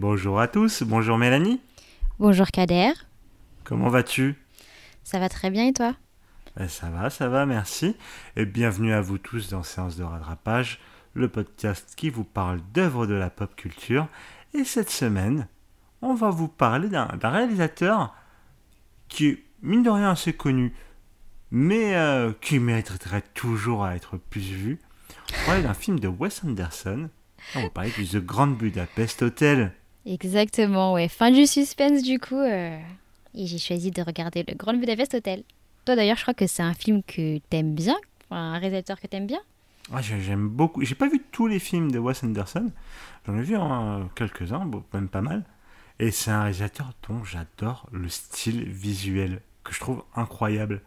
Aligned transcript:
bonjour 0.00 0.40
à 0.40 0.48
tous, 0.48 0.82
bonjour 0.82 1.18
Mélanie. 1.18 1.60
Bonjour 2.18 2.46
Kader. 2.46 2.92
Comment 3.64 3.90
vas-tu? 3.90 4.34
Ça 5.04 5.18
va 5.18 5.28
très 5.28 5.50
bien 5.50 5.66
et 5.66 5.74
toi? 5.74 5.94
Ben, 6.56 6.68
Ça 6.68 6.88
va, 6.88 7.10
ça 7.10 7.28
va, 7.28 7.44
merci. 7.44 7.94
Et 8.34 8.46
bienvenue 8.46 8.94
à 8.94 9.02
vous 9.02 9.18
tous 9.18 9.50
dans 9.50 9.62
Séance 9.62 9.96
de 9.96 10.02
rattrapage, 10.02 10.80
le 11.12 11.28
podcast 11.28 11.92
qui 11.96 12.08
vous 12.08 12.24
parle 12.24 12.60
d'œuvres 12.72 13.06
de 13.06 13.12
la 13.12 13.28
pop 13.28 13.54
culture. 13.54 14.08
Et 14.54 14.64
cette 14.64 14.88
semaine, 14.88 15.46
on 16.00 16.14
va 16.14 16.30
vous 16.30 16.48
parler 16.48 16.88
d'un 16.88 17.08
d'un 17.18 17.28
réalisateur 17.28 18.14
qui 19.08 19.26
est, 19.26 19.44
mine 19.60 19.82
de 19.82 19.90
rien, 19.90 20.12
assez 20.12 20.32
connu, 20.32 20.72
mais 21.50 21.94
euh, 21.94 22.32
qui 22.40 22.58
mériterait 22.58 23.24
toujours 23.34 23.84
à 23.84 23.96
être 23.96 24.16
plus 24.16 24.40
vu. 24.40 24.78
On 25.10 25.40
va 25.40 25.46
parler 25.46 25.62
d'un 25.62 25.74
film 25.74 26.00
de 26.00 26.08
Wes 26.08 26.42
Anderson. 26.42 27.10
On 27.54 27.62
va 27.64 27.68
parler 27.68 27.90
du 27.90 28.06
The 28.06 28.24
Grand 28.24 28.46
Budapest 28.46 29.20
Hotel. 29.20 29.74
Exactement, 30.06 30.94
ouais. 30.94 31.08
Fin 31.08 31.30
du 31.30 31.46
suspense 31.46 32.02
du 32.02 32.18
coup. 32.18 32.36
euh, 32.38 32.78
Et 33.34 33.46
j'ai 33.46 33.58
choisi 33.58 33.90
de 33.90 34.02
regarder 34.02 34.44
le 34.46 34.54
Grand 34.54 34.74
Budapest 34.74 35.14
Hotel. 35.14 35.44
Toi 35.84 35.96
d'ailleurs, 35.96 36.16
je 36.16 36.22
crois 36.22 36.34
que 36.34 36.46
c'est 36.46 36.62
un 36.62 36.74
film 36.74 37.02
que 37.02 37.38
t'aimes 37.50 37.74
bien, 37.74 37.96
un 38.30 38.58
réalisateur 38.58 39.00
que 39.00 39.06
t'aimes 39.06 39.26
bien. 39.26 39.40
Ah, 39.92 40.00
j'ai- 40.02 40.20
j'aime 40.20 40.48
beaucoup. 40.48 40.82
J'ai 40.84 40.94
pas 40.94 41.08
vu 41.08 41.20
tous 41.32 41.46
les 41.46 41.58
films 41.58 41.90
de 41.90 41.98
Wes 41.98 42.22
Anderson. 42.24 42.70
J'en 43.26 43.36
ai 43.36 43.42
vu 43.42 43.56
hein, 43.56 44.08
quelques-uns, 44.14 44.70
même 44.92 45.08
pas 45.08 45.20
mal. 45.20 45.44
Et 45.98 46.10
c'est 46.10 46.30
un 46.30 46.42
réalisateur 46.42 46.92
dont 47.08 47.24
j'adore 47.24 47.88
le 47.92 48.08
style 48.08 48.64
visuel, 48.68 49.42
que 49.64 49.72
je 49.74 49.80
trouve 49.80 50.04
incroyable. 50.16 50.82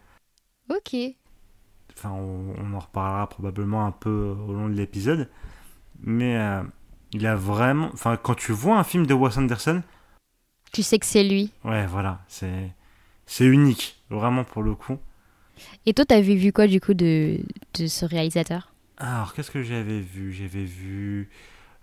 Ok. 0.68 1.16
Enfin, 1.96 2.10
on, 2.10 2.54
on 2.58 2.74
en 2.74 2.78
reparlera 2.80 3.28
probablement 3.28 3.86
un 3.86 3.92
peu 3.92 4.10
au 4.48 4.52
long 4.52 4.68
de 4.68 4.74
l'épisode. 4.74 5.30
Mais 6.02 6.36
euh, 6.38 6.62
il 7.14 7.26
a 7.26 7.34
vraiment. 7.36 7.88
Enfin, 7.94 8.18
quand 8.22 8.34
tu 8.34 8.52
vois 8.52 8.76
un 8.78 8.84
film 8.84 9.06
de 9.06 9.14
Wes 9.14 9.38
Anderson, 9.38 9.82
Tu 10.72 10.82
sais 10.82 10.98
que 10.98 11.06
c'est 11.06 11.24
lui. 11.24 11.50
ouais, 11.64 11.86
voilà, 11.86 12.20
c'est. 12.28 12.70
C'est 13.26 13.46
unique, 13.46 13.96
vraiment 14.10 14.44
pour 14.44 14.62
le 14.62 14.74
coup. 14.74 14.98
Et 15.86 15.94
toi, 15.94 16.04
t'avais 16.04 16.34
vu 16.34 16.52
quoi 16.52 16.66
du 16.66 16.78
coup 16.80 16.92
de, 16.92 17.38
de 17.78 17.86
ce 17.86 18.04
réalisateur? 18.04 18.74
Alors, 18.98 19.32
qu'est-ce 19.32 19.50
que 19.50 19.62
j'avais 19.62 20.00
vu? 20.00 20.32
J'avais 20.32 20.64
vu 20.64 21.30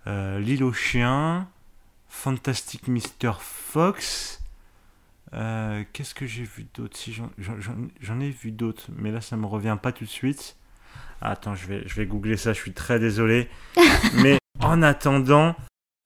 euh, 0.06 0.38
L'île 0.38 0.62
aux 0.62 0.72
chiens, 0.72 1.48
Fantastic 2.08 2.86
Mr. 2.86 3.32
Fox. 3.40 4.40
euh, 5.34 5.82
qu'est-ce 5.92 6.14
que 6.14 6.26
j'ai 6.26 6.44
vu 6.44 6.66
d'autre 6.74 6.96
si 6.96 7.12
j'en, 7.12 7.30
j'en- 7.38 7.58
j'en- 7.60 7.88
j'en 8.00 8.20
ai 8.20 8.30
vu 8.30 8.50
d'autres, 8.52 8.88
mais 8.96 9.10
là 9.10 9.20
ça 9.22 9.36
me 9.36 9.46
revient 9.46 9.78
pas 9.82 9.90
tout 9.92 10.04
de 10.04 10.10
suite. 10.10 10.56
Ah, 11.22 11.30
Attends, 11.32 11.54
je 11.54 11.66
vais, 11.66 11.82
je 11.86 11.94
vais 11.94 12.06
googler 12.06 12.36
ça, 12.36 12.52
je 12.52 12.58
suis 12.60 12.72
très 12.72 12.98
désolé. 13.00 13.48
mais 14.14 14.38
en 14.60 14.82
attendant, 14.82 15.54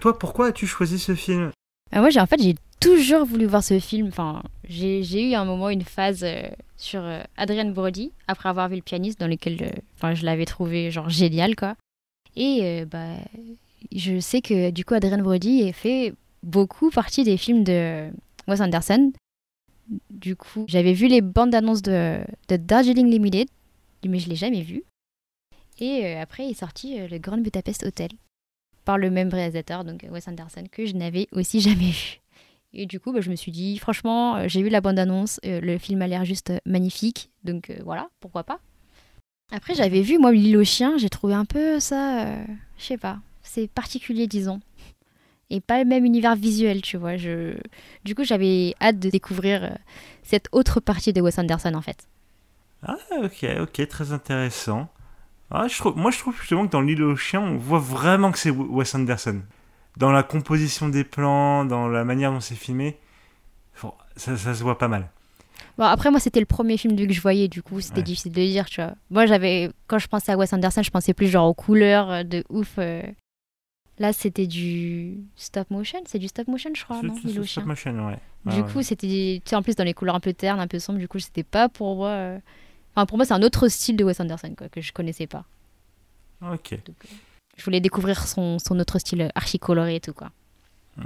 toi 0.00 0.18
pourquoi 0.18 0.48
as-tu 0.48 0.66
choisi 0.66 0.98
ce 0.98 1.14
film? 1.14 1.50
Ah, 1.92 2.00
Moi, 2.00 2.10
j'ai 2.10 2.20
en 2.20 2.26
fait, 2.26 2.42
j'ai 2.42 2.56
toujours 2.80 3.24
voulu 3.24 3.46
voir 3.46 3.62
ce 3.62 3.78
film. 3.78 4.08
Enfin, 4.08 4.42
j'ai 4.68 5.30
eu 5.30 5.34
un 5.34 5.44
moment, 5.44 5.70
une 5.70 5.84
phase 5.84 6.24
euh, 6.24 6.48
sur 6.76 7.00
euh, 7.02 7.22
Adrian 7.36 7.70
Brody, 7.70 8.12
après 8.26 8.48
avoir 8.48 8.68
vu 8.68 8.76
Le 8.76 8.82
Pianiste, 8.82 9.20
dans 9.20 9.28
lequel 9.28 9.58
euh, 10.02 10.14
je 10.14 10.24
l'avais 10.24 10.46
trouvé 10.46 10.90
genre 10.90 11.08
génial, 11.08 11.54
quoi. 11.56 11.74
Et 12.34 12.60
euh, 12.62 12.84
bah, 12.84 13.14
je 13.94 14.18
sais 14.20 14.40
que 14.40 14.70
du 14.70 14.84
coup, 14.84 14.94
Adrian 14.94 15.22
Brody 15.22 15.72
fait 15.72 16.12
beaucoup 16.42 16.90
partie 16.90 17.24
des 17.24 17.36
films 17.36 17.64
de 17.64 18.08
Wes 18.48 18.60
Anderson. 18.60 19.12
Du 20.10 20.34
coup, 20.34 20.64
j'avais 20.68 20.92
vu 20.92 21.06
les 21.06 21.20
bandes 21.20 21.54
annonces 21.54 21.82
de, 21.82 22.18
de 22.48 22.56
Darjeeling 22.56 23.08
Limited, 23.08 23.48
mais 24.04 24.18
je 24.18 24.28
l'ai 24.28 24.34
jamais 24.36 24.62
vu. 24.62 24.82
Et 25.78 26.14
après 26.14 26.48
est 26.50 26.54
sorti 26.54 26.98
le 26.98 27.18
Grand 27.18 27.36
Budapest 27.38 27.84
Hotel 27.84 28.08
par 28.86 28.96
le 28.96 29.10
même 29.10 29.28
réalisateur, 29.28 29.84
donc 29.84 30.06
Wes 30.10 30.26
Anderson, 30.26 30.64
que 30.72 30.86
je 30.86 30.94
n'avais 30.94 31.28
aussi 31.32 31.60
jamais 31.68 31.90
vu. 31.90 32.20
Et 32.72 32.86
du 32.86 33.00
coup, 33.00 33.12
bah, 33.12 33.20
je 33.20 33.30
me 33.30 33.36
suis 33.36 33.52
dit, 33.52 33.78
franchement, 33.78 34.36
euh, 34.36 34.44
j'ai 34.48 34.62
vu 34.62 34.70
la 34.70 34.80
bande-annonce, 34.80 35.40
euh, 35.44 35.60
le 35.60 35.76
film 35.76 36.00
a 36.00 36.06
l'air 36.06 36.24
juste 36.24 36.50
euh, 36.50 36.58
magnifique, 36.64 37.30
donc 37.44 37.70
voilà, 37.84 38.08
pourquoi 38.20 38.44
pas. 38.44 38.60
Après, 39.52 39.74
j'avais 39.74 40.00
vu, 40.00 40.18
moi, 40.18 40.32
L'île 40.32 40.56
aux 40.56 40.64
chiens, 40.64 40.96
j'ai 40.98 41.08
trouvé 41.08 41.34
un 41.34 41.44
peu 41.44 41.78
ça, 41.78 42.26
euh, 42.26 42.44
je 42.78 42.84
sais 42.84 42.98
pas, 42.98 43.18
c'est 43.42 43.68
particulier, 43.68 44.26
disons. 44.26 44.60
Et 45.48 45.60
pas 45.60 45.78
le 45.78 45.84
même 45.84 46.04
univers 46.04 46.34
visuel, 46.34 46.82
tu 46.82 46.96
vois. 46.96 47.16
Du 47.16 48.14
coup, 48.16 48.24
j'avais 48.24 48.74
hâte 48.80 48.98
de 48.98 49.08
découvrir 49.10 49.78
cette 50.24 50.48
autre 50.50 50.80
partie 50.80 51.12
de 51.12 51.20
Wes 51.20 51.38
Anderson, 51.38 51.74
en 51.74 51.82
fait. 51.82 52.08
Ah, 52.82 52.96
ok, 53.22 53.46
ok, 53.60 53.88
très 53.88 54.10
intéressant. 54.10 54.88
Ah, 55.50 55.68
je 55.68 55.78
trouve, 55.78 55.96
moi, 55.96 56.10
je 56.10 56.18
trouve 56.18 56.36
justement 56.38 56.66
que 56.66 56.72
dans 56.72 56.80
L'île 56.80 57.02
aux 57.02 57.16
chiens, 57.16 57.40
on 57.40 57.56
voit 57.56 57.78
vraiment 57.78 58.32
que 58.32 58.38
c'est 58.38 58.50
Wes 58.50 58.94
Anderson. 58.94 59.42
Dans 59.96 60.10
la 60.12 60.22
composition 60.22 60.88
des 60.88 61.04
plans, 61.04 61.64
dans 61.64 61.88
la 61.88 62.04
manière 62.04 62.32
dont 62.32 62.40
c'est 62.40 62.56
filmé, 62.56 62.98
ça, 64.16 64.36
ça 64.36 64.54
se 64.54 64.62
voit 64.62 64.78
pas 64.78 64.88
mal. 64.88 65.08
Bon, 65.78 65.84
après, 65.84 66.10
moi, 66.10 66.20
c'était 66.20 66.40
le 66.40 66.46
premier 66.46 66.76
film 66.76 66.96
que 66.96 67.12
je 67.12 67.20
voyais, 67.20 67.48
du 67.48 67.62
coup, 67.62 67.80
c'était 67.80 67.98
Ouais. 67.98 68.02
difficile 68.02 68.32
de 68.32 68.40
dire, 68.42 68.66
tu 68.66 68.80
vois. 68.82 68.94
Moi, 69.10 69.26
j'avais, 69.26 69.70
quand 69.86 69.98
je 69.98 70.08
pensais 70.08 70.32
à 70.32 70.36
Wes 70.36 70.52
Anderson, 70.52 70.82
je 70.82 70.90
pensais 70.90 71.14
plus 71.14 71.28
genre 71.28 71.48
aux 71.48 71.54
couleurs 71.54 72.10
euh, 72.10 72.22
de 72.24 72.44
ouf. 72.50 72.74
euh. 72.78 73.02
Là, 73.98 74.12
c'était 74.12 74.46
du 74.46 75.18
stop 75.36 75.70
motion, 75.70 76.00
c'est 76.06 76.18
du 76.18 76.28
stop 76.28 76.48
motion, 76.48 76.70
je 76.74 76.84
crois, 76.84 77.02
non 77.02 77.14
c'est- 77.14 77.28
L'île 77.28 77.40
aux 77.40 77.42
c'est 77.44 77.48
stop 77.52 77.64
chiens. 77.64 77.68
motion, 77.92 78.06
ouais. 78.08 78.18
Du 78.44 78.62
Ouais, 78.62 78.72
coup, 78.72 78.82
c'était, 78.82 79.40
tu 79.44 79.50
sais, 79.50 79.56
en 79.56 79.62
plus, 79.62 79.74
dans 79.76 79.84
les 79.84 79.94
couleurs 79.94 80.14
un 80.14 80.20
peu 80.20 80.32
ternes, 80.34 80.60
un 80.60 80.66
peu 80.66 80.78
sombres, 80.78 80.98
du 80.98 81.08
coup, 81.08 81.18
c'était 81.18 81.42
pas 81.42 81.68
pour 81.68 81.96
moi. 81.96 82.08
euh, 82.08 82.38
Enfin, 82.96 83.04
pour 83.06 83.18
moi, 83.18 83.26
c'est 83.26 83.34
un 83.34 83.42
autre 83.42 83.68
style 83.68 83.96
de 83.96 84.04
Wes 84.04 84.18
Anderson, 84.20 84.54
quoi, 84.56 84.68
que 84.70 84.80
je 84.80 84.92
connaissais 84.92 85.26
pas. 85.26 85.44
Ok. 86.40 86.70
Donc, 86.86 86.96
euh, 87.04 87.08
je 87.58 87.64
voulais 87.64 87.80
découvrir 87.80 88.26
son, 88.26 88.58
son 88.58 88.80
autre 88.80 88.98
style 88.98 89.30
archi 89.34 89.58
coloré 89.58 89.96
et 89.96 90.00
tout, 90.00 90.14
quoi. 90.14 90.30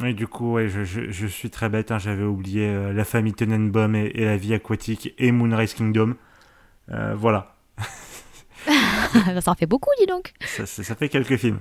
Et 0.05 0.15
du 0.15 0.29
coup, 0.29 0.53
ouais, 0.53 0.69
je, 0.69 0.85
je- 0.85 1.11
je 1.11 1.27
suis 1.27 1.51
très 1.51 1.69
bête, 1.69 1.91
hein, 1.91 1.99
j'avais 1.99 2.23
oublié 2.23 2.69
euh, 2.69 2.93
La 2.93 3.05
famille 3.05 3.33
Tenenbaum 3.35 3.97
et, 3.97 4.07
et 4.15 4.25
La 4.25 4.37
vie 4.37 4.55
aquatique 4.55 5.13
et 5.19 5.33
Moonrise 5.33 5.75
Kingdom. 5.75 6.15
Euh, 6.93 7.15
voilà, 7.17 7.57
ça 9.41 9.51
en 9.51 9.55
fait 9.55 9.67
beaucoup, 9.67 9.91
dis 9.99 10.07
donc. 10.07 10.33
ça, 10.45 10.67
ça- 10.67 10.83
ça 10.85 10.95
fait 10.95 11.09
quelques 11.09 11.37
films. 11.37 11.61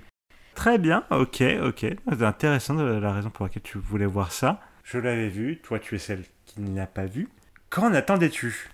Très 0.55 0.77
bien, 0.77 1.05
ok, 1.11 1.43
ok. 1.63 1.85
C'est 2.11 2.21
intéressant 2.23 2.73
la 2.75 3.13
raison 3.13 3.29
pour 3.29 3.45
laquelle 3.45 3.63
tu 3.63 3.77
voulais 3.77 4.05
voir 4.05 4.31
ça. 4.31 4.59
Je 4.83 4.97
l'avais 4.97 5.29
vu, 5.29 5.59
toi 5.61 5.79
tu 5.79 5.95
es 5.95 5.99
celle 5.99 6.23
qui 6.45 6.61
ne 6.61 6.75
l'a 6.75 6.87
pas 6.87 7.05
vu. 7.05 7.29
Qu'en 7.69 7.93
attendais-tu? 7.93 8.69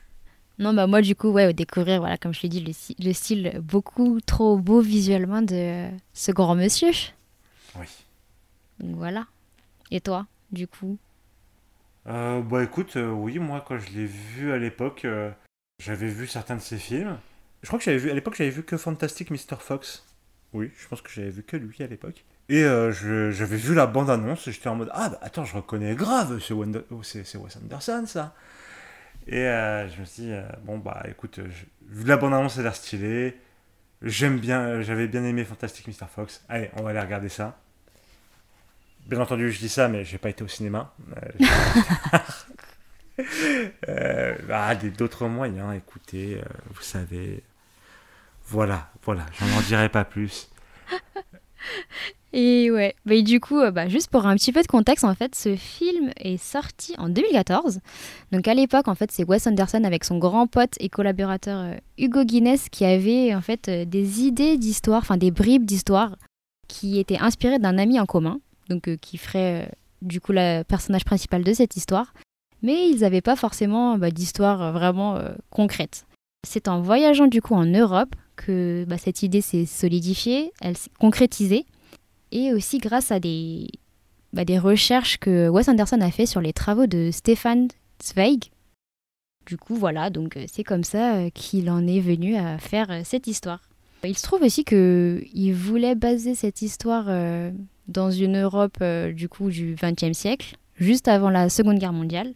Non, 0.57 0.73
bah 0.73 0.88
moi, 0.88 1.01
du 1.01 1.16
coup, 1.16 1.29
ouais, 1.29 1.53
découvrir, 1.53 1.99
voilà, 1.99 2.17
comme 2.17 2.33
je 2.33 2.41
l'ai 2.41 2.49
dit, 2.49 2.73
le, 2.99 3.13
style 3.13 3.59
beaucoup 3.61 4.21
trop 4.21 4.57
beau 4.57 4.79
visuellement 4.79 5.41
de 5.41 5.89
ce 6.13 6.31
grand 6.31 6.55
monsieur. 6.55 6.91
Oui. 7.77 7.85
Donc 8.79 8.95
voilà. 8.95 9.25
Et 9.91 9.99
toi, 9.99 10.27
du 10.51 10.67
coup? 10.67 10.97
Euh, 12.07 12.41
bah 12.41 12.63
écoute, 12.63 12.97
euh, 12.97 13.09
oui, 13.09 13.39
moi 13.39 13.63
quand 13.67 13.79
je 13.79 13.89
l'ai 13.91 14.05
vu 14.05 14.51
à 14.51 14.57
l'époque, 14.57 15.05
euh, 15.05 15.31
j'avais 15.79 16.07
vu 16.07 16.27
certains 16.27 16.55
de 16.55 16.61
ses 16.61 16.77
films. 16.77 17.17
Je 17.61 17.67
crois 17.67 17.79
que 17.79 17.85
j'avais 17.85 17.97
vu, 17.97 18.11
à 18.11 18.13
l'époque 18.13 18.35
j'avais 18.37 18.51
vu 18.51 18.63
que 18.63 18.77
Fantastic 18.77 19.31
Mr. 19.31 19.57
Fox. 19.59 20.05
Oui, 20.53 20.72
je 20.77 20.87
pense 20.87 21.01
que 21.01 21.09
j'avais 21.11 21.31
vu 21.31 21.43
que 21.43 21.57
lui 21.57 21.81
à 21.83 21.87
l'époque. 21.87 22.23
Et 22.47 22.61
j'avais 22.61 23.57
vu 23.57 23.73
la 23.73 23.87
bande-annonce 23.87 24.47
j'étais 24.49 24.69
en 24.69 24.75
mode 24.75 24.91
Ah 24.93 25.09
bah 25.09 25.19
attends, 25.22 25.45
je 25.45 25.55
reconnais 25.55 25.95
grave, 25.95 26.39
c'est 26.39 26.53
oh, 26.53 27.01
c'est 27.01 27.37
Wes 27.37 27.57
Anderson 27.57 28.03
ça. 28.05 28.35
Et 29.27 29.37
euh, 29.47 29.89
je 29.89 29.99
me 30.01 30.05
suis 30.05 30.23
dit, 30.23 30.31
euh, 30.31 30.43
bon 30.63 30.77
bah 30.77 31.03
écoute, 31.09 31.39
je- 31.43 31.65
vu 31.95 32.05
la 32.05 32.17
bande-annonce, 32.17 32.55
ça 32.55 32.59
a 32.61 32.63
l'air 32.63 32.75
stylé. 32.75 33.37
J'aime 34.01 34.39
bien, 34.39 34.61
euh, 34.61 34.81
j'avais 34.83 35.07
bien 35.07 35.23
aimé 35.25 35.43
Fantastic 35.45 35.87
Mr. 35.87 36.07
Fox. 36.13 36.43
Allez, 36.49 36.69
on 36.77 36.83
va 36.83 36.91
aller 36.91 36.99
regarder 36.99 37.29
ça. 37.29 37.57
Bien 39.07 39.19
entendu, 39.19 39.51
je 39.51 39.59
dis 39.59 39.69
ça, 39.69 39.87
mais 39.87 40.03
j'ai 40.05 40.17
pas 40.17 40.29
été 40.29 40.43
au 40.43 40.47
cinéma. 40.47 40.93
Euh, 41.17 41.47
euh, 43.89 44.35
ah, 44.51 44.75
des- 44.75 44.89
d'autres 44.91 45.28
moyens, 45.28 45.75
écoutez, 45.75 46.41
vous 46.73 46.81
savez. 46.81 47.43
Voilà, 48.47 48.89
voilà, 49.03 49.25
j'en 49.39 49.57
en 49.57 49.61
dirai 49.61 49.89
pas 49.89 50.05
plus. 50.05 50.49
Et 52.37 52.70
ouais, 52.70 52.93
bah, 53.05 53.22
du 53.22 53.40
coup, 53.40 53.59
euh, 53.59 53.72
bah, 53.72 53.87
juste 53.87 54.09
pour 54.09 54.26
un 54.26 54.35
petit 54.35 54.52
peu 54.52 54.61
de 54.61 54.67
contexte, 54.67 55.05
en 55.05 55.16
fait, 55.16 55.34
ce 55.35 55.55
film 55.55 56.11
est 56.17 56.35
sorti 56.35 56.93
en 56.97 57.08
2014. 57.08 57.79
Donc 58.34 58.49
à 58.49 58.53
l'époque, 58.53 58.90
en 58.90 58.93
fait, 58.93 59.09
c'est 59.09 59.23
Wes 59.23 59.47
Anderson 59.47 59.85
avec 59.85 60.03
son 60.03 60.17
grand 60.17 60.46
pote 60.46 60.73
et 60.82 60.90
collaborateur 60.90 61.58
euh, 61.58 61.78
Hugo 61.97 62.26
Guinness 62.26 62.67
qui 62.67 62.84
avait 62.84 63.34
en 63.34 63.40
fait 63.40 63.70
euh, 63.70 63.85
des 63.85 64.23
idées 64.23 64.58
d'histoire, 64.58 64.99
enfin 64.99 65.16
des 65.16 65.32
bribes 65.32 65.64
d'histoire 65.64 66.17
qui 66.67 66.99
étaient 66.99 67.20
inspirées 67.20 67.58
d'un 67.58 67.78
ami 67.78 68.02
en 68.02 68.05
commun, 68.05 68.41
donc 68.67 68.93
qui 68.97 69.17
ferait 69.17 69.72
du 70.02 70.20
coup 70.20 70.34
le 70.34 70.64
personnage 70.64 71.05
principal 71.05 71.41
de 71.41 71.53
cette 71.53 71.78
histoire. 71.78 72.14
Mais 72.61 72.90
ils 72.90 72.99
n'avaient 72.99 73.22
pas 73.22 73.38
forcément 73.38 73.97
bah, 73.97 74.11
d'histoire 74.11 74.73
vraiment 74.73 75.16
euh, 75.16 75.34
concrète. 75.52 76.05
C'est 76.46 76.67
en 76.67 76.81
voyageant 76.81 77.28
du 77.28 77.41
coup 77.41 77.55
en 77.55 77.66
Europe 77.66 78.14
que 78.35 78.84
bah, 78.90 78.97
cette 78.97 79.23
idée 79.23 79.40
s'est 79.40 79.66
solidifiée, 79.66 80.52
elle 80.59 80.76
s'est 80.76 80.90
concrétisée 80.99 81.66
et 82.35 82.53
aussi 82.53 82.79
grâce 82.79 83.11
à 83.11 83.20
des, 83.22 83.70
bah, 84.34 84.43
des 84.43 84.59
recherches 84.59 85.17
que 85.17 85.47
Wes 85.47 85.70
Anderson 85.70 86.02
a 86.02 86.11
fait 86.11 86.26
sur 86.26 86.41
les 86.41 86.52
travaux 86.52 86.85
de 86.85 87.09
Stefan 87.11 87.70
Zweig. 88.03 88.52
Du 89.47 89.58
coup, 89.58 89.76
voilà, 89.76 90.09
donc 90.09 90.35
euh, 90.35 90.43
c'est 90.52 90.66
comme 90.66 90.84
ça 90.84 91.16
euh, 91.16 91.29
qu'il 91.29 91.70
en 91.70 91.87
est 91.87 92.02
venu 92.02 92.35
à 92.35 92.58
faire 92.58 92.91
euh, 92.91 93.02
cette 93.05 93.28
histoire. 93.28 93.61
Il 94.03 94.17
se 94.17 94.23
trouve 94.23 94.41
aussi 94.41 94.66
que 94.66 95.23
il 95.34 95.53
voulait 95.53 95.96
baser 95.96 96.35
cette 96.35 96.61
histoire 96.61 97.05
dans 97.87 98.11
une 98.11 98.38
Europe 98.38 98.84
du 98.84 99.28
coup 99.28 99.49
du 99.49 99.76
XXe 99.81 100.16
siècle, 100.16 100.58
juste 100.76 101.08
avant 101.08 101.31
la 101.31 101.49
Seconde 101.49 101.79
Guerre 101.79 101.91
mondiale, 101.91 102.35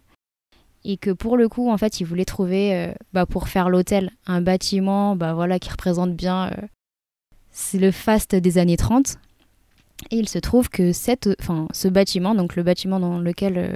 et 0.83 0.97
que 0.97 1.11
pour 1.11 1.37
le 1.37 1.47
coup, 1.47 1.69
en 1.69 1.77
fait, 1.77 1.99
il 1.99 2.05
voulait 2.05 2.25
trouver, 2.25 2.91
bah, 3.13 3.27
pour 3.27 3.49
faire 3.49 3.69
l'hôtel, 3.69 4.09
un 4.25 4.41
bâtiment, 4.41 5.15
bah 5.15 5.35
voilà, 5.35 5.59
qui 5.59 5.69
représente 5.69 6.15
bien, 6.15 6.49
c'est 7.51 7.77
le 7.77 7.91
faste 7.91 8.33
des 8.33 8.57
années 8.57 8.77
30. 8.77 9.19
Et 10.11 10.17
il 10.17 10.29
se 10.29 10.39
trouve 10.39 10.69
que 10.69 10.91
cette, 10.91 11.29
enfin, 11.41 11.67
ce 11.73 11.87
bâtiment, 11.87 12.35
donc 12.35 12.55
le 12.55 12.63
bâtiment 12.63 12.99
dans 12.99 13.19
lequel 13.19 13.57
euh, 13.57 13.73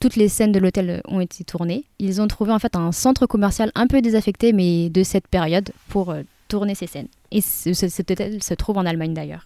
toutes 0.00 0.16
les 0.16 0.28
scènes 0.28 0.52
de 0.52 0.58
l'hôtel 0.58 1.02
ont 1.06 1.20
été 1.20 1.44
tournées, 1.44 1.84
ils 1.98 2.20
ont 2.20 2.26
trouvé 2.28 2.52
en 2.52 2.58
fait 2.58 2.76
un 2.76 2.92
centre 2.92 3.26
commercial 3.26 3.70
un 3.74 3.86
peu 3.86 4.00
désaffecté, 4.02 4.52
mais 4.52 4.88
de 4.90 5.02
cette 5.02 5.28
période, 5.28 5.70
pour 5.88 6.10
euh, 6.10 6.22
tourner 6.48 6.74
ces 6.74 6.86
scènes. 6.86 7.08
Et 7.30 7.40
ce- 7.40 7.72
ce- 7.74 7.88
cet 7.88 8.10
hôtel 8.10 8.42
se 8.42 8.54
trouve 8.54 8.78
en 8.78 8.86
Allemagne 8.86 9.14
d'ailleurs. 9.14 9.44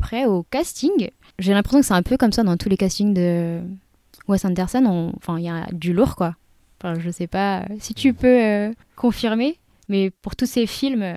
Après, 0.00 0.24
au 0.26 0.44
casting, 0.44 1.10
j'ai 1.38 1.52
l'impression 1.52 1.80
que 1.80 1.86
c'est 1.86 1.94
un 1.94 2.02
peu 2.02 2.16
comme 2.16 2.32
ça 2.32 2.44
dans 2.44 2.56
tous 2.56 2.68
les 2.68 2.76
castings 2.76 3.14
de 3.14 3.60
Wes 4.28 4.44
Anderson. 4.44 4.84
on- 4.86 5.12
Enfin, 5.16 5.38
il 5.38 5.44
y 5.44 5.48
a 5.48 5.66
du 5.72 5.92
lourd, 5.92 6.14
quoi. 6.16 6.36
Enfin, 6.80 6.98
je 7.00 7.10
sais 7.10 7.26
pas 7.26 7.60
euh, 7.62 7.64
si 7.80 7.94
tu 7.94 8.14
peux 8.14 8.26
euh, 8.42 8.72
confirmer, 8.94 9.58
mais 9.88 10.10
pour 10.10 10.36
tous 10.36 10.46
ces 10.46 10.66
films, 10.66 11.16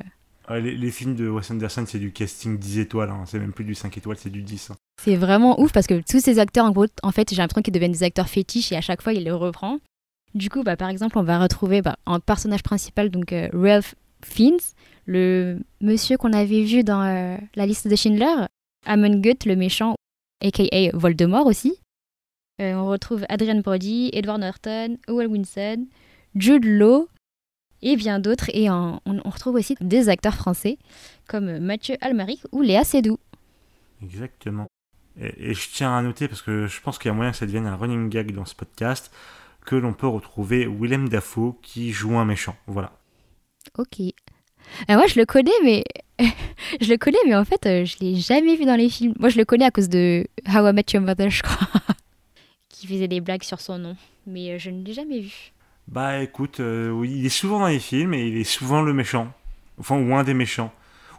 les, 0.60 0.92
films 0.92 1.16
de 1.16 1.30
Wes 1.30 1.50
Anderson, 1.52 1.86
c'est 1.88 2.00
du 2.00 2.12
casting 2.12 2.58
10 2.58 2.80
étoiles. 2.80 3.10
hein. 3.10 3.24
C'est 3.26 3.40
même 3.40 3.54
plus 3.54 3.66
du 3.66 3.76
5 3.76 3.98
étoiles, 3.98 4.18
c'est 4.18 4.30
du 4.30 4.42
10. 4.42 4.72
hein. 4.72 4.76
c'est 5.02 5.16
vraiment 5.16 5.60
ouf 5.60 5.72
parce 5.72 5.88
que 5.88 6.02
tous 6.02 6.20
ces 6.20 6.40
acteurs, 6.40 6.66
en 6.66 6.72
gros, 6.72 6.88
en 7.04 7.12
fait, 7.12 7.30
j'ai 7.30 7.38
l'impression 7.38 7.62
qu'ils 7.62 7.74
deviennent 7.74 7.92
des 7.92 8.04
acteurs 8.04 8.30
fétiches 8.30 8.72
et 8.72 8.76
à 8.76 8.82
chaque 8.82 9.02
fois, 9.02 9.14
il 9.14 9.24
les 9.24 9.32
reprend. 9.32 9.80
Du 10.34 10.50
coup, 10.50 10.64
bah, 10.64 10.78
par 10.78 10.90
exemple, 10.90 11.18
on 11.18 11.24
va 11.24 11.40
retrouver 11.40 11.82
bah, 11.82 11.98
en 12.06 12.20
personnage 12.20 12.64
principal 12.64 13.10
donc 13.10 13.34
euh, 13.34 13.50
Ralph 13.54 13.96
Fiennes, 14.24 14.60
le 15.06 15.60
monsieur 15.82 16.18
qu'on 16.18 16.34
avait 16.34 16.64
vu 16.64 16.84
dans 16.84 17.02
euh, 17.02 17.38
la 17.56 17.66
liste 17.66 17.88
de 17.88 17.96
Schindler, 17.96 18.46
Amon 18.86 19.20
Goeth, 19.20 19.46
le 19.46 19.56
méchant, 19.56 19.96
aka 20.42 20.92
Voldemort 20.94 21.48
aussi. 21.48 21.76
Euh, 22.62 22.74
on 22.76 22.88
retrouve 22.88 23.26
Adrian 23.30 23.60
Brody, 23.60 24.10
Edward 24.14 24.40
Norton, 24.40 24.98
Owen 25.08 25.28
Wilson, 25.28 25.88
Jude 26.36 26.66
Law 26.66 27.08
et 27.82 27.96
bien 27.96 28.20
d'autres. 28.20 28.50
Et 28.54 28.70
en- 28.70 29.02
on, 29.06 29.20
on 29.26 29.30
retrouve 29.30 29.56
aussi 29.56 29.76
des 29.82 30.10
acteurs 30.10 30.36
français 30.36 30.78
comme 31.28 31.60
Mathieu 31.60 31.96
Almaric 32.02 32.42
ou 32.52 32.62
Léa 32.62 32.84
Seydoux. 32.84 33.20
Exactement. 34.04 34.68
Et, 35.20 35.52
et 35.52 35.54
je 35.54 35.70
tiens 35.72 35.96
à 35.96 36.02
noter, 36.02 36.28
parce 36.28 36.42
que 36.42 36.68
je 36.68 36.82
pense 36.82 36.98
qu'il 36.98 37.10
y 37.10 37.12
a 37.12 37.16
moyen 37.16 37.32
que 37.32 37.38
ça 37.38 37.46
devienne 37.46 37.66
un 37.68 37.76
running 37.76 38.10
gag 38.10 38.32
dans 38.34 38.46
ce 38.46 38.56
podcast, 38.56 39.12
que 39.66 39.76
l'on 39.76 39.94
peut 39.94 40.08
retrouver 40.08 40.66
Willem 40.68 41.10
Dafoe 41.10 41.56
qui 41.62 41.92
joue 41.92 42.18
un 42.18 42.26
méchant. 42.26 42.56
Voilà. 42.68 42.94
Ok. 43.78 44.00
Euh, 44.02 44.96
moi, 44.96 45.06
je 45.08 45.20
le 45.20 45.26
connais, 45.26 45.52
mais 45.64 45.84
je 46.82 46.90
le 46.90 46.98
connais, 46.98 47.18
mais 47.26 47.36
en 47.36 47.46
fait, 47.46 47.66
euh, 47.66 47.86
je 47.86 47.98
l'ai 48.00 48.16
jamais 48.16 48.56
vu 48.56 48.66
dans 48.66 48.76
les 48.76 48.90
films. 48.90 49.14
Moi, 49.20 49.30
je 49.30 49.38
le 49.38 49.46
connais 49.46 49.66
à 49.66 49.72
cause 49.72 49.90
de 49.90 50.26
How 50.48 50.68
I 50.70 50.74
Met 50.74 50.86
Your 50.94 51.04
Mother, 51.04 51.30
je 51.30 51.44
crois, 51.44 51.68
qui 52.70 52.88
faisait 52.88 53.08
des 53.08 53.22
blagues 53.22 53.44
sur 53.44 53.60
son 53.60 53.78
nom, 53.78 53.96
mais 54.26 54.52
euh, 54.52 54.58
je 54.58 54.70
ne 54.70 54.84
l'ai 54.84 54.94
jamais 54.94 55.20
vu. 55.20 55.52
Bah 55.92 56.20
écoute, 56.22 56.60
euh, 56.62 57.04
il 57.06 57.26
est 57.26 57.30
souvent 57.30 57.60
dans 57.60 57.68
les 57.68 57.80
films 57.80 58.14
et 58.14 58.26
il 58.28 58.38
est 58.38 58.44
souvent 58.46 58.82
le 58.82 58.94
méchant. 58.94 59.32
Enfin, 59.78 59.98
ou 59.98 60.16
un 60.16 60.24
des 60.24 60.34
méchants. 60.34 60.72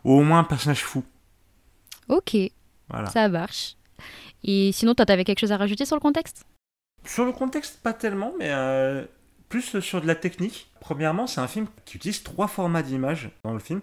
Ou 0.05 0.15
au 0.15 0.23
moins 0.23 0.41
un 0.41 0.45
personnage 0.45 0.83
fou. 0.83 1.05
Ok, 2.09 2.37
Voilà. 2.89 3.09
ça 3.11 3.29
marche. 3.29 3.77
Et 4.45 4.73
sinon, 4.73 4.95
toi, 4.95 5.07
t'avais 5.07 5.25
quelque 5.25 5.39
chose 5.41 5.53
à 5.53 5.57
rajouter 5.57 5.85
sur 5.85 5.95
le 5.97 6.01
contexte? 6.01 6.45
Sur 7.05 7.25
le 7.25 7.33
contexte, 7.33 7.81
pas 7.83 7.93
tellement, 7.93 8.33
mais 8.39 8.49
euh, 8.51 9.05
plus 9.49 9.79
sur 9.81 10.01
de 10.01 10.07
la 10.07 10.15
technique. 10.15 10.71
Premièrement, 10.81 11.27
c'est 11.27 11.41
un 11.41 11.47
film 11.49 11.67
qui 11.85 11.97
utilise 11.97 12.23
trois 12.23 12.49
formats 12.49 12.83
d'images 12.83 13.31
dans 13.45 13.53
le 13.53 13.61
film. 13.61 13.81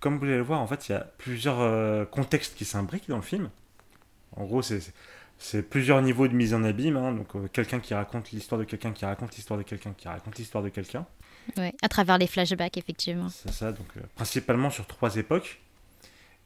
Comme 0.00 0.18
vous 0.18 0.24
allez 0.26 0.36
le 0.36 0.42
voir, 0.42 0.60
en 0.60 0.66
fait, 0.66 0.88
il 0.88 0.92
y 0.92 0.94
a 0.94 1.00
plusieurs 1.18 1.60
euh, 1.60 2.04
contextes 2.04 2.56
qui 2.56 2.64
s'imbriquent 2.64 3.08
dans 3.08 3.16
le 3.16 3.22
film. 3.22 3.50
En 4.36 4.44
gros, 4.44 4.62
c'est 4.62 4.80
c'est 5.38 5.62
plusieurs 5.62 6.00
niveaux 6.02 6.28
de 6.28 6.34
mise 6.34 6.54
en 6.54 6.64
abîme. 6.64 6.96
hein. 6.96 7.12
Donc, 7.12 7.34
euh, 7.36 7.48
quelqu'un 7.52 7.80
qui 7.80 7.94
raconte 7.94 8.30
l'histoire 8.30 8.58
de 8.58 8.64
quelqu'un, 8.64 8.92
qui 8.92 9.04
raconte 9.04 9.34
l'histoire 9.36 9.58
de 9.58 9.64
quelqu'un, 9.64 9.92
qui 9.96 10.08
raconte 10.08 10.38
l'histoire 10.38 10.64
de 10.64 10.68
quelqu'un. 10.68 11.06
Ouais, 11.56 11.74
à 11.82 11.88
travers 11.88 12.18
les 12.18 12.26
flashbacks, 12.26 12.76
effectivement. 12.76 13.28
C'est 13.28 13.52
ça, 13.52 13.72
donc 13.72 13.86
euh, 13.96 14.00
principalement 14.14 14.70
sur 14.70 14.86
trois 14.86 15.16
époques. 15.16 15.60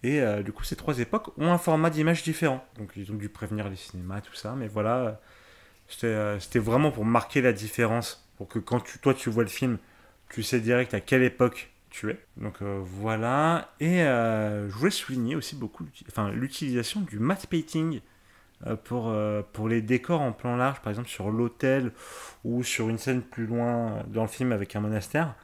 Et 0.02 0.20
euh, 0.20 0.42
du 0.42 0.52
coup, 0.52 0.64
ces 0.64 0.76
trois 0.76 0.98
époques 0.98 1.36
ont 1.38 1.52
un 1.52 1.58
format 1.58 1.90
d'image 1.90 2.22
différent. 2.22 2.64
Donc, 2.78 2.92
ils 2.96 3.10
ont 3.12 3.16
dû 3.16 3.28
prévenir 3.28 3.68
les 3.68 3.76
cinémas, 3.76 4.20
tout 4.20 4.34
ça. 4.34 4.54
Mais 4.56 4.66
voilà, 4.66 5.20
c'était 5.88 6.58
vraiment 6.58 6.90
pour 6.90 7.04
marquer 7.04 7.42
la 7.42 7.52
différence. 7.52 8.26
Pour 8.36 8.48
que 8.48 8.58
quand 8.58 8.80
tu, 8.80 8.98
toi, 8.98 9.12
tu 9.12 9.28
vois 9.28 9.42
le 9.42 9.50
film, 9.50 9.78
tu 10.30 10.42
sais 10.42 10.60
direct 10.60 10.94
à 10.94 11.00
quelle 11.00 11.22
époque 11.22 11.70
tu 11.90 12.10
es. 12.10 12.18
Donc, 12.38 12.62
euh, 12.62 12.80
voilà. 12.82 13.74
Et 13.80 14.02
euh, 14.02 14.68
je 14.70 14.74
voulais 14.74 14.90
souligner 14.90 15.36
aussi 15.36 15.56
beaucoup 15.56 15.84
enfin, 16.08 16.30
l'utilisation 16.30 17.02
du 17.02 17.18
matte 17.18 17.46
painting 17.46 18.00
pour, 18.84 19.08
euh, 19.08 19.42
pour 19.52 19.68
les 19.68 19.82
décors 19.82 20.20
en 20.20 20.32
plan 20.32 20.56
large, 20.56 20.80
par 20.80 20.90
exemple 20.90 21.08
sur 21.08 21.30
l'hôtel 21.30 21.92
ou 22.44 22.62
sur 22.62 22.88
une 22.88 22.98
scène 22.98 23.22
plus 23.22 23.46
loin 23.46 23.92
euh, 23.92 24.02
dans 24.06 24.22
le 24.22 24.28
film 24.28 24.52
avec 24.52 24.76
un 24.76 24.80
monastère. 24.80 25.34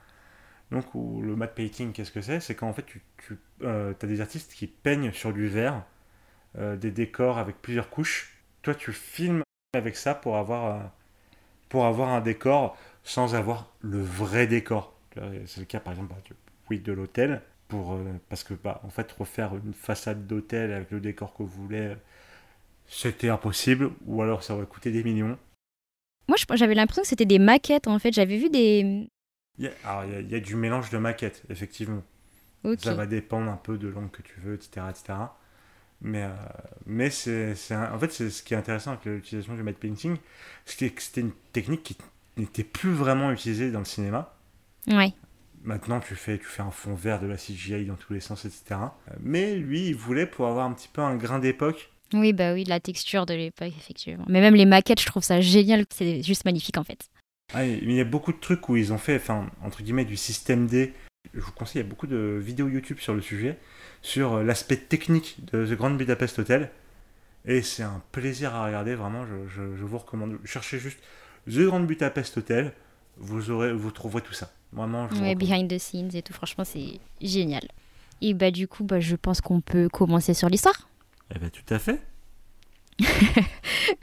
Donc, 0.70 0.94
où 0.94 1.22
le 1.22 1.36
matte 1.36 1.54
painting, 1.54 1.92
qu'est-ce 1.92 2.10
que 2.12 2.20
c'est? 2.20 2.40
C'est 2.40 2.54
quand 2.54 2.68
en 2.68 2.72
fait 2.72 2.84
tu, 2.86 3.02
tu 3.18 3.38
as 3.64 3.94
des 4.06 4.20
artistes 4.20 4.52
qui 4.52 4.66
peignent 4.66 5.12
sur 5.12 5.32
du 5.32 5.48
verre 5.48 5.84
euh, 6.58 6.76
des 6.76 6.90
décors 6.90 7.38
avec 7.38 7.62
plusieurs 7.62 7.88
couches. 7.88 8.36
Toi, 8.62 8.74
tu 8.74 8.92
filmes 8.92 9.42
avec 9.74 9.96
ça 9.96 10.14
pour 10.14 10.36
avoir, 10.36 10.76
euh, 10.76 10.84
pour 11.68 11.86
avoir 11.86 12.08
un 12.10 12.20
décor 12.20 12.76
sans 13.04 13.34
avoir 13.34 13.72
le 13.80 14.00
vrai 14.00 14.46
décor. 14.46 14.94
Euh, 15.18 15.40
C'est 15.46 15.60
le 15.60 15.66
cas 15.66 15.80
par 15.80 15.92
exemple 15.92 16.14
oui, 16.70 16.80
de 16.80 16.92
l'hôtel. 16.92 17.42
Pour, 17.68 17.94
euh, 17.94 18.04
parce 18.28 18.44
que 18.44 18.54
bah, 18.54 18.80
en 18.84 18.90
fait 18.90 19.10
refaire 19.12 19.56
une 19.56 19.74
façade 19.74 20.26
d'hôtel 20.26 20.72
avec 20.72 20.92
le 20.92 21.00
décor 21.00 21.34
que 21.34 21.42
vous 21.42 21.62
voulez 21.62 21.80
euh, 21.80 21.94
c'était 22.88 23.28
impossible 23.28 23.90
ou 24.06 24.22
alors 24.22 24.42
ça 24.42 24.54
aurait 24.54 24.66
coûté 24.66 24.90
des 24.90 25.02
millions 25.02 25.38
Moi, 26.28 26.36
j'avais 26.54 26.74
l'impression 26.74 27.02
que 27.02 27.08
c'était 27.08 27.24
des 27.26 27.38
maquettes, 27.38 27.86
en 27.88 27.98
fait. 27.98 28.12
J'avais 28.12 28.36
vu 28.38 28.48
des... 28.50 29.08
il 29.58 29.64
y, 29.64 29.68
a, 29.68 29.72
alors, 29.84 30.04
il 30.04 30.12
y 30.12 30.16
a- 30.16 30.20
il 30.20 30.30
y 30.30 30.34
a 30.34 30.40
du 30.40 30.56
mélange 30.56 30.90
de 30.90 30.98
maquettes 30.98 31.42
effectivement. 31.50 32.02
Ça 32.78 32.94
va 32.94 33.06
dépendre 33.06 33.50
un 33.50 33.56
peu 33.56 33.78
de 33.78 33.86
l'angle 33.88 34.10
que 34.10 34.22
tu 34.22 34.40
veux, 34.40 34.54
etc. 34.54 34.86
etc. 34.90 35.14
Mais, 36.00 36.24
euh, 36.24 36.30
mais 36.84 37.10
c'est, 37.10 37.54
en 37.74 37.98
fait, 37.98 38.12
c'est 38.12 38.28
ce 38.28 38.42
qui 38.42 38.54
est 38.54 38.56
intéressant 38.56 38.92
avec 38.92 39.04
l'utilisation 39.06 39.54
du 39.54 39.62
matte 39.62 39.78
painting, 39.78 40.16
c'est 40.64 40.90
que 40.90 41.00
c'était 41.00 41.20
une 41.22 41.32
technique 41.52 41.82
qui 41.84 41.96
n'était 42.36 42.64
plus 42.64 42.90
vraiment 42.92 43.30
utilisée 43.32 43.70
dans 43.70 43.78
le 43.78 43.84
cinéma. 43.84 44.34
Ouais. 44.88 45.12
Maintenant, 45.62 46.00
tu 46.00 46.14
fais, 46.16 46.38
tu 46.38 46.44
fais 46.44 46.62
un 46.62 46.70
fond 46.70 46.94
vert 46.94 47.18
de 47.20 47.26
la 47.26 47.36
CGI 47.36 47.86
dans 47.86 47.94
tous 47.94 48.12
les 48.12 48.20
sens, 48.20 48.44
etc. 48.44 48.78
Mais 49.20 49.54
lui, 49.56 49.88
il 49.88 49.96
voulait 49.96 50.26
pour 50.26 50.46
avoir 50.48 50.66
un 50.66 50.72
petit 50.72 50.88
peu 50.88 51.00
un 51.02 51.16
grain 51.16 51.38
d'époque. 51.38 51.90
Oui, 52.12 52.32
bah 52.32 52.52
oui, 52.54 52.64
la 52.64 52.80
texture 52.80 53.26
de 53.26 53.34
l'époque, 53.34 53.72
effectivement. 53.76 54.24
Mais 54.28 54.40
même 54.40 54.54
les 54.54 54.64
maquettes, 54.66 55.00
je 55.00 55.06
trouve 55.06 55.22
ça 55.24 55.40
génial. 55.40 55.84
C'est 55.90 56.22
juste 56.22 56.44
magnifique, 56.44 56.78
en 56.78 56.84
fait. 56.84 57.08
Ah, 57.54 57.64
il 57.64 57.92
y 57.92 58.00
a 58.00 58.04
beaucoup 58.04 58.32
de 58.32 58.38
trucs 58.38 58.68
où 58.68 58.76
ils 58.76 58.92
ont 58.92 58.98
fait, 58.98 59.16
enfin, 59.16 59.48
entre 59.62 59.82
guillemets, 59.82 60.04
du 60.04 60.16
système 60.16 60.66
D. 60.66 60.92
Je 61.34 61.40
vous 61.40 61.52
conseille, 61.52 61.80
il 61.80 61.84
y 61.84 61.86
a 61.86 61.90
beaucoup 61.90 62.06
de 62.06 62.40
vidéos 62.42 62.68
YouTube 62.68 62.98
sur 63.00 63.14
le 63.14 63.20
sujet, 63.20 63.58
sur 64.02 64.34
euh, 64.34 64.42
l'aspect 64.44 64.76
technique 64.76 65.36
de 65.52 65.66
The 65.66 65.76
Grand 65.76 65.90
Budapest 65.90 66.38
Hotel. 66.38 66.70
Et 67.44 67.62
c'est 67.62 67.82
un 67.82 68.02
plaisir 68.12 68.54
à 68.54 68.64
regarder, 68.66 68.94
vraiment, 68.94 69.24
je, 69.26 69.48
je- 69.48 69.76
je 69.76 69.84
vous 69.84 69.98
recommande. 69.98 70.38
Cherchez 70.44 70.78
juste 70.78 70.98
The 71.48 71.60
Grand 71.60 71.80
Budapest 71.80 72.38
Hotel, 72.38 72.72
vous, 73.16 73.50
aurez, 73.50 73.72
vous 73.72 73.90
trouverez 73.90 74.22
tout 74.22 74.32
ça. 74.32 74.52
Vraiment, 74.72 75.08
je 75.08 75.14
vous 75.14 75.22
Ouais, 75.22 75.34
behind 75.34 75.68
the 75.70 75.78
scenes 75.78 76.10
et 76.14 76.22
tout, 76.22 76.32
franchement, 76.32 76.64
c'est 76.64 77.00
génial. 77.20 77.62
Et 78.20 78.34
bah 78.34 78.50
du 78.50 78.66
coup, 78.66 78.82
bah, 78.84 78.98
je 79.00 79.14
pense 79.14 79.40
qu'on 79.40 79.60
peut 79.60 79.88
commencer 79.88 80.34
sur 80.34 80.48
l'histoire. 80.48 80.88
Eh 81.34 81.38
ben, 81.38 81.50
tout 81.50 81.74
à 81.74 81.78
fait. 81.78 82.00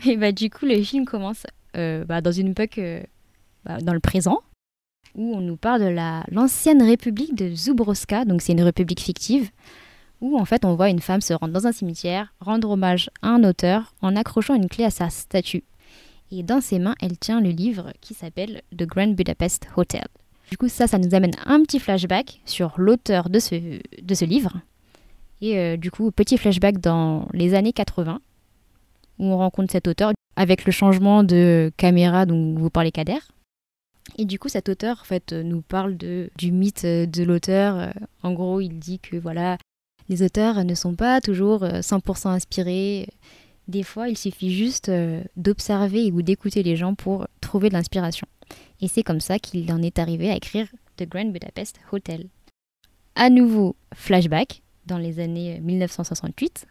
Et 0.06 0.18
bah 0.18 0.32
du 0.32 0.50
coup, 0.50 0.65
le 0.65 0.82
film 0.84 1.06
commence 1.06 1.46
euh, 1.75 2.06
bah, 2.06 2.22
dans 2.22 2.32
une 2.32 2.50
époque, 2.50 2.77
euh, 2.77 3.01
bah, 3.65 3.80
dans 3.80 3.94
le 3.94 4.00
présent, 4.00 4.42
où 5.15 5.36
on 5.36 5.42
nous 5.42 5.58
parle 5.58 5.82
de 5.82 5.88
la 5.88 6.24
l'ancienne 6.30 6.82
république 6.82 7.36
de 7.36 7.53
Zubrowska, 7.53 8.25
donc 8.25 8.42
c'est 8.42 8.53
une 8.53 8.62
république 8.62 9.00
fictive, 9.00 9.50
où 10.22 10.38
en 10.38 10.46
fait 10.46 10.65
on 10.65 10.75
voit 10.75 10.89
une 10.89 11.01
femme 11.01 11.22
se 11.22 11.34
rendre 11.34 11.53
dans 11.53 11.68
un 11.68 11.72
cimetière, 11.72 12.34
rendre 12.39 12.72
hommage 12.72 13.10
à 13.22 13.30
un 13.30 13.44
auteur 13.44 13.94
en 14.01 14.15
accrochant 14.15 14.56
une 14.56 14.70
clé 14.70 14.86
à 14.86 14.89
sa 14.89 15.10
statue. 15.10 15.63
Et 16.32 16.42
dans 16.42 16.62
ses 16.62 16.80
mains, 16.80 16.96
elle 17.01 17.18
tient 17.18 17.42
le 17.42 17.50
livre 17.50 17.94
qui 18.01 18.13
s'appelle 18.13 18.62
The 18.75 18.84
Grand 18.84 19.13
Budapest 19.13 19.68
Hotel. 19.75 20.06
Du 20.50 20.58
coup, 20.58 20.68
ça, 20.68 20.88
ça 20.88 20.98
nous 20.98 21.13
amène 21.13 21.34
un 21.46 21.62
petit 21.62 21.80
flashback 21.80 22.42
sur 22.46 22.74
l'auteur 22.77 23.30
de 23.30 23.39
ce, 23.39 23.80
de 24.01 24.13
ce 24.15 24.25
livre. 24.25 24.53
Et 25.43 25.59
euh, 25.59 25.75
du 25.75 25.91
coup, 25.91 26.09
petit 26.12 26.38
flashback 26.38 26.79
dans 26.79 27.27
les 27.33 27.53
années 27.53 27.73
80, 27.73 28.21
où 29.19 29.25
on 29.25 29.38
rencontre 29.38 29.73
cet 29.73 29.89
auteur 29.89 30.13
avec 30.38 30.63
le 30.63 30.71
changement 30.71 31.23
de 31.23 31.69
caméra 31.75 32.25
dont 32.25 32.55
vous 32.55 32.69
parlez 32.69 32.91
Kader. 32.91 33.19
Et 34.17 34.25
du 34.25 34.39
coup, 34.39 34.50
cet 34.50 34.69
auteur 34.69 35.00
en 35.01 35.05
fait, 35.05 35.33
euh, 35.33 35.43
nous 35.43 35.62
parle 35.62 35.97
du 35.97 36.51
mythe 36.51 36.85
euh, 36.85 37.05
de 37.05 37.23
l'auteur. 37.23 37.93
En 38.21 38.31
gros, 38.33 38.62
il 38.62 38.79
dit 38.79 39.00
que 39.00 39.17
voilà, 39.17 39.57
les 40.09 40.23
auteurs 40.23 40.63
ne 40.63 40.75
sont 40.75 40.95
pas 40.95 41.21
toujours 41.21 41.63
euh, 41.63 41.81
100% 41.81 42.29
inspirés. 42.29 43.07
Des 43.67 43.83
fois, 43.83 44.09
il 44.09 44.17
suffit 44.17 44.53
juste 44.53 44.91
d'observer 45.38 46.12
ou 46.12 46.21
d'écouter 46.21 46.63
les 46.63 46.75
gens 46.75 46.95
pour 46.95 47.27
trouver 47.39 47.69
de 47.69 47.73
l'inspiration. 47.73 48.27
Et 48.81 48.89
c'est 48.89 49.03
comme 49.03 49.21
ça 49.21 49.39
qu'il 49.39 49.71
en 49.71 49.81
est 49.81 50.00
arrivé 50.00 50.29
à 50.29 50.35
écrire 50.35 50.67
The 50.97 51.07
Grand 51.07 51.31
Budapest 51.31 51.79
Hotel. 51.93 52.27
À 53.15 53.29
nouveau, 53.29 53.77
flashback 53.93 54.62
dans 54.86 54.98
les 54.98 55.20
années 55.20 55.60
1968, 55.62 56.68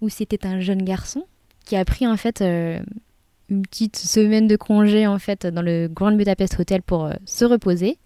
où 0.00 0.08
c'était 0.08 0.46
un 0.46 0.60
jeune 0.60 0.82
garçon 0.82 1.24
qui 1.64 1.76
a 1.76 1.84
pris 1.84 2.06
en 2.06 2.16
fait 2.16 2.40
euh, 2.40 2.80
une 3.48 3.62
petite 3.62 3.96
semaine 3.96 4.48
de 4.48 4.56
congé 4.56 5.06
en 5.06 5.18
fait 5.18 5.46
dans 5.46 5.62
le 5.62 5.88
Grand 5.88 6.12
Budapest 6.12 6.58
Hotel 6.58 6.82
pour 6.82 7.04
euh, 7.04 7.12
se 7.24 7.44
reposer. 7.44 7.98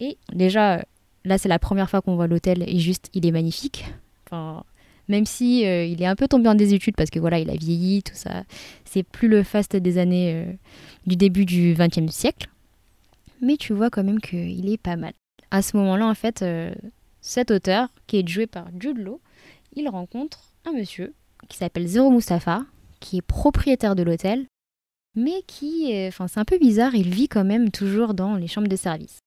Et 0.00 0.16
déjà, 0.32 0.84
là 1.24 1.38
c'est 1.38 1.48
la 1.48 1.58
première 1.58 1.90
fois 1.90 2.00
qu'on 2.00 2.16
voit 2.16 2.26
l'hôtel 2.26 2.64
et 2.66 2.78
juste 2.78 3.10
il 3.12 3.26
est 3.26 3.30
magnifique. 3.30 3.84
Enfin, 4.26 4.64
même 5.08 5.26
si 5.26 5.66
euh, 5.66 5.84
il 5.84 6.00
est 6.00 6.06
un 6.06 6.16
peu 6.16 6.28
tombé 6.28 6.48
en 6.48 6.54
désuétude 6.54 6.94
parce 6.96 7.10
que 7.10 7.18
voilà, 7.18 7.38
il 7.38 7.50
a 7.50 7.56
vieilli, 7.56 8.02
tout 8.02 8.14
ça. 8.14 8.44
C'est 8.84 9.02
plus 9.02 9.28
le 9.28 9.42
faste 9.42 9.76
des 9.76 9.98
années 9.98 10.58
du 11.06 11.16
début 11.16 11.44
du 11.44 11.74
XXe 11.76 12.12
siècle. 12.12 12.48
Mais 13.42 13.56
tu 13.56 13.72
vois 13.72 13.90
quand 13.90 14.04
même 14.04 14.20
qu'il 14.20 14.70
est 14.70 14.80
pas 14.80 14.96
mal. 14.96 15.12
À 15.50 15.62
ce 15.62 15.76
moment-là, 15.76 16.06
en 16.06 16.14
fait, 16.14 16.44
cet 17.30 17.52
auteur, 17.52 17.88
qui 18.08 18.18
est 18.18 18.28
joué 18.28 18.48
par 18.48 18.66
Jude 18.78 19.08
il 19.76 19.88
rencontre 19.88 20.40
un 20.66 20.72
monsieur 20.72 21.14
qui 21.48 21.56
s'appelle 21.56 21.86
Zero 21.86 22.10
Mustafa, 22.10 22.64
qui 22.98 23.18
est 23.18 23.22
propriétaire 23.22 23.94
de 23.94 24.02
l'hôtel, 24.02 24.46
mais 25.14 25.42
qui, 25.46 25.92
enfin 26.08 26.26
c'est 26.26 26.40
un 26.40 26.44
peu 26.44 26.58
bizarre, 26.58 26.96
il 26.96 27.08
vit 27.08 27.28
quand 27.28 27.44
même 27.44 27.70
toujours 27.70 28.14
dans 28.14 28.34
les 28.34 28.48
chambres 28.48 28.66
de 28.66 28.74
service. 28.74 29.20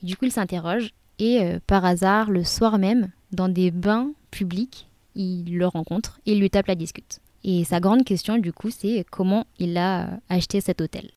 Du 0.00 0.16
coup, 0.16 0.26
il 0.26 0.32
s'interroge 0.32 0.90
et 1.18 1.40
euh, 1.40 1.58
par 1.66 1.84
hasard, 1.84 2.30
le 2.30 2.44
soir 2.44 2.78
même, 2.78 3.10
dans 3.32 3.48
des 3.48 3.72
bains 3.72 4.12
publics, 4.30 4.88
il 5.16 5.58
le 5.58 5.66
rencontre 5.66 6.20
et 6.26 6.32
il 6.32 6.40
lui 6.40 6.50
tape 6.50 6.68
la 6.68 6.76
discute. 6.76 7.18
Et 7.42 7.64
sa 7.64 7.80
grande 7.80 8.04
question, 8.04 8.38
du 8.38 8.52
coup, 8.52 8.70
c'est 8.70 9.04
comment 9.10 9.44
il 9.58 9.76
a 9.76 10.20
acheté 10.28 10.60
cet 10.60 10.80
hôtel. 10.80 11.10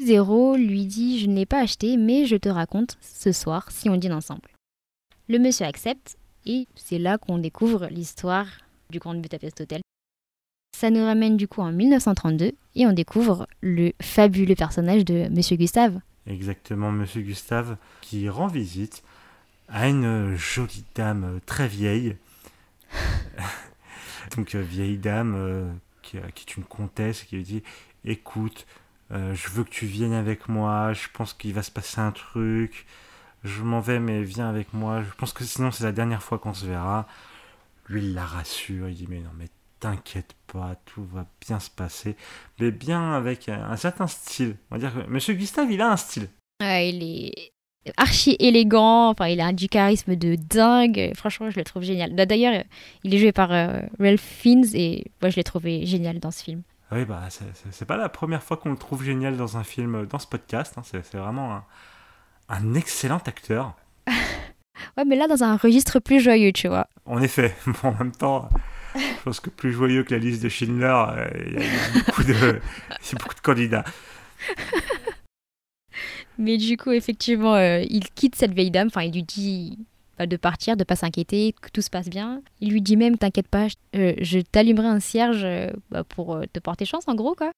Zéro 0.00 0.54
lui 0.56 0.86
dit 0.86 1.18
Je 1.18 1.26
ne 1.26 1.34
l'ai 1.34 1.46
pas 1.46 1.60
acheté, 1.60 1.96
mais 1.96 2.26
je 2.26 2.36
te 2.36 2.48
raconte 2.48 2.96
ce 3.00 3.32
soir 3.32 3.72
si 3.72 3.88
on 3.90 3.96
dîne 3.96 4.12
ensemble. 4.12 4.53
Le 5.26 5.38
monsieur 5.38 5.64
accepte 5.64 6.18
et 6.44 6.68
c'est 6.74 6.98
là 6.98 7.16
qu'on 7.16 7.38
découvre 7.38 7.86
l'histoire 7.86 8.46
du 8.90 8.98
Grand 8.98 9.14
Budapest 9.14 9.62
Hotel. 9.62 9.80
Ça 10.76 10.90
nous 10.90 11.02
ramène 11.02 11.38
du 11.38 11.48
coup 11.48 11.62
en 11.62 11.72
1932 11.72 12.52
et 12.74 12.86
on 12.86 12.92
découvre 12.92 13.46
le 13.62 13.92
fabuleux 14.02 14.54
personnage 14.54 15.04
de 15.06 15.28
Monsieur 15.30 15.56
Gustave. 15.56 15.98
Exactement, 16.26 16.92
Monsieur 16.92 17.22
Gustave 17.22 17.78
qui 18.02 18.28
rend 18.28 18.48
visite 18.48 19.02
à 19.68 19.88
une 19.88 20.36
jolie 20.36 20.84
dame 20.94 21.40
très 21.46 21.68
vieille. 21.68 22.16
Donc 24.36 24.54
euh, 24.54 24.60
vieille 24.60 24.98
dame 24.98 25.34
euh, 25.36 25.72
qui, 26.02 26.18
qui, 26.34 26.50
est 26.50 26.56
une 26.58 26.64
comtesse 26.64 27.22
qui 27.22 27.36
lui 27.36 27.44
dit 27.44 27.62
écoute, 28.04 28.66
euh, 29.10 29.34
je 29.34 29.48
veux 29.48 29.64
que 29.64 29.70
tu 29.70 29.86
viennes 29.86 30.12
avec 30.12 30.50
moi, 30.50 30.92
je 30.92 31.08
pense 31.14 31.32
qu'il 31.32 31.54
va 31.54 31.62
se 31.62 31.70
passer 31.70 32.00
un 32.00 32.12
truc, 32.12 32.84
je 33.44 33.62
m'en 33.62 33.80
vais, 33.80 34.00
mais 34.00 34.22
viens 34.22 34.48
avec 34.48 34.72
moi. 34.72 35.02
Je 35.02 35.14
pense 35.16 35.32
que 35.32 35.44
sinon, 35.44 35.70
c'est 35.70 35.84
la 35.84 35.92
dernière 35.92 36.22
fois 36.22 36.38
qu'on 36.38 36.54
se 36.54 36.64
verra. 36.64 37.06
Lui, 37.88 38.04
il 38.04 38.14
la 38.14 38.24
rassure. 38.24 38.88
Il 38.88 38.94
dit 38.94 39.06
Mais 39.08 39.20
non, 39.20 39.30
mais 39.38 39.48
t'inquiète 39.80 40.34
pas, 40.46 40.76
tout 40.86 41.04
va 41.04 41.26
bien 41.46 41.60
se 41.60 41.68
passer. 41.68 42.16
Mais 42.58 42.70
bien 42.70 43.12
avec 43.12 43.50
un, 43.50 43.76
certain 43.76 44.06
style. 44.06 44.56
On 44.70 44.76
va 44.76 44.80
dire 44.80 44.94
que 44.94 45.10
Monsieur 45.10 45.34
Gustave, 45.34 45.70
il 45.70 45.82
a 45.82 45.92
un 45.92 45.96
style. 45.98 46.28
il 46.60 47.02
est 47.02 47.52
archi 47.98 48.34
élégant. 48.38 49.10
Enfin, 49.10 49.28
il 49.28 49.42
a 49.42 49.52
du 49.52 49.68
charisme 49.68 50.16
de 50.16 50.36
dingue. 50.36 51.12
Franchement, 51.14 51.50
je 51.50 51.58
le 51.58 51.64
trouve 51.64 51.82
génial. 51.82 52.14
D'ailleurs, 52.14 52.64
il 53.02 53.14
est 53.14 53.18
joué 53.18 53.32
par 53.32 53.52
euh, 53.52 53.82
Ralph 54.00 54.22
Fiennes 54.22 54.64
et 54.72 55.04
moi, 55.20 55.28
je 55.28 55.36
l'ai 55.36 55.44
trouvé 55.44 55.84
génial 55.84 56.18
dans 56.18 56.30
ce 56.30 56.42
film. 56.42 56.62
Oui, 56.92 57.04
bah, 57.04 57.22
c'est 57.70 57.84
pas 57.84 57.96
la 57.98 58.08
première 58.08 58.42
fois 58.42 58.56
qu'on 58.56 58.70
le 58.70 58.78
trouve 58.78 59.04
génial 59.04 59.36
dans 59.36 59.58
un 59.58 59.64
film, 59.64 60.06
dans 60.06 60.18
ce 60.18 60.26
podcast. 60.26 60.74
Hein. 60.78 60.82
C'est 60.84 61.18
vraiment 61.18 61.56
un 61.56 61.64
un 62.48 62.74
excellent 62.74 63.18
acteur. 63.26 63.74
ouais, 64.96 65.04
mais 65.04 65.16
là, 65.16 65.26
dans 65.28 65.42
un 65.42 65.56
registre 65.56 65.98
plus 66.00 66.20
joyeux, 66.20 66.52
tu 66.52 66.68
vois. 66.68 66.86
En 67.06 67.20
effet, 67.20 67.54
en 67.82 67.92
même 67.92 68.12
temps, 68.12 68.48
je 68.94 69.22
pense 69.24 69.40
que 69.40 69.50
plus 69.50 69.72
joyeux 69.72 70.04
que 70.04 70.14
la 70.14 70.20
liste 70.20 70.42
de 70.42 70.48
Schindler, 70.48 71.04
euh, 71.08 71.28
il 71.46 71.52
y 71.54 71.56
a 71.56 72.04
beaucoup 72.06 72.22
de, 72.22 72.60
beaucoup 73.18 73.34
de 73.34 73.40
candidats. 73.40 73.84
mais 76.38 76.56
du 76.56 76.76
coup, 76.76 76.92
effectivement, 76.92 77.54
euh, 77.54 77.82
il 77.88 78.08
quitte 78.10 78.36
cette 78.36 78.52
vieille 78.52 78.70
dame, 78.70 78.88
enfin, 78.88 79.02
il 79.02 79.12
lui 79.12 79.22
dit 79.22 79.78
de 80.20 80.36
partir, 80.36 80.76
de 80.76 80.84
pas 80.84 80.94
s'inquiéter, 80.94 81.54
que 81.60 81.70
tout 81.70 81.82
se 81.82 81.90
passe 81.90 82.08
bien. 82.08 82.40
Il 82.60 82.70
lui 82.70 82.82
dit 82.82 82.96
même, 82.96 83.18
t'inquiète 83.18 83.48
pas, 83.48 83.66
je, 83.66 83.74
euh, 83.96 84.42
t'allumerai 84.52 84.86
un 84.86 85.00
cierge 85.00 85.44
bah, 85.90 86.04
pour 86.04 86.40
te 86.52 86.60
porter 86.60 86.84
chance, 86.84 87.04
en 87.08 87.16
gros, 87.16 87.34
quoi. 87.34 87.50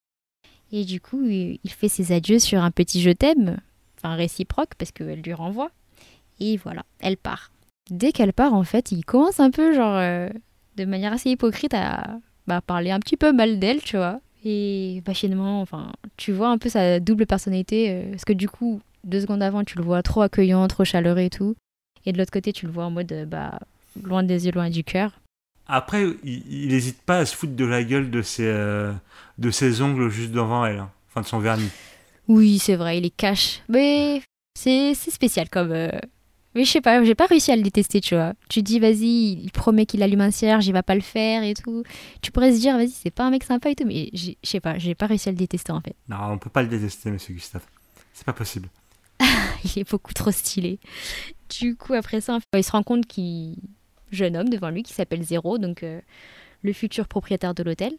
Et 0.73 0.85
du 0.85 1.01
coup, 1.01 1.23
il 1.27 1.61
fait 1.67 1.89
ses 1.89 2.13
adieux 2.13 2.39
sur 2.39 2.63
un 2.63 2.71
petit 2.71 3.01
je 3.01 3.11
t'aime, 3.11 3.59
enfin 4.07 4.17
réciproque 4.17 4.75
parce 4.79 4.93
qu'elle 4.93 5.21
lui 5.21 5.35
renvoie. 5.35 5.71
Et 6.41 6.57
voilà, 6.57 6.85
elle 7.01 7.17
part. 7.17 7.51
Dès 7.91 8.13
qu'elle 8.13 8.33
part, 8.33 8.55
en 8.55 8.65
fait, 8.65 8.93
il 8.93 9.05
commence 9.05 9.41
un 9.41 9.51
peu, 9.51 9.75
genre, 9.75 9.97
euh, 9.97 10.29
de 10.77 10.85
manière 10.85 11.13
assez 11.13 11.31
hypocrite 11.31 11.75
à 11.75 12.19
bah, 12.47 12.61
parler 12.61 12.91
un 12.91 13.01
petit 13.01 13.17
peu 13.17 13.33
mal 13.33 13.59
d'elle, 13.59 13.81
tu 13.81 13.97
vois. 13.97 14.21
Et 14.45 15.03
bah, 15.05 15.15
finalement, 15.15 15.61
enfin, 15.61 15.93
tu 16.17 16.33
vois 16.33 16.49
un 16.49 16.59
peu 16.59 16.69
sa 16.69 17.01
double 17.01 17.27
personnalité, 17.27 17.91
euh, 17.91 18.11
parce 18.11 18.25
que 18.25 18.33
du 18.33 18.49
coup, 18.49 18.81
deux 19.05 19.21
secondes 19.21 19.43
avant, 19.43 19.65
tu 19.65 19.79
le 19.79 19.85
vois 19.85 20.03
trop 20.03 20.23
accueillant, 20.23 20.67
trop 20.69 20.85
chaleureux 20.85 21.21
et 21.21 21.31
tout. 21.31 21.55
Et 22.05 22.13
de 22.13 22.19
l'autre 22.19 22.33
côté, 22.33 22.53
tu 22.53 22.67
le 22.67 22.73
vois 22.73 22.85
en 22.85 22.91
mode, 22.91 23.13
euh, 23.13 23.25
bah, 23.25 23.59
loin 24.03 24.23
des 24.23 24.47
yeux, 24.47 24.53
loin 24.53 24.69
du 24.69 24.85
cœur. 24.85 25.13
Après, 25.69 26.05
il 26.23 26.69
n'hésite 26.69 27.03
pas 27.03 27.19
à 27.19 27.27
se 27.27 27.35
foutre 27.35 27.55
de 27.55 27.65
la 27.65 27.83
gueule 27.83 28.11
de 28.11 28.23
ses, 28.23 28.45
de 29.39 29.51
ses 29.51 29.83
ongles 29.83 30.11
juste 30.11 30.31
devant 30.31 30.65
elle, 30.65 30.79
hein. 30.79 30.91
enfin 31.09 31.23
de 31.23 31.27
son 31.27 31.41
vernis. 31.41 31.71
Oui, 32.29 32.59
c'est 32.59 32.77
vrai, 32.77 32.99
il 32.99 33.07
est 33.07 33.17
cache. 33.17 33.61
Mais 33.69 34.23
c'est 34.55 34.95
spécial 34.95 35.49
comme. 35.49 35.73
Euh, 35.73 35.91
mais 36.55 36.65
je 36.65 36.71
sais 36.71 36.81
pas, 36.81 37.05
j'ai 37.05 37.15
pas 37.15 37.27
réussi 37.27 37.53
à 37.53 37.57
le 37.57 37.63
détester, 37.63 38.01
tu 38.01 38.15
vois. 38.15 38.33
Tu 38.49 38.63
dis, 38.63 38.81
vas-y, 38.81 39.43
il 39.45 39.51
promet 39.53 39.85
qu'il 39.85 40.03
allume 40.03 40.23
un 40.23 40.31
cierge, 40.31 40.67
il 40.67 40.73
va 40.73 40.83
pas 40.83 40.95
le 40.95 41.03
faire 41.03 41.43
et 41.43 41.53
tout. 41.53 41.83
Tu 42.23 42.33
pourrais 42.33 42.55
se 42.55 42.61
dire, 42.61 42.77
vas-y, 42.77 42.89
c'est 42.89 43.11
pas 43.11 43.25
un 43.25 43.31
mec 43.31 43.45
sympa 43.45 43.71
et 43.71 43.75
tout, 43.75 43.85
mais 43.85 44.09
je 44.15 44.33
sais 44.43 44.61
pas, 44.61 44.79
j'ai 44.79 44.95
pas 44.95 45.05
réussi 45.05 45.29
à 45.29 45.33
le 45.33 45.37
détester 45.37 45.73
en 45.73 45.83
fait. 45.83 45.95
Non, 46.09 46.17
on 46.31 46.39
peut 46.39 46.49
pas 46.49 46.63
le 46.63 46.69
détester, 46.69 47.11
monsieur 47.11 47.35
Gustave. 47.35 47.65
C'est 48.15 48.25
pas 48.25 48.33
possible. 48.33 48.71
il 49.65 49.81
est 49.81 49.91
beaucoup 49.91 50.15
trop 50.15 50.31
stylé. 50.31 50.79
Du 51.61 51.77
coup, 51.77 51.93
après 51.93 52.23
ça, 52.23 52.39
il 52.55 52.65
se 52.65 52.73
rend 52.73 52.83
compte 52.83 53.07
qu'il. 53.07 53.57
Jeune 54.13 54.37
homme 54.37 54.49
devant 54.49 54.71
lui 54.71 54.85
qui 54.85 54.95
s'appelle 54.95 55.23
Zéro, 55.25 55.59
donc 55.59 55.83
euh, 55.83 56.01
le 56.63 56.73
futur 56.73 57.09
propriétaire 57.09 57.55
de 57.55 57.65
l'hôtel, 57.65 57.93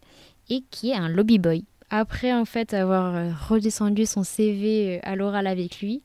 et 0.50 0.64
qui 0.72 0.92
est 0.92 0.96
un 0.96 1.10
lobby 1.10 1.38
boy. 1.38 1.66
Après, 1.90 2.34
en 2.34 2.46
fait, 2.46 2.74
avoir 2.74 3.16
euh, 3.16 3.32
redescendu 3.48 4.06
son 4.06 4.24
CV 4.24 4.98
euh, 4.98 5.00
à 5.04 5.16
l'oral 5.16 5.48
avec 5.48 5.80
lui, 5.80 6.04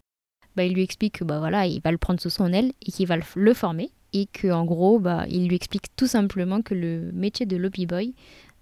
bah, 0.54 0.64
il 0.64 0.74
lui 0.74 0.82
explique 0.82 1.18
que 1.18 1.24
bah, 1.24 1.38
voilà, 1.38 1.66
il 1.66 1.80
va 1.80 1.90
le 1.90 1.98
prendre 1.98 2.20
sous 2.20 2.30
son 2.30 2.52
aile 2.52 2.72
et 2.86 2.92
qu'il 2.92 3.06
va 3.06 3.16
le, 3.16 3.54
former. 3.54 3.90
Et 4.12 4.26
qu'en 4.26 4.64
gros, 4.64 5.00
bah, 5.00 5.24
il 5.28 5.48
lui 5.48 5.56
explique 5.56 5.94
tout 5.96 6.06
simplement 6.06 6.62
que 6.62 6.74
le 6.74 7.10
métier 7.12 7.46
de 7.46 7.56
lobby 7.56 7.86
boy, 7.86 8.14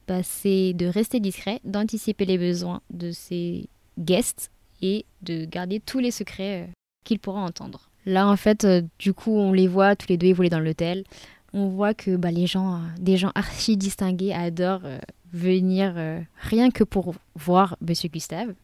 bah, 0.09 0.23
c'est 0.23 0.73
de 0.73 0.87
rester 0.87 1.21
discret, 1.21 1.61
d'anticiper 1.65 2.25
les 2.25 2.39
besoins 2.39 2.81
de 2.91 3.11
ses 3.11 3.69
guests 3.99 4.51
et 4.81 5.05
de 5.21 5.45
garder 5.45 5.79
tous 5.81 5.99
les 5.99 6.13
secrets 6.13 6.63
euh, 6.63 6.73
qu'il 7.05 7.19
pourra 7.19 7.43
entendre. 7.43 7.91
Là, 8.07 8.29
en 8.29 8.37
fait, 8.37 8.67
du 8.99 9.13
coup, 9.13 9.37
on 9.37 9.53
les 9.53 9.69
voit 9.69 9.95
tous 9.95 10.09
les 10.09 10.17
deux 10.17 10.29
évoluer 10.29 10.49
dans 10.49 10.59
l'hôtel. 10.59 11.05
On 11.53 11.69
voit 11.69 11.93
que 11.93 12.17
bah, 12.17 12.31
les 12.31 12.47
gens, 12.47 12.81
des 12.99 13.19
gens 13.19 13.31
archi 13.35 13.77
distingués 13.77 14.33
adorent 14.33 14.87
venir 15.33 15.95
euh, 15.97 16.21
rien 16.37 16.71
que 16.71 16.85
pour 16.85 17.15
voir 17.35 17.77
Monsieur 17.81 18.09
Gustave. 18.09 18.55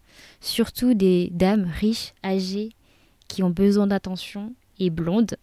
Surtout 0.40 0.94
des 0.94 1.30
dames 1.32 1.70
riches, 1.80 2.14
âgées, 2.24 2.70
qui 3.28 3.42
ont 3.42 3.50
besoin 3.50 3.86
d'attention 3.86 4.54
et 4.78 4.90
blondes. 4.90 5.36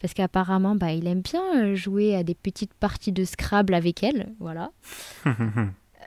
Parce 0.00 0.14
qu'apparemment, 0.14 0.74
bah, 0.74 0.92
il 0.92 1.06
aime 1.06 1.20
bien 1.20 1.42
euh, 1.56 1.74
jouer 1.74 2.16
à 2.16 2.22
des 2.22 2.34
petites 2.34 2.74
parties 2.74 3.12
de 3.12 3.24
Scrabble 3.24 3.74
avec 3.74 4.02
elles, 4.02 4.32
voilà. 4.38 4.72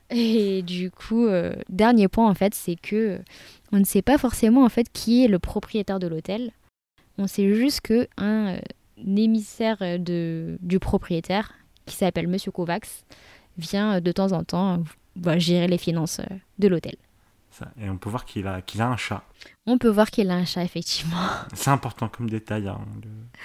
et 0.09 0.63
du 0.63 0.89
coup, 0.89 1.25
euh, 1.27 1.53
dernier 1.69 2.07
point 2.07 2.27
en 2.27 2.33
fait, 2.33 2.55
c'est 2.55 2.75
que 2.75 3.19
on 3.71 3.79
ne 3.79 3.85
sait 3.85 4.01
pas 4.01 4.17
forcément 4.17 4.63
en 4.63 4.69
fait 4.69 4.87
qui 4.91 5.23
est 5.23 5.27
le 5.27 5.39
propriétaire 5.39 5.99
de 5.99 6.07
l'hôtel. 6.07 6.51
On 7.19 7.27
sait 7.27 7.53
juste 7.53 7.81
que 7.81 8.07
un 8.17 8.57
émissaire 8.97 9.77
de, 9.99 10.57
du 10.61 10.79
propriétaire, 10.79 11.53
qui 11.85 11.95
s'appelle 11.95 12.27
Monsieur 12.27 12.51
Kovacs, 12.51 13.03
vient 13.57 13.95
euh, 13.95 13.99
de 13.99 14.11
temps 14.11 14.31
en 14.31 14.43
temps 14.43 14.83
euh, 15.25 15.39
gérer 15.39 15.67
les 15.67 15.77
finances 15.77 16.19
euh, 16.19 16.35
de 16.59 16.67
l'hôtel. 16.67 16.95
Et 17.79 17.87
on 17.87 17.97
peut 17.97 18.09
voir 18.09 18.25
qu'il 18.25 18.47
a, 18.47 18.61
qu'il 18.63 18.81
a 18.81 18.87
un 18.87 18.97
chat. 18.97 19.23
On 19.67 19.77
peut 19.77 19.89
voir 19.89 20.09
qu'il 20.09 20.31
a 20.31 20.33
un 20.33 20.45
chat, 20.45 20.63
effectivement. 20.63 21.27
C'est 21.53 21.69
important 21.69 22.09
comme 22.09 22.27
détail, 22.27 22.67
hein, 22.67 22.79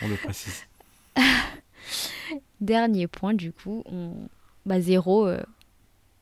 on, 0.03 0.09
le, 0.09 0.17
précise. 0.17 0.67
Dernier 2.61 3.07
point, 3.07 3.35
du 3.35 3.53
coup, 3.53 3.83
on... 3.85 4.15
bah, 4.65 4.81
Zéro 4.81 5.29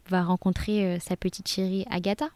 va 0.09 0.25
rencontrer 0.25 0.99
sa 0.99 1.17
petite 1.17 1.47
chérie 1.47 1.87
Agatha. 1.89 2.29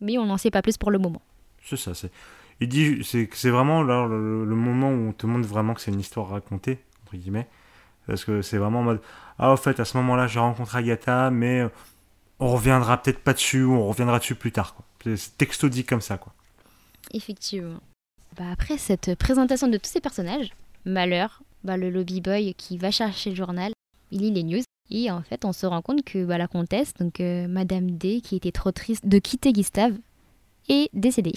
Mais 0.00 0.16
on 0.16 0.26
n'en 0.26 0.36
sait 0.36 0.52
pas 0.52 0.62
plus 0.62 0.76
pour 0.76 0.92
le 0.92 0.98
moment. 0.98 1.22
C'est 1.64 1.76
ça, 1.76 1.92
c'est... 1.94 2.12
Il 2.60 2.68
dit, 2.68 3.02
c'est, 3.02 3.28
c'est 3.34 3.50
vraiment 3.50 3.82
là, 3.82 4.06
le, 4.06 4.44
le, 4.44 4.54
moment 4.54 4.90
où 4.90 5.08
on 5.08 5.12
te 5.12 5.26
montre 5.26 5.48
vraiment 5.48 5.74
que 5.74 5.80
c'est 5.80 5.90
une 5.90 5.98
histoire 5.98 6.28
racontée, 6.28 6.78
entre 7.02 7.16
guillemets. 7.16 7.48
Parce 8.06 8.24
que 8.24 8.42
c'est 8.42 8.58
vraiment 8.58 8.80
en 8.80 8.84
mode 8.84 9.00
Ah, 9.38 9.52
au 9.52 9.56
fait, 9.56 9.80
à 9.80 9.84
ce 9.84 9.96
moment-là, 9.98 10.26
j'ai 10.26 10.40
rencontré 10.40 10.78
Agatha, 10.78 11.30
mais 11.30 11.60
euh, 11.60 11.68
on 12.38 12.52
reviendra 12.52 13.00
peut-être 13.02 13.20
pas 13.20 13.32
dessus, 13.32 13.64
on 13.64 13.86
reviendra 13.86 14.18
dessus 14.18 14.34
plus 14.34 14.52
tard. 14.52 14.74
C'est 15.04 15.36
texto 15.36 15.68
dit 15.68 15.84
comme 15.84 16.00
ça. 16.00 16.18
quoi. 16.18 16.32
Effectivement. 17.12 17.80
Bah, 18.36 18.44
après 18.52 18.78
cette 18.78 19.14
présentation 19.16 19.68
de 19.68 19.76
tous 19.78 19.90
ces 19.90 20.00
personnages, 20.00 20.50
Malheur, 20.84 21.42
bah, 21.62 21.76
le 21.76 21.88
lobby 21.88 22.20
boy 22.20 22.54
qui 22.54 22.76
va 22.76 22.90
chercher 22.90 23.30
le 23.30 23.36
journal, 23.36 23.72
il 24.10 24.20
lit 24.20 24.30
les 24.30 24.42
news, 24.42 24.62
Et 24.90 25.10
en 25.10 25.22
fait, 25.22 25.44
on 25.44 25.52
se 25.52 25.66
rend 25.66 25.80
compte 25.80 26.04
que 26.04 26.24
bah, 26.24 26.36
la 26.36 26.46
comtesse, 26.46 26.92
donc 26.94 27.20
euh, 27.20 27.48
Madame 27.48 27.92
D, 27.92 28.20
qui 28.20 28.36
était 28.36 28.52
trop 28.52 28.70
triste 28.70 29.06
de 29.06 29.18
quitter 29.18 29.52
Gustave, 29.52 29.96
est 30.68 30.90
décédée. 30.92 31.32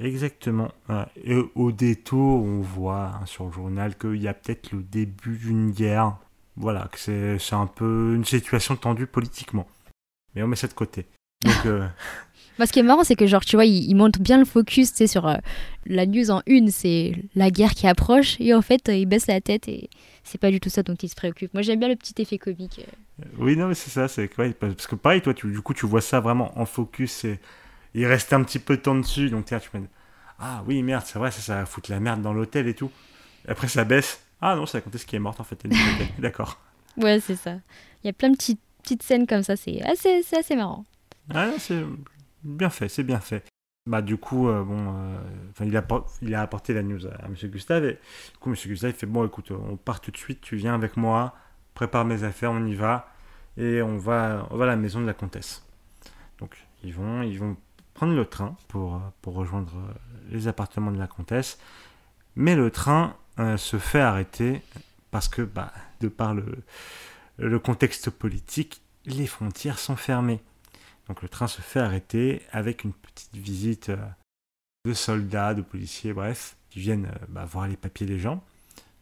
Exactement. 0.00 0.70
Et 1.22 1.36
au 1.54 1.72
détour, 1.72 2.42
on 2.42 2.60
voit 2.60 3.12
hein, 3.20 3.26
sur 3.26 3.46
le 3.46 3.52
journal 3.52 3.96
qu'il 3.96 4.22
y 4.22 4.28
a 4.28 4.34
peut-être 4.34 4.72
le 4.72 4.82
début 4.82 5.36
d'une 5.36 5.70
guerre. 5.70 6.16
Voilà, 6.56 6.88
que 6.92 7.38
c'est 7.38 7.54
un 7.54 7.66
peu 7.66 8.14
une 8.14 8.24
situation 8.24 8.76
tendue 8.76 9.06
politiquement. 9.06 9.66
Mais 10.34 10.42
on 10.42 10.46
met 10.46 10.56
ça 10.56 10.68
de 10.68 10.72
côté. 10.72 11.06
Donc, 11.44 11.66
euh, 11.66 11.86
ce 12.66 12.72
qui 12.72 12.78
est 12.78 12.82
marrant, 12.82 13.04
c'est 13.04 13.16
que 13.16 13.26
genre, 13.26 13.44
tu 13.44 13.56
vois, 13.56 13.64
il, 13.64 13.94
montre 13.94 14.20
bien 14.20 14.38
le 14.38 14.44
focus, 14.44 14.94
tu 14.94 15.06
sur 15.06 15.26
euh, 15.26 15.36
la 15.86 16.06
news 16.06 16.30
en 16.30 16.42
une, 16.46 16.70
c'est 16.70 17.14
la 17.34 17.50
guerre 17.50 17.72
qui 17.72 17.86
approche, 17.86 18.36
et 18.40 18.54
en 18.54 18.62
fait, 18.62 18.88
il 18.88 19.06
baisse 19.06 19.26
la 19.26 19.40
tête 19.40 19.68
et 19.68 19.90
c'est 20.24 20.38
pas 20.38 20.50
du 20.50 20.60
tout 20.60 20.68
ça 20.68 20.82
dont 20.82 20.94
il 20.94 21.08
se 21.08 21.14
préoccupe. 21.14 21.52
Moi, 21.54 21.62
j'aime 21.62 21.78
bien 21.78 21.88
le 21.88 21.96
petit 21.96 22.20
effet 22.20 22.38
comique. 22.38 22.80
Euh. 23.20 23.24
Oui, 23.38 23.56
non, 23.56 23.68
mais 23.68 23.74
c'est 23.74 23.90
ça, 23.90 24.08
c'est 24.08 24.28
parce 24.28 24.86
que 24.86 24.94
pareil, 24.94 25.22
toi, 25.22 25.34
tu, 25.34 25.50
du 25.50 25.60
coup, 25.60 25.74
tu 25.74 25.86
vois 25.86 26.00
ça 26.00 26.20
vraiment 26.20 26.58
en 26.58 26.66
focus 26.66 27.24
et 27.24 27.40
il 27.94 28.06
reste 28.06 28.32
un 28.32 28.42
petit 28.42 28.58
peu 28.58 28.76
de 28.76 28.82
temps 28.82 28.94
dessus, 28.94 29.30
donc 29.30 29.46
tu 29.46 29.54
me 29.54 29.80
dis, 29.80 29.88
ah 30.38 30.62
oui, 30.66 30.82
merde, 30.82 31.04
c'est 31.06 31.18
vrai, 31.18 31.30
ça, 31.30 31.40
ça 31.40 31.56
va 31.56 31.66
foutre 31.66 31.90
la 31.90 32.00
merde 32.00 32.22
dans 32.22 32.32
l'hôtel 32.32 32.66
et 32.68 32.74
tout. 32.74 32.90
après, 33.46 33.68
ça 33.68 33.84
baisse. 33.84 34.24
Ah 34.40 34.56
non, 34.56 34.66
c'est 34.66 34.78
la 34.78 34.82
comtesse 34.82 35.04
qui 35.04 35.14
est 35.14 35.20
morte 35.20 35.38
en 35.40 35.44
fait. 35.44 35.64
D'accord. 36.18 36.58
Ouais, 36.96 37.20
c'est 37.20 37.36
ça. 37.36 37.54
Il 38.02 38.06
y 38.06 38.10
a 38.10 38.12
plein 38.12 38.30
de 38.30 38.36
petites, 38.36 38.60
petites 38.82 39.02
scènes 39.02 39.26
comme 39.26 39.42
ça, 39.42 39.56
c'est 39.56 39.82
assez, 39.82 40.22
assez 40.36 40.56
marrant. 40.56 40.84
Ah, 41.32 41.50
c'est 41.58 41.84
bien 42.42 42.70
fait, 42.70 42.88
c'est 42.88 43.04
bien 43.04 43.20
fait. 43.20 43.44
Bah, 43.86 44.00
du 44.00 44.16
coup, 44.16 44.48
euh, 44.48 44.62
bon, 44.62 44.94
euh, 44.96 45.64
il, 45.64 45.76
a, 45.76 45.84
il 46.22 46.34
a 46.34 46.42
apporté 46.42 46.72
la 46.72 46.82
news 46.82 47.06
à, 47.06 47.26
M. 47.26 47.34
Gustave. 47.50 47.84
Et 47.84 47.92
du 48.32 48.38
coup, 48.38 48.50
M. 48.50 48.56
Gustave 48.56 48.90
il 48.90 48.96
fait 48.96 49.06
Bon, 49.06 49.26
écoute, 49.26 49.50
on 49.50 49.76
part 49.76 50.00
tout 50.00 50.10
de 50.10 50.16
suite, 50.16 50.40
tu 50.40 50.56
viens 50.56 50.74
avec 50.74 50.96
moi, 50.96 51.34
prépare 51.74 52.04
mes 52.04 52.22
affaires, 52.22 52.52
on 52.52 52.64
y 52.64 52.74
va. 52.74 53.08
Et 53.56 53.82
on 53.82 53.98
va, 53.98 54.46
on 54.50 54.56
va 54.56 54.64
à 54.64 54.68
la 54.68 54.76
maison 54.76 55.00
de 55.00 55.06
la 55.06 55.14
comtesse. 55.14 55.64
Donc, 56.38 56.56
ils 56.84 56.94
vont, 56.94 57.22
ils 57.22 57.38
vont 57.38 57.56
prendre 57.94 58.14
le 58.14 58.24
train 58.24 58.56
pour, 58.68 59.00
pour 59.20 59.34
rejoindre 59.34 59.72
les 60.28 60.48
appartements 60.48 60.90
de 60.90 60.98
la 60.98 61.06
comtesse. 61.06 61.58
Mais 62.36 62.54
le 62.54 62.70
train 62.70 63.16
euh, 63.38 63.56
se 63.56 63.78
fait 63.78 64.00
arrêter 64.00 64.62
parce 65.10 65.28
que, 65.28 65.42
bah, 65.42 65.72
de 66.00 66.08
par 66.08 66.34
le, 66.34 66.62
le 67.38 67.58
contexte 67.58 68.10
politique, 68.10 68.82
les 69.04 69.26
frontières 69.26 69.78
sont 69.78 69.96
fermées. 69.96 70.40
Donc 71.08 71.22
le 71.22 71.28
train 71.28 71.48
se 71.48 71.60
fait 71.60 71.80
arrêter 71.80 72.42
avec 72.52 72.84
une 72.84 72.92
petite 72.92 73.36
visite 73.36 73.88
euh, 73.90 73.96
de 74.86 74.94
soldats, 74.94 75.54
de 75.54 75.62
policiers, 75.62 76.12
bref, 76.12 76.56
qui 76.70 76.80
viennent 76.80 77.06
euh, 77.06 77.26
bah, 77.28 77.44
voir 77.44 77.68
les 77.68 77.76
papiers 77.76 78.06
des 78.06 78.18
gens. 78.18 78.42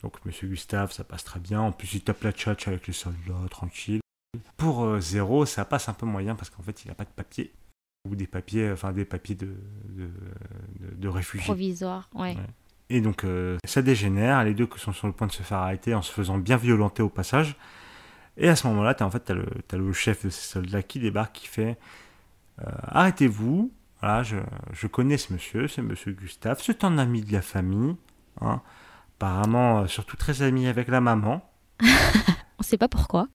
Donc 0.02 0.24
Monsieur 0.24 0.48
Gustave, 0.48 0.92
ça 0.92 1.04
passe 1.04 1.24
très 1.24 1.40
bien. 1.40 1.60
En 1.60 1.72
plus, 1.72 1.94
il 1.94 2.02
tape 2.02 2.22
la 2.22 2.32
tchatch 2.32 2.68
avec 2.68 2.86
les 2.86 2.92
soldats, 2.92 3.48
tranquille. 3.50 4.00
Pour 4.56 4.84
euh, 4.84 5.00
Zéro, 5.00 5.44
ça 5.44 5.64
passe 5.64 5.88
un 5.88 5.94
peu 5.94 6.06
moyen 6.06 6.34
parce 6.34 6.50
qu'en 6.50 6.62
fait, 6.62 6.84
il 6.84 6.88
n'a 6.88 6.94
pas 6.94 7.04
de 7.04 7.10
papiers. 7.10 7.52
Ou 8.08 8.16
des 8.16 8.26
papiers, 8.26 8.70
enfin 8.72 8.92
des 8.92 9.04
papiers 9.04 9.34
de, 9.34 9.54
de, 10.96 11.08
réfugiés. 11.08 11.44
Provisoire, 11.44 12.08
ouais. 12.14 12.36
Et 12.88 13.00
donc, 13.00 13.24
ça 13.64 13.82
dégénère. 13.82 14.42
Les 14.42 14.54
deux 14.54 14.68
sont 14.76 14.92
sur 14.92 15.06
le 15.06 15.12
point 15.12 15.26
de 15.26 15.32
se 15.32 15.42
faire 15.42 15.58
arrêter 15.58 15.94
en 15.94 16.02
se 16.02 16.10
faisant 16.10 16.38
bien 16.38 16.56
violenter 16.56 17.02
au 17.02 17.10
passage. 17.10 17.56
Et 18.36 18.48
à 18.48 18.56
ce 18.56 18.66
moment-là, 18.68 18.94
tu 18.94 19.02
as, 19.02 19.06
en 19.06 19.10
fait, 19.10 19.30
le, 19.30 19.46
as 19.70 19.76
le 19.76 19.92
chef 19.92 20.24
de 20.24 20.30
ces 20.30 20.52
soldats 20.52 20.82
qui 20.82 20.98
débarque, 20.98 21.34
qui 21.34 21.46
fait 21.46 21.78
euh, 22.60 22.70
Arrêtez-vous, 22.88 23.70
voilà, 24.00 24.22
je, 24.22 24.38
je, 24.72 24.86
connais 24.86 25.18
ce 25.18 25.32
monsieur, 25.32 25.68
c'est 25.68 25.82
monsieur 25.82 26.12
Gustave, 26.12 26.60
c'est 26.62 26.84
un 26.84 26.96
ami 26.96 27.22
de 27.22 27.32
la 27.32 27.42
famille, 27.42 27.96
hein, 28.40 28.62
apparemment 29.16 29.80
euh, 29.80 29.86
surtout 29.86 30.16
très 30.16 30.40
ami 30.42 30.66
avec 30.66 30.88
la 30.88 31.02
maman. 31.02 31.42
On 32.58 32.62
sait 32.62 32.78
pas 32.78 32.88
pourquoi. 32.88 33.28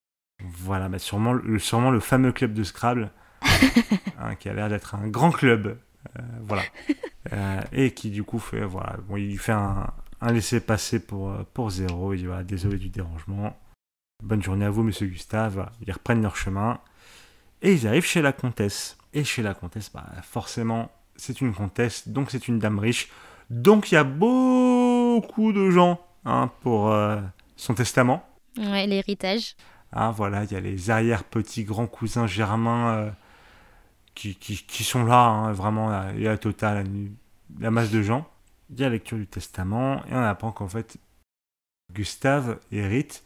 Voilà, 0.43 0.89
mais 0.89 0.99
sûrement, 0.99 1.33
le, 1.33 1.59
sûrement 1.59 1.91
le 1.91 1.99
fameux 1.99 2.31
club 2.31 2.53
de 2.53 2.63
Scrabble, 2.63 3.11
hein, 4.19 4.35
qui 4.35 4.49
a 4.49 4.53
l'air 4.53 4.69
d'être 4.69 4.95
un 4.95 5.07
grand 5.07 5.31
club. 5.31 5.77
Euh, 6.17 6.21
voilà. 6.43 6.63
et 7.71 7.91
qui 7.91 8.11
du 8.11 8.23
coup 8.23 8.39
fait, 8.39 8.63
voilà, 8.63 8.97
bon, 9.07 9.17
il 9.17 9.39
fait 9.39 9.51
un, 9.51 9.87
un 10.21 10.31
laisser-passer 10.31 10.99
pour, 10.99 11.33
pour 11.53 11.69
zéro. 11.69 12.13
Il 12.13 12.19
dit 12.19 12.25
voilà, 12.25 12.43
désolé 12.43 12.77
du 12.77 12.89
dérangement. 12.89 13.57
Bonne 14.23 14.41
journée 14.41 14.65
à 14.65 14.69
vous, 14.69 14.83
monsieur 14.83 15.07
Gustave. 15.07 15.69
Ils 15.85 15.91
reprennent 15.91 16.21
leur 16.21 16.35
chemin. 16.35 16.79
Et 17.61 17.73
ils 17.73 17.87
arrivent 17.87 18.05
chez 18.05 18.21
la 18.21 18.31
comtesse. 18.31 18.97
Et 19.13 19.23
chez 19.23 19.41
la 19.41 19.53
comtesse, 19.53 19.91
bah, 19.93 20.05
forcément, 20.23 20.91
c'est 21.15 21.41
une 21.41 21.53
comtesse, 21.53 22.07
donc 22.07 22.31
c'est 22.31 22.47
une 22.47 22.59
dame 22.59 22.79
riche. 22.79 23.09
Donc 23.49 23.91
il 23.91 23.95
y 23.95 23.97
a 23.97 24.03
beaucoup 24.03 25.53
de 25.53 25.69
gens 25.69 25.99
hein, 26.25 26.51
pour 26.61 26.91
euh, 26.91 27.21
son 27.55 27.73
testament. 27.73 28.27
Ouais, 28.57 28.87
l'héritage. 28.87 29.55
Ah, 29.91 30.11
voilà, 30.11 30.43
il 30.43 30.51
y 30.51 30.55
a 30.55 30.59
les 30.59 30.89
arrière-petits 30.89 31.63
grands-cousins 31.63 32.27
germains 32.27 33.13
qui, 34.15 34.83
sont 34.83 35.03
là, 35.03 35.27
hein, 35.27 35.51
vraiment, 35.51 36.09
il 36.11 36.21
y 36.21 36.27
a 36.27 36.31
la 36.31 36.37
totale, 36.37 36.87
la 37.59 37.71
masse 37.71 37.91
de 37.91 38.01
gens. 38.01 38.27
Il 38.71 38.79
y 38.79 38.83
a 38.83 38.87
la 38.87 38.93
lecture 38.93 39.17
du 39.17 39.27
testament, 39.27 40.03
et 40.07 40.13
on 40.13 40.23
apprend 40.23 40.51
qu'en 40.51 40.67
fait, 40.67 40.97
Gustave 41.93 42.59
hérite 42.71 43.23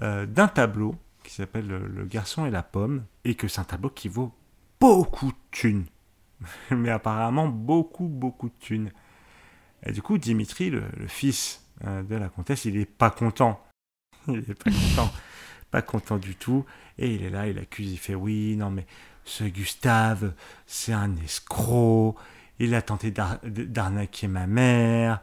euh, 0.00 0.26
d'un 0.26 0.46
tableau 0.46 0.94
qui 1.24 1.34
s'appelle 1.34 1.66
le, 1.66 2.04
garçon 2.04 2.46
et 2.46 2.50
la 2.50 2.62
pomme, 2.62 3.04
et 3.24 3.34
que 3.34 3.48
c'est 3.48 3.60
un 3.60 3.64
tableau 3.64 3.90
qui 3.90 4.08
vaut 4.08 4.32
beaucoup 4.78 5.32
de 5.32 5.38
thunes. 5.50 5.86
Mais 6.70 6.90
apparemment 6.90 7.48
beaucoup, 7.48 8.06
beaucoup 8.06 8.48
de 8.48 8.54
thunes. 8.60 8.92
Et 9.84 9.92
du 9.92 10.02
coup, 10.02 10.18
Dimitri, 10.18 10.70
le, 10.70 10.84
fils 11.08 11.66
euh, 11.84 12.02
de 12.02 12.14
la 12.14 12.28
comtesse, 12.28 12.64
il 12.64 12.76
est 12.76 12.86
pas 12.86 13.10
content. 13.10 13.60
Il 14.28 14.38
est 14.38 14.54
pas 14.54 14.70
content. 14.70 15.12
pas 15.70 15.82
content 15.82 16.18
du 16.18 16.34
tout. 16.34 16.66
Et 16.98 17.14
il 17.14 17.22
est 17.22 17.30
là, 17.30 17.48
il 17.48 17.58
accuse, 17.58 17.90
il 17.90 17.96
fait 17.96 18.14
oui, 18.14 18.54
non 18.56 18.70
mais 18.70 18.86
ce 19.24 19.44
Gustave, 19.44 20.32
c'est 20.66 20.92
un 20.92 21.16
escroc. 21.16 22.16
Il 22.58 22.74
a 22.74 22.82
tenté 22.82 23.12
d'arnaquer 23.12 24.28
ma 24.28 24.46
mère. 24.46 25.20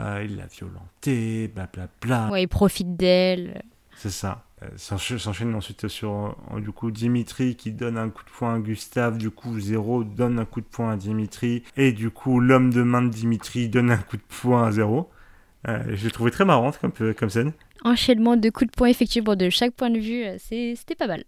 Euh, 0.00 0.24
il 0.24 0.36
l'a 0.36 0.46
violentée, 0.46 1.48
blablabla. 1.48 1.88
Bla, 2.00 2.18
bla. 2.24 2.32
Ouais, 2.32 2.42
il 2.42 2.48
profite 2.48 2.96
d'elle. 2.96 3.62
C'est 3.96 4.10
ça. 4.10 4.44
Euh, 4.62 4.68
s'enchaîne 4.76 5.54
ensuite 5.54 5.88
sur 5.88 6.36
du 6.56 6.70
coup 6.70 6.90
Dimitri 6.90 7.56
qui 7.56 7.72
donne 7.72 7.98
un 7.98 8.10
coup 8.10 8.24
de 8.24 8.30
poing 8.30 8.54
à 8.54 8.58
Gustave, 8.58 9.18
du 9.18 9.30
coup 9.30 9.58
Zéro 9.60 10.04
donne 10.04 10.38
un 10.38 10.44
coup 10.44 10.60
de 10.60 10.66
poing 10.66 10.92
à 10.92 10.96
Dimitri, 10.96 11.64
et 11.76 11.92
du 11.92 12.10
coup 12.10 12.40
l'homme 12.40 12.72
de 12.72 12.82
main 12.82 13.02
de 13.02 13.08
Dimitri 13.08 13.68
donne 13.68 13.90
un 13.90 13.98
coup 13.98 14.16
de 14.16 14.22
poing 14.40 14.66
à 14.66 14.72
Zéro. 14.72 15.10
Euh, 15.68 15.82
J'ai 15.94 16.10
trouvé 16.10 16.30
très 16.30 16.44
marrante 16.44 16.78
comme, 16.78 16.92
comme 17.14 17.30
scène. 17.30 17.52
Enchaînement 17.84 18.36
de 18.36 18.50
coups 18.50 18.70
de 18.70 18.76
poing 18.76 18.88
effectivement 18.88 19.36
de 19.36 19.50
chaque 19.50 19.72
point 19.72 19.90
de 19.90 19.98
vue, 19.98 20.24
c'était 20.38 20.94
pas 20.94 21.08
mal. 21.08 21.24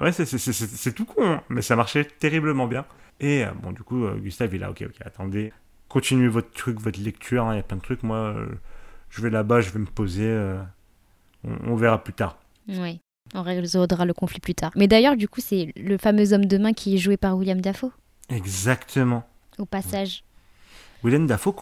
Ouais, 0.00 0.12
c'est 0.12 0.92
tout 0.94 1.04
con, 1.04 1.24
hein, 1.24 1.42
mais 1.48 1.62
ça 1.62 1.76
marchait 1.76 2.04
terriblement 2.04 2.66
bien. 2.66 2.84
Et 3.20 3.44
bon, 3.62 3.72
du 3.72 3.82
coup, 3.82 4.06
Gustave 4.16 4.54
il 4.54 4.64
a 4.64 4.70
ok, 4.70 4.84
ok, 4.86 4.96
attendez, 5.04 5.52
continuez 5.88 6.28
votre 6.28 6.50
truc, 6.50 6.80
votre 6.80 7.00
lecture, 7.00 7.44
hein, 7.44 7.54
il 7.54 7.56
y 7.58 7.60
a 7.60 7.62
plein 7.62 7.76
de 7.76 7.82
trucs. 7.82 8.02
Moi, 8.02 8.34
je 9.08 9.22
vais 9.22 9.30
là-bas, 9.30 9.60
je 9.60 9.70
vais 9.70 9.78
me 9.78 9.86
poser 9.86 10.56
on, 11.44 11.76
verra 11.76 12.02
plus 12.02 12.12
tard. 12.12 12.38
Oui, 12.68 13.00
on 13.34 13.42
résoudra 13.42 14.04
le 14.04 14.14
conflit 14.14 14.40
plus 14.40 14.54
tard. 14.54 14.72
Mais 14.76 14.88
d'ailleurs, 14.88 15.16
du 15.16 15.28
coup, 15.28 15.40
c'est 15.40 15.72
le 15.76 15.98
fameux 15.98 16.32
homme 16.32 16.46
de 16.46 16.58
main 16.58 16.72
qui 16.72 16.94
est 16.94 16.98
joué 16.98 17.16
par 17.16 17.36
William 17.36 17.60
Dafoe. 17.60 17.92
Exactement. 18.28 19.24
Au 19.58 19.66
passage. 19.66 20.24
William 21.02 21.26
Dafoe, 21.26 21.54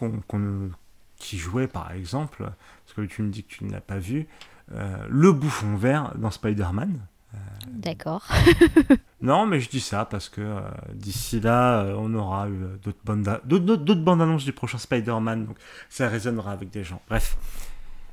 qui 1.17 1.37
jouait 1.37 1.67
par 1.67 1.91
exemple, 1.91 2.43
parce 2.85 2.95
que 2.95 3.01
tu 3.01 3.21
me 3.21 3.29
dis 3.29 3.43
que 3.43 3.49
tu 3.49 3.65
ne 3.65 3.71
l'as 3.71 3.81
pas 3.81 3.99
vu, 3.99 4.27
euh, 4.73 5.05
le 5.09 5.31
bouffon 5.31 5.75
vert 5.75 6.13
dans 6.15 6.31
Spider-Man. 6.31 6.99
Euh, 7.33 7.37
D'accord. 7.67 8.27
non, 9.21 9.45
mais 9.45 9.59
je 9.59 9.69
dis 9.69 9.79
ça 9.79 10.05
parce 10.05 10.29
que 10.29 10.41
euh, 10.41 10.61
d'ici 10.93 11.39
là, 11.39 11.85
on 11.97 12.13
aura 12.13 12.49
eu 12.49 12.57
d'autres 12.83 12.99
bandes, 13.03 13.41
d'autres 13.45 13.95
bandes 13.95 14.21
annonces 14.21 14.45
du 14.45 14.53
prochain 14.53 14.77
Spider-Man, 14.77 15.47
donc 15.47 15.57
ça 15.89 16.07
résonnera 16.07 16.51
avec 16.51 16.69
des 16.69 16.83
gens. 16.83 17.01
Bref. 17.09 17.37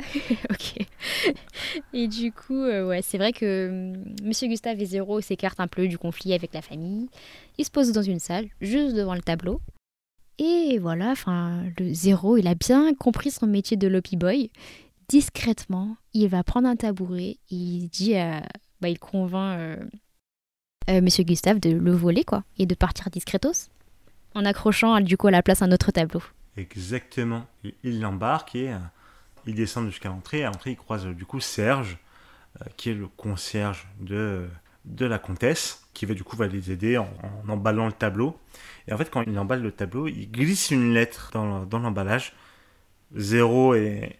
ok. 0.51 0.87
Et 1.93 2.09
du 2.09 2.33
coup, 2.33 2.63
euh, 2.63 2.87
ouais, 2.87 3.03
c'est 3.03 3.19
vrai 3.19 3.33
que 3.33 3.69
hum, 3.69 4.05
Monsieur 4.25 4.49
Gustave 4.49 4.81
et 4.81 4.87
Zéro 4.87 5.21
s'écartent 5.21 5.61
un 5.61 5.69
peu 5.69 5.89
du 5.89 5.99
conflit 5.99 6.33
avec 6.33 6.55
la 6.55 6.63
famille. 6.63 7.09
Ils 7.59 7.65
se 7.65 7.71
posent 7.71 7.93
dans 7.93 8.03
une 8.03 8.19
salle, 8.19 8.49
juste 8.61 8.95
devant 8.95 9.15
le 9.15 9.23
tableau. 9.23 9.61
Et 10.39 10.79
voilà, 10.79 11.11
enfin, 11.11 11.65
le 11.79 11.93
Zéro, 11.93 12.39
il 12.39 12.47
a 12.47 12.55
bien 12.55 12.95
compris 12.95 13.31
son 13.31 13.47
métier 13.47 13.77
de 13.77 13.89
lobby 13.89 14.17
boy. 14.17 14.51
Discrètement, 15.09 15.97
il 16.15 16.29
va 16.29 16.43
prendre 16.45 16.69
un 16.69 16.77
tabouret 16.77 17.37
et 17.51 17.57
il 17.57 17.89
dit, 17.89 18.15
bah, 18.81 18.89
il 18.89 18.99
convainc 18.99 19.59
euh, 19.59 19.77
euh, 20.89 21.01
Monsieur 21.01 21.25
Gustave 21.25 21.61
de 21.61 21.71
le 21.71 21.93
voler, 21.93 22.25
quoi, 22.25 22.45
et 22.59 22.67
de 22.67 22.75
partir 22.75 23.11
discretos, 23.11 23.69
en 24.35 24.45
accrochant 24.45 25.01
du 25.01 25.17
coup 25.17 25.29
à 25.29 25.31
la 25.31 25.43
place 25.43 25.63
un 25.63 25.73
autre 25.73 25.91
tableau. 25.91 26.23
Exactement. 26.57 27.47
Il 27.85 28.01
l'embarque 28.01 28.55
et 28.55 28.75
ils 29.47 29.55
descendent 29.55 29.89
jusqu'à 29.89 30.09
l'entrée. 30.09 30.45
À 30.45 30.47
l'entrée, 30.47 30.73
ils 30.73 30.77
croisent 30.77 31.07
du 31.07 31.25
coup 31.25 31.41
Serge, 31.41 31.99
euh, 32.61 32.65
qui 32.77 32.91
est 32.91 32.95
le 32.95 33.09
concierge 33.09 33.87
de, 34.01 34.49
de 34.85 35.07
la 35.07 35.19
comtesse, 35.19 35.87
qui 35.95 36.07
va 36.07 36.15
du 36.15 36.25
coup 36.25 36.37
va 36.37 36.47
les 36.47 36.71
aider 36.71 36.99
en, 36.99 37.09
emballant 37.49 37.87
le 37.87 37.93
tableau. 37.93 38.39
Et 38.89 38.93
en 38.93 38.99
fait, 38.99 39.11
quand 39.11 39.23
il 39.23 39.39
emballe 39.39 39.63
le 39.63 39.73
tableau, 39.73 40.09
il 40.09 40.31
glisse 40.31 40.71
une 40.71 40.93
lettre 40.93 41.31
dans, 41.33 41.65
dans 41.65 41.79
l'emballage. 41.79 42.33
Zéro 43.15 43.75
et, 43.75 44.17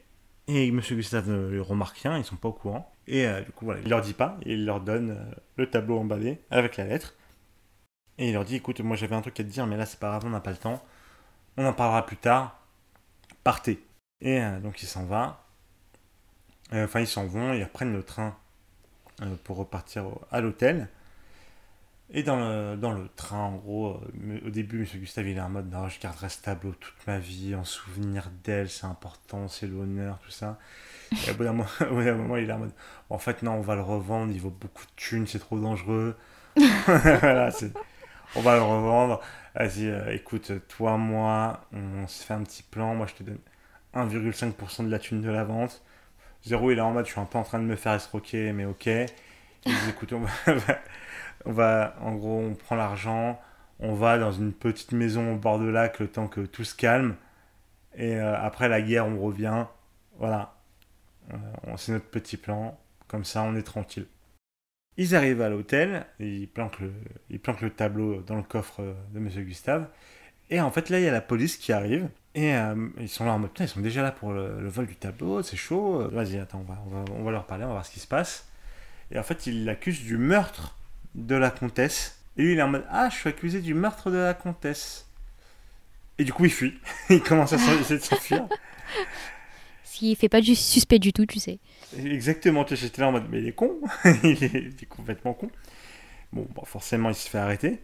Et 0.53 0.73
Monsieur 0.73 0.97
Gustave 0.97 1.29
ne 1.29 1.61
remarque 1.61 1.99
rien, 1.99 2.19
ils 2.19 2.25
sont 2.25 2.35
pas 2.35 2.49
au 2.49 2.53
courant. 2.53 2.93
Et 3.07 3.25
euh, 3.25 3.41
du 3.41 3.53
coup, 3.53 3.67
voilà, 3.67 3.81
il 3.83 3.89
leur 3.89 4.01
dit 4.01 4.15
pas, 4.15 4.37
il 4.45 4.65
leur 4.65 4.81
donne 4.81 5.11
euh, 5.11 5.35
le 5.57 5.71
tableau 5.71 5.97
emballé 5.97 6.41
avec 6.51 6.77
la 6.77 6.87
lettre. 6.87 7.15
Et 8.19 8.31
il 8.31 8.33
leur 8.33 8.45
dit 8.45 8.57
écoute, 8.57 8.81
moi 8.81 8.97
j'avais 8.97 9.15
un 9.15 9.21
truc 9.21 9.39
à 9.39 9.45
te 9.45 9.49
dire, 9.49 9.65
mais 9.69 9.77
là 9.77 9.87
c'est 9.87 10.01
pas 10.01 10.09
grave, 10.09 10.25
on 10.27 10.31
n'a 10.31 10.41
pas 10.41 10.51
le 10.51 10.57
temps. 10.57 10.83
On 11.57 11.65
en 11.65 11.73
parlera 11.73 12.05
plus 12.05 12.17
tard. 12.17 12.61
Partez. 13.45 13.81
Et 14.21 14.43
euh, 14.43 14.59
donc 14.59 14.83
il 14.83 14.87
s'en 14.87 15.05
va. 15.05 15.47
Enfin, 16.73 16.99
ils 16.99 17.07
s'en 17.07 17.27
vont, 17.27 17.53
ils 17.53 17.63
reprennent 17.63 17.93
le 17.93 18.03
train 18.03 18.37
pour 19.45 19.57
repartir 19.57 20.07
à 20.33 20.41
l'hôtel. 20.41 20.89
Et 22.13 22.25
dans 22.25 22.37
le, 22.37 22.77
dans 22.77 22.93
le 22.93 23.09
train, 23.15 23.39
en 23.39 23.57
gros, 23.57 24.01
au 24.45 24.51
début, 24.51 24.81
M. 24.81 25.01
Gustave, 25.01 25.29
il 25.29 25.37
est 25.37 25.41
en 25.41 25.49
mode 25.49 25.71
non, 25.71 25.89
je 25.89 26.01
garderai 26.01 26.29
ce 26.29 26.43
tableau 26.43 26.73
toute 26.73 27.07
ma 27.07 27.19
vie, 27.19 27.55
en 27.55 27.65
souvenir 27.65 28.31
d'elle, 28.43 28.69
c'est 28.69 28.87
important, 28.87 29.47
c'est 29.47 29.69
l'honneur, 29.69 30.19
tout 30.19 30.33
ça. 30.33 30.59
Et 31.27 31.31
au 31.31 31.35
bout 31.35 31.45
d'un 31.45 31.53
moment, 31.91 32.37
il 32.37 32.49
est 32.49 32.53
en 32.53 32.59
mode 32.59 32.73
en 33.11 33.19
fait, 33.19 33.43
non, 33.43 33.55
on 33.55 33.61
va 33.61 33.77
le 33.77 33.83
revendre, 33.83 34.33
il 34.33 34.41
vaut 34.41 34.51
beaucoup 34.51 34.85
de 34.85 34.93
thunes, 34.97 35.27
c'est 35.27 35.39
trop 35.39 35.59
dangereux. 35.59 36.17
voilà, 36.57 37.51
on 38.35 38.41
va 38.41 38.57
le 38.57 38.63
revendre. 38.63 39.21
Vas-y, 39.55 39.87
euh, 39.87 40.15
écoute, 40.15 40.53
toi, 40.69 40.97
moi, 40.97 41.67
on 41.73 42.07
se 42.07 42.25
fait 42.25 42.35
un 42.35 42.43
petit 42.43 42.63
plan. 42.63 42.95
Moi, 42.95 43.07
je 43.07 43.15
te 43.15 43.23
donne 43.25 43.39
1,5% 43.95 44.85
de 44.85 44.91
la 44.91 44.99
thune 44.99 45.23
de 45.23 45.31
la 45.31 45.45
vente. 45.45 45.83
Zéro, 46.45 46.71
il 46.71 46.79
est 46.79 46.81
en 46.81 46.93
mode, 46.93 47.07
je 47.07 47.13
suis 47.13 47.21
un 47.21 47.25
peu 47.25 47.39
en 47.39 47.43
train 47.43 47.59
de 47.59 47.65
me 47.65 47.77
faire 47.77 47.95
escroquer, 47.95 48.53
mais 48.53 48.65
ok. 48.65 48.87
Il 48.87 49.07
dit, 49.65 49.91
écoute, 49.91 50.13
on 50.13 50.21
va, 50.21 50.31
en 51.47 52.15
gros, 52.17 52.41
on 52.41 52.55
prend 52.55 52.77
l'argent, 52.77 53.41
on 53.79 53.95
va 53.95 54.19
dans 54.19 54.33
une 54.33 54.53
petite 54.53 54.93
maison 54.93 55.35
au 55.35 55.37
bord 55.37 55.59
de 55.59 55.69
lac 55.69 55.99
le 56.01 56.09
temps 56.09 56.29
que 56.29 56.43
tout 56.43 56.65
se 56.65 56.75
calme. 56.75 57.17
Et 57.97 58.17
euh, 58.17 58.39
après 58.41 58.69
la 58.69 58.83
guerre, 58.83 59.07
on 59.07 59.19
revient. 59.19 59.67
Voilà. 60.19 60.55
Euh, 61.33 61.37
c'est 61.77 61.93
notre 61.93 62.07
petit 62.07 62.37
plan. 62.37 62.79
Comme 63.09 63.25
ça, 63.25 63.43
on 63.43 63.57
est 63.57 63.63
tranquille. 63.63 64.07
Ils 64.97 65.17
arrivent 65.17 65.41
à 65.41 65.49
l'hôtel, 65.49 66.05
ils 66.19 66.47
planquent, 66.47 66.81
le, 66.81 67.71
tableau 67.71 68.21
dans 68.21 68.37
le 68.37 68.43
coffre 68.43 68.83
de 69.13 69.19
Monsieur 69.19 69.43
Gustave. 69.43 69.89
Et 70.51 70.61
en 70.61 70.71
fait, 70.71 70.91
là, 70.91 70.99
il 70.99 71.05
y 71.05 71.09
a 71.09 71.13
la 71.13 71.21
police 71.21 71.57
qui 71.57 71.73
arrive. 71.73 72.09
Et 72.35 72.55
euh, 72.55 72.89
ils 72.99 73.09
sont 73.09 73.25
là 73.25 73.33
en 73.33 73.39
mode, 73.39 73.51
ils 73.59 73.67
sont 73.67 73.81
déjà 73.81 74.03
là 74.03 74.13
pour 74.13 74.33
le, 74.33 74.69
vol 74.69 74.87
du 74.87 74.97
tableau, 74.97 75.43
c'est 75.43 75.57
chaud. 75.57 76.09
Vas-y, 76.11 76.39
attends, 76.39 76.61
on 76.61 76.73
va, 76.73 76.79
on, 76.87 76.91
va, 76.91 77.05
on 77.13 77.25
va 77.25 77.31
leur 77.31 77.47
parler, 77.47 77.65
on 77.65 77.69
va 77.69 77.75
voir 77.75 77.87
ce 77.87 77.93
qui 77.93 78.01
se 78.01 78.07
passe. 78.07 78.49
Et 79.11 79.19
en 79.19 79.23
fait, 79.23 79.47
ils 79.47 79.65
l'accusent 79.65 80.05
du 80.05 80.19
meurtre 80.19 80.77
de 81.15 81.35
la 81.35 81.51
comtesse. 81.51 82.21
Et 82.37 82.43
lui, 82.43 82.53
il 82.53 82.59
est 82.59 82.63
en 82.63 82.69
mode, 82.69 82.87
ah, 82.91 83.09
je 83.11 83.17
suis 83.17 83.29
accusé 83.29 83.61
du 83.61 83.75
meurtre 83.75 84.11
de 84.11 84.17
la 84.17 84.35
comtesse. 84.35 85.07
Et 86.19 86.25
du 86.25 86.33
coup, 86.33 86.45
il 86.45 86.51
fuit. 86.51 86.79
il 87.11 87.23
commence 87.23 87.53
à 87.53 87.57
essayer 87.57 87.99
de 87.99 88.03
s'enfuir. 88.03 88.47
S'il 89.85 90.17
fait 90.17 90.29
pas 90.29 90.41
du 90.41 90.55
suspect 90.55 90.99
du 90.99 91.13
tout, 91.13 91.27
tu 91.27 91.39
sais. 91.39 91.59
Exactement, 91.99 92.65
tu 92.65 92.77
j'étais 92.77 93.03
là 93.03 93.09
en 93.09 93.13
mode, 93.13 93.27
mais 93.29 93.41
il 93.41 93.49
est 93.49 93.53
con, 93.53 93.81
il, 94.05 94.45
est, 94.45 94.89
complètement 94.89 95.35
con. 95.35 95.51
Bon, 96.33 96.47
forcément, 96.65 97.09
il 97.09 97.15
se 97.15 97.29
fait 97.29 97.39
arrêter. 97.39 97.81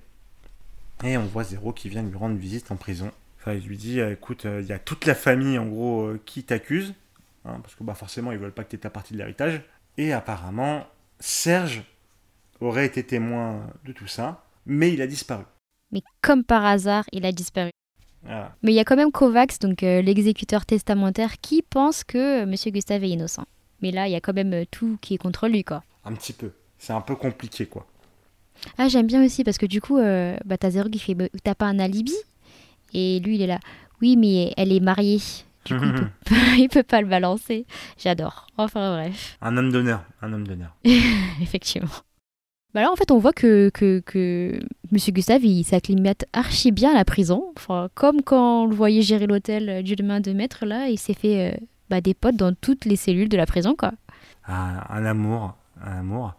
Et 1.05 1.17
on 1.17 1.25
voit 1.25 1.45
Zéro 1.45 1.73
qui 1.73 1.89
vient 1.89 2.03
lui 2.03 2.17
rendre 2.17 2.37
visite 2.37 2.71
en 2.71 2.77
prison. 2.77 3.11
Enfin, 3.39 3.55
il 3.55 3.67
lui 3.67 3.77
dit, 3.77 4.01
euh, 4.01 4.13
écoute, 4.13 4.47
euh, 4.47 4.61
il 4.61 4.67
y 4.67 4.73
a 4.73 4.79
toute 4.79 5.07
la 5.07 5.15
famille, 5.15 5.59
en 5.59 5.67
gros, 5.67 6.07
euh, 6.07 6.23
qui 6.25 6.45
t'accuse. 6.45 6.95
Hein, 7.45 7.59
parce 7.63 7.75
que 7.75 7.85
bah, 7.85 7.95
forcément, 7.95 8.33
ils 8.33 8.39
veulent 8.39 8.53
pas 8.53 8.65
que 8.65 8.71
tu 8.71 8.77
aies 8.77 8.81
ta 8.81 8.91
partie 8.91 9.13
de 9.13 9.19
l'héritage. 9.19 9.61
Et 9.99 10.13
apparemment, 10.13 10.87
Serge 11.21 11.83
aurait 12.61 12.87
été 12.87 13.03
témoin 13.03 13.67
de 13.85 13.93
tout 13.93 14.07
ça, 14.07 14.45
mais 14.65 14.93
il 14.93 15.03
a 15.03 15.07
disparu. 15.07 15.45
Mais 15.93 16.03
comme 16.23 16.45
par 16.45 16.65
hasard, 16.65 17.05
il 17.13 17.27
a 17.27 17.33
disparu. 17.33 17.71
Mais 18.63 18.73
il 18.73 18.75
y 18.75 18.81
a 18.81 18.85
quand 18.85 18.97
même 18.97 19.13
Kovacs, 19.13 19.61
donc 19.61 19.83
l'exécuteur 19.83 20.67
testamentaire, 20.67 21.39
qui 21.41 21.63
pense 21.63 22.03
que 22.03 22.43
M. 22.43 22.55
Gustave 22.73 23.05
est 23.05 23.11
innocent. 23.11 23.45
Mais 23.83 23.91
là, 23.91 24.09
il 24.09 24.13
y 24.13 24.17
a 24.17 24.21
quand 24.21 24.33
même 24.33 24.53
euh, 24.53 24.65
tout 24.71 24.99
qui 25.01 25.15
est 25.15 25.19
contre 25.19 25.49
lui, 25.49 25.65
quoi. 25.65 25.83
Un 26.05 26.15
petit 26.15 26.33
peu. 26.33 26.53
C'est 26.79 26.93
un 26.93 27.01
peu 27.01 27.15
compliqué, 27.15 27.67
quoi. 27.67 27.87
Ah, 28.79 28.89
j'aime 28.89 29.07
bien 29.07 29.25
aussi, 29.25 29.45
parce 29.45 29.59
que 29.59 29.67
du 29.67 29.81
coup, 29.81 29.99
euh, 29.99 30.37
bah, 30.45 30.57
t'as 30.57 30.71
Zero 30.71 30.89
qui 30.89 30.99
fait 30.99 31.15
bah, 31.15 31.27
T'as 31.45 31.55
pas 31.55 31.67
un 31.67 31.79
alibi? 31.79 32.15
Et 32.95 33.21
lui, 33.21 33.37
il 33.37 33.43
est 33.43 33.47
là 33.47 33.61
Oui, 34.01 34.17
mais 34.17 34.53
elle 34.57 34.73
est 34.73 34.81
mariée. 34.81 35.21
Du 35.67 35.77
coup, 35.77 35.85
il, 35.85 35.93
peut 35.93 36.09
pas, 36.25 36.69
peut 36.71 36.83
pas 36.83 37.01
le 37.01 37.09
balancer. 37.09 37.67
J'adore. 37.99 38.47
Enfin, 38.57 38.95
bref. 38.95 39.37
Un 39.43 39.57
homme 39.57 39.71
d'honneur. 39.71 40.05
Un 40.23 40.33
homme 40.33 40.47
d'honneur. 40.47 40.75
Effectivement. 41.43 41.91
Bah 42.75 42.83
là, 42.83 42.93
en 42.93 42.97
fait, 42.97 43.11
on 43.11 43.19
voit 43.19 43.33
que, 43.33 43.71
que, 43.71 44.01
que 44.01 44.61
M. 44.93 44.99
Gustave, 45.09 45.45
il 45.45 45.65
s'acclimate 45.65 46.27
archi 46.33 46.73
bien 46.73 46.91
à 46.91 46.95
la 46.95 47.05
prison. 47.05 47.53
Enfin, 47.57 47.89
comme 47.95 48.23
quand 48.23 48.65
on 48.65 48.67
le 48.67 48.75
voyait 48.75 49.03
gérer 49.03 49.27
l'hôtel 49.27 49.69
euh, 49.69 49.83
du 49.83 49.97
demain 49.97 50.21
de 50.21 50.33
maître, 50.33 50.67
là, 50.67 50.89
il 50.89 50.99
s'est 50.99 51.15
fait 51.15 51.59
bah, 51.89 52.01
des 52.01 52.15
potes 52.15 52.37
dans 52.37 52.55
toutes 52.55 52.85
les 52.85 52.97
cellules 52.97 53.29
de 53.29 53.37
la 53.37 53.47
prison, 53.47 53.77
quoi. 53.77 53.93
Ah, 54.45 54.87
un 54.95 55.05
amour, 55.05 55.57
un 55.81 55.99
amour. 55.99 56.35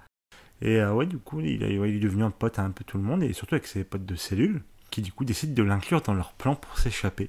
Et 0.62 0.78
euh, 0.78 0.94
ouais, 0.94 1.06
du 1.06 1.18
coup, 1.18 1.40
il, 1.40 1.64
est 1.64 2.00
devenu 2.00 2.24
un 2.24 2.32
pote 2.32 2.60
à 2.60 2.64
un 2.64 2.72
peu 2.72 2.84
tout 2.84 2.98
le 2.98 3.04
monde, 3.04 3.24
et 3.24 3.34
surtout 3.34 3.56
avec 3.56 3.68
ses 3.68 3.84
potes 3.84 4.06
de 4.06 4.16
cellule, 4.16 4.64
qui 4.90 5.02
du 5.02 5.12
coup 5.12 5.26
décident 5.26 5.54
de 5.54 5.64
l'inclure 5.64 6.02
dans 6.02 6.14
leur 6.14 6.34
plan 6.34 6.56
pour 6.56 6.78
s'échapper. 6.78 7.28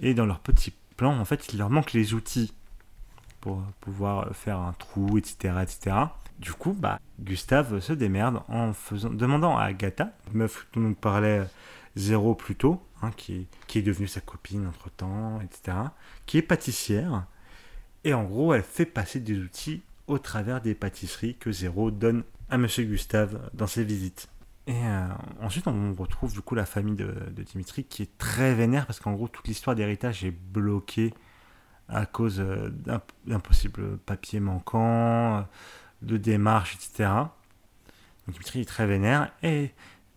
Et 0.00 0.14
dans 0.14 0.26
leur 0.26 0.40
petit 0.40 0.72
plan, 0.96 1.18
en 1.18 1.24
fait, 1.24 1.52
il 1.52 1.58
leur 1.58 1.70
manque 1.70 1.92
les 1.92 2.14
outils 2.14 2.52
pour 3.40 3.62
pouvoir 3.80 4.34
faire 4.34 4.58
un 4.58 4.72
trou, 4.72 5.18
etc., 5.18 5.54
etc. 5.62 5.96
Du 6.38 6.52
coup, 6.52 6.72
bah, 6.72 7.00
Gustave 7.20 7.80
se 7.80 7.92
démerde 7.92 8.42
en 8.48 8.72
faisant, 8.72 9.10
demandant 9.10 9.56
à 9.56 9.64
Agatha, 9.64 10.12
meuf 10.32 10.66
dont 10.72 10.80
nous 10.80 10.94
parlait 10.94 11.46
Zéro 11.96 12.34
plus 12.34 12.56
tôt, 12.56 12.82
hein, 13.02 13.10
qui, 13.16 13.46
est 13.74 13.82
devenue 13.82 14.08
sa 14.08 14.20
copine 14.20 14.66
entre 14.66 14.90
temps, 14.90 15.40
etc., 15.40 15.76
qui 16.26 16.38
est 16.38 16.42
pâtissière, 16.42 17.26
et 18.04 18.14
en 18.14 18.24
gros, 18.24 18.52
elle 18.52 18.62
fait 18.62 18.86
passer 18.86 19.20
des 19.20 19.38
outils 19.38 19.82
au 20.06 20.18
travers 20.18 20.60
des 20.60 20.74
pâtisseries 20.74 21.36
que 21.36 21.50
Zéro 21.52 21.90
donne 21.90 22.24
à 22.50 22.58
Monsieur 22.58 22.84
Gustave 22.84 23.50
dans 23.54 23.66
ses 23.66 23.84
visites. 23.84 24.28
Et 24.66 24.72
euh, 24.72 25.08
ensuite, 25.40 25.66
on 25.66 25.92
retrouve 25.94 26.32
du 26.32 26.40
coup 26.40 26.54
la 26.54 26.66
famille 26.66 26.94
de, 26.94 27.14
Dimitri 27.52 27.84
qui 27.84 28.02
est 28.02 28.18
très 28.18 28.54
vénère 28.54 28.86
parce 28.86 29.00
qu'en 29.00 29.12
gros, 29.12 29.28
toute 29.28 29.46
l'histoire 29.46 29.76
d'héritage 29.76 30.24
est 30.24 30.30
bloquée 30.30 31.12
à 31.88 32.06
cause 32.06 32.40
euh, 32.40 32.70
d'un 33.26 33.40
possible 33.40 33.98
papier 33.98 34.40
manquant, 34.40 35.46
de 36.04 36.16
démarches, 36.16 36.76
etc. 36.76 37.10
Donc 38.26 38.34
Dimitri 38.34 38.60
est 38.60 38.64
très 38.64 38.86
vénère 38.86 39.32
et. 39.42 39.70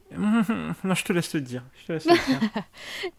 non, 0.18 0.94
je 0.94 1.04
te 1.04 1.12
laisse 1.12 1.34
le 1.34 1.42
dire. 1.42 1.64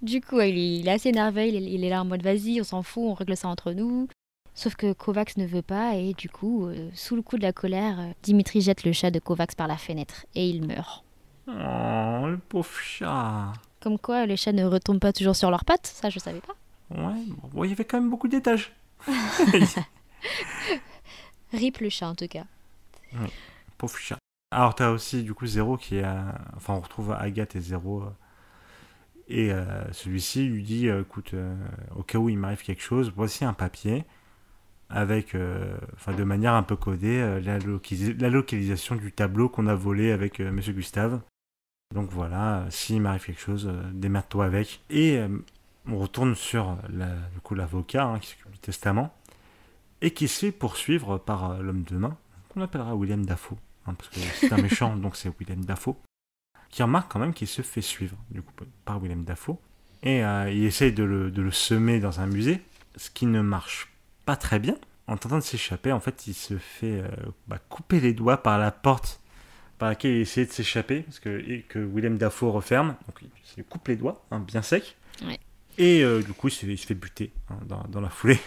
du 0.02 0.22
coup, 0.22 0.40
il 0.40 0.88
est, 0.88 0.90
assez 0.90 1.10
énervé. 1.10 1.48
Il 1.48 1.68
il 1.68 1.84
est, 1.84 1.90
là 1.90 2.00
en 2.00 2.06
mode 2.06 2.22
vas-y, 2.22 2.60
on 2.62 2.64
s'en 2.64 2.82
fout, 2.82 3.04
on 3.04 3.14
règle 3.14 3.36
ça 3.36 3.48
entre 3.48 3.72
nous. 3.72 4.08
Sauf 4.54 4.74
que 4.74 4.92
Kovacs 4.92 5.36
ne 5.36 5.46
veut 5.46 5.62
pas 5.62 5.94
et 5.94 6.14
du 6.14 6.28
coup, 6.28 6.66
euh, 6.66 6.88
sous 6.92 7.14
le 7.14 7.22
coup 7.22 7.36
de 7.36 7.42
la 7.42 7.52
colère, 7.52 8.00
euh, 8.00 8.12
Dimitri 8.24 8.60
jette 8.60 8.82
le 8.84 8.92
chat 8.92 9.12
de 9.12 9.20
Kovacs 9.20 9.54
par 9.54 9.68
la 9.68 9.76
fenêtre 9.76 10.26
et 10.34 10.48
il 10.48 10.66
meurt. 10.66 11.04
Oh, 11.46 12.26
le 12.26 12.38
pauvre 12.38 12.76
chat. 12.80 13.52
Comme 13.80 13.98
quoi, 13.98 14.26
les 14.26 14.36
chats 14.36 14.52
ne 14.52 14.64
retombent 14.64 14.98
pas 14.98 15.12
toujours 15.12 15.36
sur 15.36 15.50
leurs 15.52 15.64
pattes, 15.64 15.86
ça 15.86 16.10
je 16.10 16.18
savais 16.18 16.40
pas. 16.40 16.56
Ouais, 16.90 17.22
bon, 17.52 17.64
il 17.64 17.70
y 17.70 17.72
avait 17.72 17.84
quand 17.84 18.00
même 18.00 18.10
beaucoup 18.10 18.26
d'étages. 18.26 18.72
Rip 21.52 21.78
le 21.78 21.88
chat 21.88 22.08
en 22.08 22.14
tout 22.14 22.26
cas. 22.26 22.44
Pauvre. 23.76 23.94
Alors 24.50 24.74
t'as 24.74 24.90
aussi 24.90 25.22
du 25.22 25.34
coup 25.34 25.46
Zéro 25.46 25.76
qui 25.76 26.00
a... 26.00 26.34
Enfin 26.56 26.74
on 26.74 26.80
retrouve 26.80 27.12
Agathe 27.12 27.56
et 27.56 27.60
Zéro. 27.60 28.02
Euh, 28.02 28.10
et 29.30 29.52
celui-ci 29.92 30.48
lui 30.48 30.62
dit, 30.62 30.88
écoute, 30.88 31.34
au 31.94 32.02
cas 32.02 32.16
où 32.16 32.30
il 32.30 32.38
m'arrive 32.38 32.62
quelque 32.62 32.80
chose, 32.80 33.12
voici 33.14 33.44
un 33.44 33.52
papier 33.52 34.06
avec, 34.90 35.34
euh, 35.34 35.76
enfin 35.94 36.14
de 36.14 36.24
manière 36.24 36.54
un 36.54 36.62
peu 36.62 36.76
codée, 36.76 37.20
euh, 37.20 37.40
la, 37.40 38.30
localisation 38.30 38.96
du 38.96 39.12
tableau 39.12 39.48
qu'on 39.48 39.66
a 39.66 39.74
volé 39.74 40.12
avec 40.12 40.40
euh, 40.40 40.50
Monsieur 40.50 40.72
Gustave. 40.72 41.20
Donc 41.94 42.10
voilà, 42.10 42.66
s'il 42.70 43.00
m'arrive 43.00 43.24
quelque 43.24 43.40
chose, 43.40 43.70
démerde-toi 43.92 44.44
avec. 44.44 44.82
Et 44.90 45.18
on 45.86 45.96
retourne 45.98 46.34
sur 46.34 46.76
du 46.90 47.40
coup 47.42 47.54
l'avocat 47.54 48.04
hein, 48.04 48.18
qui 48.18 48.28
s'occupe 48.28 48.50
du 48.50 48.58
testament 48.58 49.14
et 50.02 50.10
qui 50.10 50.28
se 50.28 50.40
fait 50.40 50.52
poursuivre 50.52 51.16
par 51.16 51.62
l'homme 51.62 51.84
de 51.84 51.96
main 51.96 52.18
qu'on 52.48 52.60
appellera 52.60 52.94
William 52.94 53.24
Dafoe, 53.24 53.56
hein, 53.86 53.94
parce 53.94 54.08
que 54.10 54.20
c'est 54.20 54.52
un 54.52 54.62
méchant, 54.62 54.96
donc 54.96 55.16
c'est 55.16 55.30
William 55.38 55.64
Dafoe, 55.64 55.96
qui 56.70 56.82
remarque 56.82 57.10
quand 57.10 57.18
même 57.18 57.34
qu'il 57.34 57.48
se 57.48 57.62
fait 57.62 57.80
suivre 57.80 58.16
du 58.30 58.42
coup 58.42 58.52
par 58.84 59.00
William 59.00 59.24
Dafoe 59.24 59.56
et 60.02 60.20
il 60.20 60.64
essaye 60.64 60.92
de 60.92 61.02
le, 61.02 61.30
de 61.30 61.42
le 61.42 61.50
semer 61.50 61.98
dans 61.98 62.20
un 62.20 62.26
musée, 62.26 62.60
ce 62.96 63.10
qui 63.10 63.26
ne 63.26 63.40
marche 63.40 63.88
pas 64.24 64.36
très 64.36 64.58
bien. 64.58 64.76
En 65.06 65.16
tentant 65.16 65.38
de 65.38 65.42
s'échapper, 65.42 65.90
en 65.90 66.00
fait, 66.00 66.26
il 66.26 66.34
se 66.34 66.58
fait 66.58 67.00
euh, 67.00 67.08
bah, 67.46 67.58
couper 67.70 67.98
les 67.98 68.12
doigts 68.12 68.42
par 68.42 68.58
la 68.58 68.70
porte 68.70 69.20
par 69.78 69.88
laquelle 69.88 70.10
il 70.10 70.20
essayait 70.20 70.46
de 70.46 70.52
s'échapper, 70.52 71.02
parce 71.02 71.18
que, 71.18 71.42
et 71.48 71.62
que 71.62 71.78
Willem 71.78 72.18
Dafoe 72.18 72.50
referme. 72.50 72.96
Donc 73.06 73.22
il 73.22 73.30
se 73.44 73.62
coupe 73.62 73.88
les 73.88 73.96
doigts, 73.96 74.22
hein, 74.30 74.40
bien 74.40 74.60
sec. 74.60 74.96
Et 75.78 76.02
euh, 76.02 76.20
du 76.20 76.32
coup, 76.32 76.48
il 76.48 76.50
se, 76.50 76.86
fait 76.86 76.94
buter 76.94 77.32
hein, 77.48 77.56
dans, 77.88 78.00
la 78.00 78.10
foulée. 78.10 78.38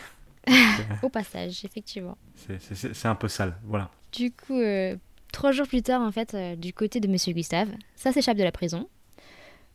Au 1.04 1.10
passage, 1.10 1.64
effectivement. 1.66 2.18
C'est 2.36 3.06
un 3.06 3.16
peu 3.16 3.28
sale, 3.28 3.56
voilà. 3.64 3.90
Du 4.12 4.32
coup, 4.32 4.60
euh, 4.60 4.96
trois 5.32 5.52
jours 5.52 5.68
plus 5.68 5.82
tard, 5.82 6.02
en 6.02 6.12
fait, 6.12 6.36
du 6.60 6.74
côté 6.74 7.00
de 7.00 7.08
Monsieur 7.08 7.34
Gustave, 7.34 7.70
ça 7.96 8.12
s'échappe 8.12 8.38
de 8.38 8.44
la 8.44 8.52
prison. 8.52 8.88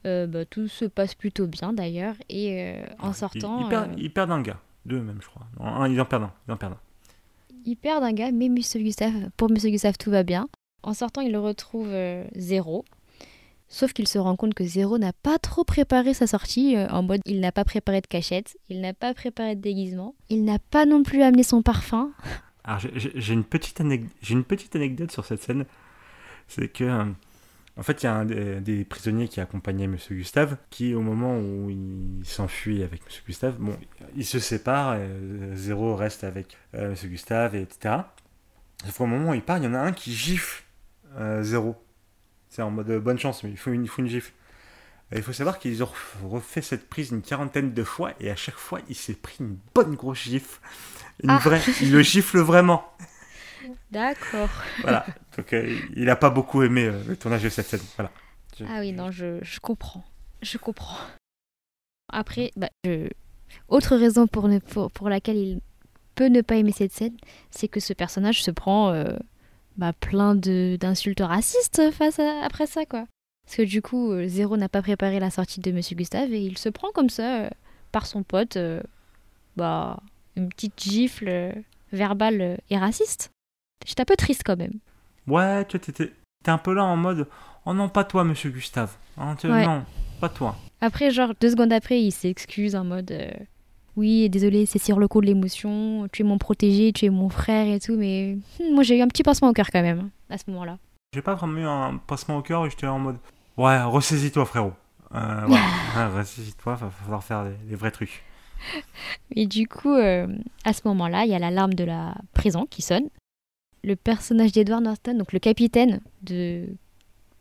Bah, 0.05 0.44
tout 0.44 0.68
se 0.68 0.85
passe 0.85 1.16
plutôt 1.16 1.48
bien 1.48 1.72
d'ailleurs. 1.72 2.14
Et 2.29 2.76
en 3.00 3.12
sortant. 3.12 3.68
Il, 3.96 4.12
perd, 4.12 4.31
un 4.31 4.40
gars 4.40 4.61
Deux 4.85 5.00
même, 5.00 5.18
je 5.20 5.26
crois. 5.26 5.48
Non, 5.59 5.66
un, 5.66 5.88
ils 5.88 6.00
en 6.00 6.05
perdent 6.05 6.24
un. 6.24 6.33
Ils 6.46 6.52
en 6.52 6.57
perdent 6.57 6.74
un. 6.74 6.81
Ils 7.64 7.76
perdent 7.76 8.05
un 8.05 8.12
gars, 8.12 8.31
mais 8.31 8.48
Monsieur 8.48 8.81
Gustave, 8.81 9.31
pour 9.37 9.50
Monsieur 9.50 9.70
Gustave, 9.70 9.98
tout 9.98 10.12
va 10.12 10.22
bien. 10.22 10.48
En 10.85 10.94
sortant, 10.94 11.20
il 11.20 11.37
retrouve 11.37 11.88
euh, 11.90 12.24
Zéro. 12.37 12.85
Sauf 13.68 13.92
qu'il 13.92 14.07
se 14.07 14.18
rend 14.18 14.37
compte 14.37 14.55
que 14.55 14.64
Zéro 14.64 14.96
n'a 14.96 15.12
pas 15.12 15.38
trop 15.38 15.64
préparé 15.64 16.14
sa 16.14 16.26
sortie, 16.26 16.76
euh, 16.76 16.87
en 16.88 17.02
mode 17.02 17.20
il 17.24 17.40
n'a 17.40 17.50
pas 17.50 17.64
préparé 17.64 18.00
de 18.00 18.07
cachette, 18.07 18.57
il 18.68 18.81
n'a 18.81 18.94
pas 18.94 19.12
préparé 19.12 19.57
de 19.57 19.61
déguisement, 19.61 20.14
il 20.29 20.44
n'a 20.44 20.59
pas 20.59 20.87
non 20.87 21.02
plus 21.02 21.22
amené 21.22 21.42
son 21.42 21.62
parfum. 21.62 22.12
Alors 22.64 22.81
j'ai- 22.81 23.33
une, 23.33 23.44
petite 23.44 23.81
anecdote 23.81 25.11
sur 25.11 25.24
cette 25.24 25.42
scène. 25.42 25.66
C'est 26.48 26.68
que, 26.68 26.85
euh, 26.85 27.05
en 27.76 27.83
fait, 27.83 28.02
il 28.02 28.07
y 28.07 28.09
a 28.09 28.14
un 28.14 28.24
des, 28.24 28.85
prisonniers 28.85 29.26
qui 29.26 29.40
accompagnait 29.40 29.88
Monsieur 29.88 30.14
Gustave, 30.14 30.57
qui 30.70 30.94
au 30.94 31.00
moment 31.00 31.37
où 31.37 31.68
il 31.68 32.24
s'enfuit 32.24 32.85
avec 32.85 33.05
Monsieur 33.05 33.22
Gustave, 33.26 33.57
bon, 33.59 33.76
ils 34.16 34.24
se 34.24 34.38
séparent, 34.38 34.94
euh, 34.96 35.57
Zéro 35.57 35.96
reste 35.96 36.22
avec 36.22 36.57
Monsieur 36.72 37.09
Gustave, 37.09 37.57
et 37.57 37.62
etc. 37.62 37.96
Sauf 38.85 38.98
qu'au 38.98 39.07
moment 39.07 39.31
où 39.31 39.35
il 39.35 39.42
part, 39.42 39.59
il 39.59 39.64
y 39.64 39.66
en 39.66 39.74
a 39.74 39.81
un 39.81 39.92
qui 39.92 40.12
gifle 40.12 40.62
Zéro. 41.40 41.76
C'est 42.57 42.62
en 42.62 42.71
mode 42.71 42.88
euh, 42.88 43.01
bonne 43.01 43.19
chance, 43.19 43.45
mais 43.45 43.51
il 43.51 43.59
faut 43.59 43.71
une, 43.71 43.83
il 43.85 43.88
faut 43.88 44.01
une 44.01 44.09
gifle. 44.09 44.33
Et 45.12 45.16
il 45.19 45.23
faut 45.23 45.35
savoir 45.35 45.59
qu'ils 45.59 45.85
ont 45.85 45.90
refait 46.25 46.62
cette 46.62 46.88
prise 46.88 47.11
une 47.11 47.21
quarantaine 47.21 47.75
de 47.75 47.85
fois, 47.85 48.14
et 48.19 48.31
à 48.31 48.35
chaque 48.37 48.57
fois, 48.57 48.81
il 48.88 48.95
s'est 48.95 49.12
pris 49.12 49.37
une 49.40 49.59
bonne 49.75 49.95
grosse 49.95 50.23
gifle. 50.23 50.59
Une 51.23 51.29
Ah. 51.29 51.37
vraie. 51.38 51.61
Il 51.83 51.92
le 51.92 52.01
gifle 52.01 52.38
vraiment. 52.38 52.90
D'accord. 53.90 54.49
Voilà. 54.81 55.05
Donc, 55.37 55.53
euh, 55.53 55.79
il 55.95 56.05
n'a 56.07 56.16
pas 56.16 56.31
beaucoup 56.31 56.62
aimé 56.62 56.87
euh, 56.87 57.03
le 57.07 57.16
tournage 57.19 57.42
de 57.42 57.51
cette 57.51 57.66
scène. 57.66 57.81
Voilà. 57.97 58.11
Ah 58.71 58.81
oui, 58.81 58.92
non, 58.92 59.11
je, 59.11 59.38
je 59.42 59.61
comprends. 59.61 60.03
Je 60.40 60.57
comprends. 60.57 60.97
Après, 62.11 62.53
bah, 62.57 62.71
je- 62.85 63.11
autre 63.69 63.97
raison 63.97 64.27
pour, 64.27 64.49
ne, 64.49 64.61
pour, 64.61 64.90
pour 64.90 65.11
laquelle 65.11 65.37
il 65.37 65.61
peut 66.14 66.29
ne 66.29 66.40
pas 66.40 66.57
aimer 66.57 66.73
cette 66.73 66.92
scène, 66.92 67.16
c'est 67.51 67.69
que 67.69 67.81
ce 67.81 67.92
personnage 67.92 68.42
se 68.42 68.51
prend 68.51 68.92
euh, 68.92 69.14
bah, 69.77 69.93
plein 69.93 70.35
d'insultes 70.35 71.21
racistes 71.21 71.91
face 71.93 72.19
à, 72.19 72.45
après 72.45 72.67
ça, 72.67 72.87
quoi. 72.87 73.07
Parce 73.45 73.57
que 73.57 73.62
du 73.62 73.83
coup, 73.83 74.11
euh, 74.11 74.27
Zéro 74.27 74.57
n'a 74.57 74.69
pas 74.69 74.83
préparé 74.83 75.21
la 75.21 75.31
sortie 75.31 75.61
de 75.61 75.71
Monsieur 75.71 75.97
Gustave 75.97 76.33
et 76.33 76.41
il 76.41 76.59
se 76.59 76.69
prend 76.69 76.91
comme 76.93 77.11
ça 77.11 77.45
euh, 77.45 77.51
par 77.93 78.07
son 78.07 78.23
pote, 78.23 78.57
euh, 78.57 78.83
bah, 79.57 80.01
une 80.37 80.49
petite 80.49 80.83
gifle 80.83 81.29
euh, 81.29 81.53
verbale 81.93 82.59
et 82.71 82.79
raciste. 82.79 83.31
J'étais 83.87 84.03
un 84.03 84.07
peu 84.07 84.17
triste 84.17 84.43
quand 84.45 84.57
même. 84.57 84.75
Ouais, 85.29 85.65
tu 85.67 85.79
t'es 85.79 86.12
un 86.47 86.59
peu 86.59 86.75
là 86.75 86.85
en 86.85 86.97
mode 86.97 87.29
Oh 87.65 87.75
non, 87.75 87.89
pas 87.89 88.05
toi, 88.05 88.25
monsieur 88.25 88.51
Gustave. 88.51 88.97
Hein, 89.17 89.37
Ouais. 89.45 89.67
Non, 89.67 89.85
pas 90.21 90.29
toi. 90.29 90.57
Après, 90.81 91.11
genre, 91.11 91.33
deux 91.41 91.51
secondes 91.51 91.73
après, 91.73 92.01
il 92.01 92.12
s'excuse 92.12 92.77
en 92.77 92.85
mode 92.85 93.12
Oui, 93.97 94.29
désolé, 94.29 94.67
c'est 94.67 94.79
sur 94.79 94.99
le 94.99 95.09
coup 95.09 95.21
de 95.21 95.27
l'émotion, 95.27 96.07
tu 96.13 96.23
es 96.23 96.25
mon 96.25 96.37
protégé, 96.39 96.93
tu 96.93 97.07
es 97.07 97.11
mon 97.11 97.31
frère 97.31 97.67
et 97.67 97.81
tout, 97.81 97.97
mais 97.97 98.37
hmm, 98.61 98.75
moi 98.75 98.83
j'ai 98.83 98.99
eu 98.99 99.01
un 99.01 99.09
petit 99.09 99.23
pincement 99.23 99.49
au 99.49 99.53
cœur 99.53 99.71
quand 99.73 99.83
même, 99.83 100.11
à 100.29 100.37
ce 100.37 100.45
moment-là. 100.49 100.79
J'ai 101.15 101.23
pas 101.23 101.35
vraiment 101.35 101.59
eu 101.59 101.65
un 101.65 101.97
passement 102.07 102.37
au 102.37 102.43
cœur 102.43 102.67
et 102.67 102.71
j'étais 102.71 102.87
en 102.87 102.99
mode 102.99 103.17
Ouais, 103.57 103.83
ressaisis-toi, 103.83 104.45
frérot. 104.45 104.73
Euh. 105.15 105.49
Ouais, 105.49 106.07
ressaisis-toi, 106.19 106.75
va 106.75 106.91
falloir 106.91 107.25
faire 107.25 107.45
des, 107.45 107.57
des 107.69 107.75
vrais 107.75 107.91
trucs. 107.91 108.23
Et 109.35 109.47
du 109.47 109.67
coup, 109.67 109.95
euh, 109.95 110.27
à 110.65 110.73
ce 110.73 110.83
moment-là, 110.85 111.25
il 111.25 111.31
y 111.31 111.35
a 111.35 111.39
l'alarme 111.39 111.75
de 111.75 111.85
la 111.85 112.15
prison 112.35 112.67
qui 112.69 112.83
sonne. 112.83 113.09
Le 113.83 113.97
personnage 113.97 114.53
d'Edward 114.53 114.83
Norton, 114.83 115.15
donc 115.15 115.33
le 115.33 115.39
capitaine 115.39 116.01
de, 116.23 116.67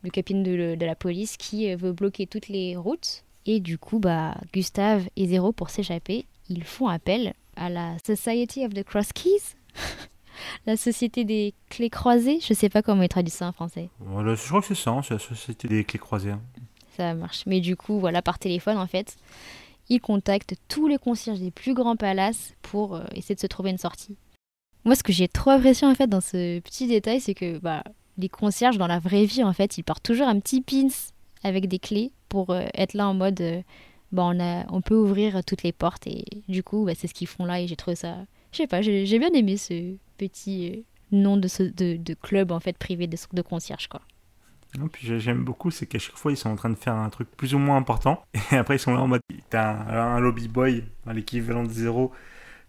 le 0.02 0.10
capitaine 0.10 0.42
de, 0.42 0.74
de 0.74 0.86
la 0.86 0.94
police, 0.94 1.36
qui 1.36 1.70
euh, 1.70 1.76
veut 1.76 1.92
bloquer 1.92 2.26
toutes 2.26 2.48
les 2.48 2.76
routes. 2.76 3.24
Et 3.44 3.60
du 3.60 3.78
coup, 3.78 3.98
bah, 3.98 4.36
Gustave 4.52 5.08
et 5.16 5.26
Zéro, 5.26 5.52
pour 5.52 5.70
s'échapper, 5.70 6.26
ils 6.48 6.64
font 6.64 6.88
appel 6.88 7.34
à 7.56 7.68
la 7.70 7.96
Society 8.06 8.64
of 8.64 8.74
the 8.74 8.82
Cross 8.84 9.12
Keys, 9.12 9.54
la 10.66 10.76
société 10.76 11.24
des 11.24 11.54
clés 11.70 11.90
croisées. 11.90 12.38
Je 12.40 12.54
sais 12.54 12.68
pas 12.68 12.82
comment 12.82 13.02
ils 13.02 13.08
traduisent 13.08 13.34
ça 13.34 13.48
en 13.48 13.52
français. 13.52 13.88
Voilà, 14.00 14.34
je 14.34 14.46
crois 14.46 14.60
que 14.60 14.66
c'est 14.68 14.74
ça, 14.74 14.90
hein, 14.90 15.02
c'est 15.02 15.14
la 15.14 15.20
société 15.20 15.68
des 15.68 15.84
clés 15.84 15.98
croisées. 15.98 16.30
hein. 16.32 16.40
Ça 16.96 17.14
marche. 17.14 17.44
Mais 17.46 17.60
du 17.60 17.76
coup, 17.76 17.98
voilà, 18.00 18.22
par 18.22 18.38
téléphone, 18.38 18.78
en 18.78 18.86
fait, 18.86 19.16
ils 19.88 20.00
contactent 20.00 20.54
tous 20.68 20.88
les 20.88 20.98
concierges 20.98 21.40
des 21.40 21.50
plus 21.50 21.74
grands 21.74 21.96
palaces 21.96 22.54
pour 22.62 22.94
euh, 22.96 23.04
essayer 23.14 23.34
de 23.34 23.40
se 23.40 23.46
trouver 23.46 23.70
une 23.70 23.78
sortie. 23.78 24.16
Moi, 24.84 24.94
ce 24.94 25.02
que 25.02 25.12
j'ai 25.12 25.28
trop 25.28 25.50
apprécié, 25.50 25.86
en 25.86 25.94
fait, 25.94 26.06
dans 26.06 26.20
ce 26.20 26.58
petit 26.60 26.86
détail, 26.86 27.20
c'est 27.20 27.34
que 27.34 27.58
bah, 27.58 27.82
les 28.18 28.28
concierges, 28.28 28.78
dans 28.78 28.86
la 28.86 28.98
vraie 28.98 29.24
vie, 29.26 29.44
en 29.44 29.52
fait, 29.52 29.76
ils 29.78 29.82
portent 29.82 30.02
toujours 30.04 30.26
un 30.28 30.38
petit 30.40 30.60
pins 30.62 30.88
avec 31.42 31.68
des 31.68 31.78
clés 31.78 32.12
pour 32.28 32.50
euh, 32.50 32.62
être 32.74 32.94
là 32.94 33.08
en 33.08 33.14
mode, 33.14 33.40
euh, 33.40 33.62
bah, 34.16 34.24
on, 34.26 34.40
a, 34.40 34.66
on 34.72 34.82
peut 34.82 34.96
ouvrir 34.96 35.44
toutes 35.44 35.64
les 35.64 35.72
portes. 35.72 36.06
Et 36.08 36.24
du 36.48 36.64
coup, 36.64 36.86
bah, 36.86 36.94
c'est 36.96 37.08
ce 37.08 37.14
qu'ils 37.14 37.28
font 37.28 37.46
là. 37.46 37.60
Et 37.60 37.68
j'ai 37.68 37.76
trouvé 37.76 37.96
ça... 37.96 38.16
Je 38.52 38.58
sais 38.58 38.68
pas, 38.68 38.82
j'ai 38.82 39.18
bien 39.20 39.32
aimé 39.34 39.58
ce 39.58 39.96
petit 40.18 40.72
euh, 40.72 40.82
nom 41.16 41.36
de, 41.38 41.48
ce, 41.48 41.62
de, 41.64 41.96
de 41.96 42.14
club, 42.14 42.52
en 42.52 42.60
fait, 42.60 42.78
privé 42.78 43.06
de, 43.08 43.18
de 43.34 43.42
concierge, 43.42 43.88
quoi. 43.88 44.02
Non, 44.78 44.88
puis 44.88 45.06
j'ai- 45.06 45.20
j'aime 45.20 45.44
beaucoup, 45.44 45.70
c'est 45.70 45.86
qu'à 45.86 45.98
chaque 45.98 46.16
fois 46.16 46.32
ils 46.32 46.36
sont 46.36 46.50
en 46.50 46.56
train 46.56 46.68
de 46.70 46.74
faire 46.74 46.94
un 46.94 47.08
truc 47.08 47.30
plus 47.36 47.54
ou 47.54 47.58
moins 47.58 47.76
important, 47.78 48.22
et 48.52 48.56
après 48.56 48.76
ils 48.76 48.78
sont 48.78 48.92
là 48.94 49.00
en 49.00 49.08
mode, 49.08 49.22
t'as 49.48 49.72
un, 49.72 50.16
un 50.16 50.20
lobby 50.20 50.48
boy, 50.48 50.84
l'équivalent 51.12 51.64
de 51.64 51.70
zéro, 51.70 52.12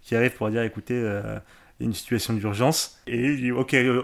qui 0.01 0.15
arrive 0.15 0.35
pour 0.35 0.49
dire, 0.51 0.63
écoutez, 0.63 0.95
euh, 0.95 1.39
il 1.79 1.83
y 1.83 1.87
a 1.87 1.89
une 1.89 1.95
situation 1.95 2.33
d'urgence, 2.35 3.01
et 3.07 3.17
il 3.33 3.37
dit, 3.37 3.51
ok, 3.51 3.73
euh, 3.75 4.03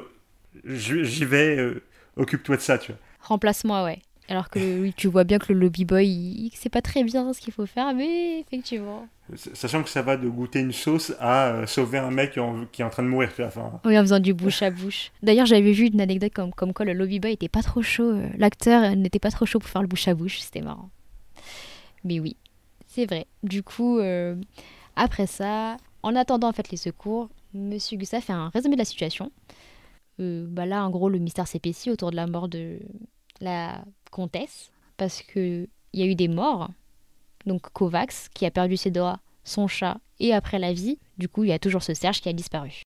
j'y 0.65 1.25
vais, 1.25 1.57
euh, 1.57 1.83
occupe-toi 2.17 2.57
de 2.57 2.61
ça, 2.61 2.77
tu 2.79 2.93
vois. 2.93 3.01
Remplace-moi, 3.19 3.83
ouais. 3.85 4.01
Alors 4.29 4.49
que 4.49 4.57
le- 4.59 4.91
tu 4.93 5.07
vois 5.07 5.25
bien 5.25 5.37
que 5.37 5.51
le 5.51 5.59
lobby 5.59 5.83
boy, 5.85 6.07
il, 6.07 6.45
il 6.47 6.51
sait 6.55 6.69
pas 6.69 6.81
très 6.81 7.03
bien 7.03 7.33
ce 7.33 7.41
qu'il 7.41 7.53
faut 7.53 7.65
faire, 7.65 7.93
mais 7.93 8.39
effectivement. 8.39 9.07
Sachant 9.35 9.83
que 9.83 9.89
ça 9.89 10.01
va 10.01 10.15
de 10.17 10.27
goûter 10.29 10.59
une 10.59 10.71
sauce 10.71 11.13
à 11.19 11.47
euh, 11.49 11.65
sauver 11.65 11.97
un 11.97 12.09
mec 12.11 12.37
en- 12.37 12.65
qui 12.71 12.81
est 12.81 12.85
en 12.85 12.89
train 12.89 13.03
de 13.03 13.07
mourir, 13.09 13.29
tu 13.29 13.37
vois. 13.41 13.47
Enfin, 13.47 13.79
Oui, 13.85 13.97
en 13.97 14.01
faisant 14.01 14.19
du 14.19 14.33
bouche 14.33 14.61
à 14.61 14.71
bouche. 14.71 15.11
D'ailleurs, 15.21 15.45
j'avais 15.45 15.71
vu 15.73 15.87
une 15.87 15.99
anecdote 16.01 16.33
comme, 16.33 16.53
comme 16.53 16.73
quoi 16.73 16.85
le 16.85 16.93
lobby 16.93 17.19
boy 17.19 17.31
était 17.33 17.49
pas 17.49 17.61
trop 17.63 17.81
chaud. 17.81 18.11
euh, 18.11 18.29
L'acteur 18.37 18.95
n'était 18.95 19.19
pas 19.19 19.31
trop 19.31 19.45
chaud 19.45 19.59
pour 19.59 19.69
faire 19.69 19.81
le 19.81 19.87
bouche 19.87 20.07
à 20.07 20.13
bouche. 20.13 20.39
C'était 20.39 20.61
marrant. 20.61 20.89
Mais 22.03 22.19
oui, 22.19 22.35
c'est 22.87 23.05
vrai. 23.05 23.27
Du 23.43 23.61
coup, 23.63 23.99
euh, 23.99 24.35
après 24.95 25.27
ça, 25.27 25.77
en 26.01 26.15
attendant 26.15 26.49
en 26.49 26.53
fait 26.53 26.69
les 26.71 26.77
secours, 26.77 27.29
Monsieur 27.53 27.97
Gustave 27.97 28.21
fait 28.21 28.33
un 28.33 28.49
résumé 28.49 28.75
de 28.75 28.79
la 28.81 28.85
situation. 28.85 29.31
Bah 30.19 30.65
là, 30.65 30.85
en 30.85 30.89
gros, 30.89 31.09
le 31.09 31.19
mystère 31.19 31.47
s'épaissit 31.47 31.89
autour 31.91 32.11
de 32.11 32.15
la 32.15 32.27
mort 32.27 32.47
de 32.47 32.79
la 33.43 33.83
comtesse 34.11 34.71
parce 34.97 35.21
que 35.21 35.67
il 35.93 35.99
y 35.99 36.03
a 36.03 36.07
eu 36.07 36.15
des 36.15 36.27
morts. 36.27 36.69
Donc 37.45 37.69
Kovacs 37.73 38.29
qui 38.33 38.45
a 38.45 38.51
perdu 38.51 38.77
ses 38.77 38.89
doigts, 38.89 39.19
son 39.43 39.67
chat 39.67 39.97
et 40.19 40.33
après 40.33 40.57
la 40.59 40.73
vie. 40.73 40.97
Du 41.17 41.27
coup, 41.29 41.43
il 41.43 41.49
y 41.49 41.53
a 41.53 41.59
toujours 41.59 41.83
ce 41.83 41.93
Serge 41.93 42.21
qui 42.21 42.29
a 42.29 42.33
disparu. 42.33 42.81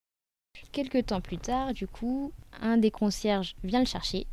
Quelques 0.72 1.06
temps 1.06 1.22
plus 1.22 1.38
tard, 1.38 1.74
du 1.74 1.88
coup, 1.88 2.32
un 2.62 2.78
des 2.78 2.91
concierges 2.91 3.56
vient 3.63 3.80
le 3.80 3.86
chercher 3.86 4.26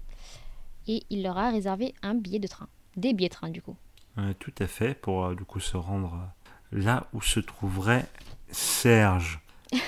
et 0.86 1.02
il 1.10 1.22
leur 1.22 1.36
a 1.38 1.50
réservé 1.50 1.94
un 2.02 2.14
billet 2.14 2.38
de 2.38 2.48
train. 2.48 2.68
Des 2.96 3.12
billets 3.12 3.28
de 3.28 3.34
train, 3.34 3.50
du 3.50 3.60
coup. 3.62 3.76
euh, 4.18 4.32
tout 4.38 4.54
à 4.58 4.66
fait, 4.66 4.94
pour 4.94 5.26
euh, 5.26 5.34
du 5.34 5.44
coup 5.44 5.60
se 5.60 5.76
rendre 5.76 6.14
euh, 6.14 6.78
là 6.80 7.08
où 7.12 7.20
se 7.20 7.40
trouverait 7.40 8.06
Serge. 8.50 9.40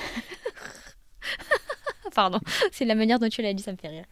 Pardon, 2.14 2.40
c'est 2.72 2.85
la 2.85 2.94
manière 2.94 3.18
dont 3.18 3.29
tu 3.29 3.42
l'as 3.42 3.55
dit, 3.55 3.62
ça 3.62 3.72
me 3.72 3.77
fait 3.77 3.88
rire. 3.88 4.05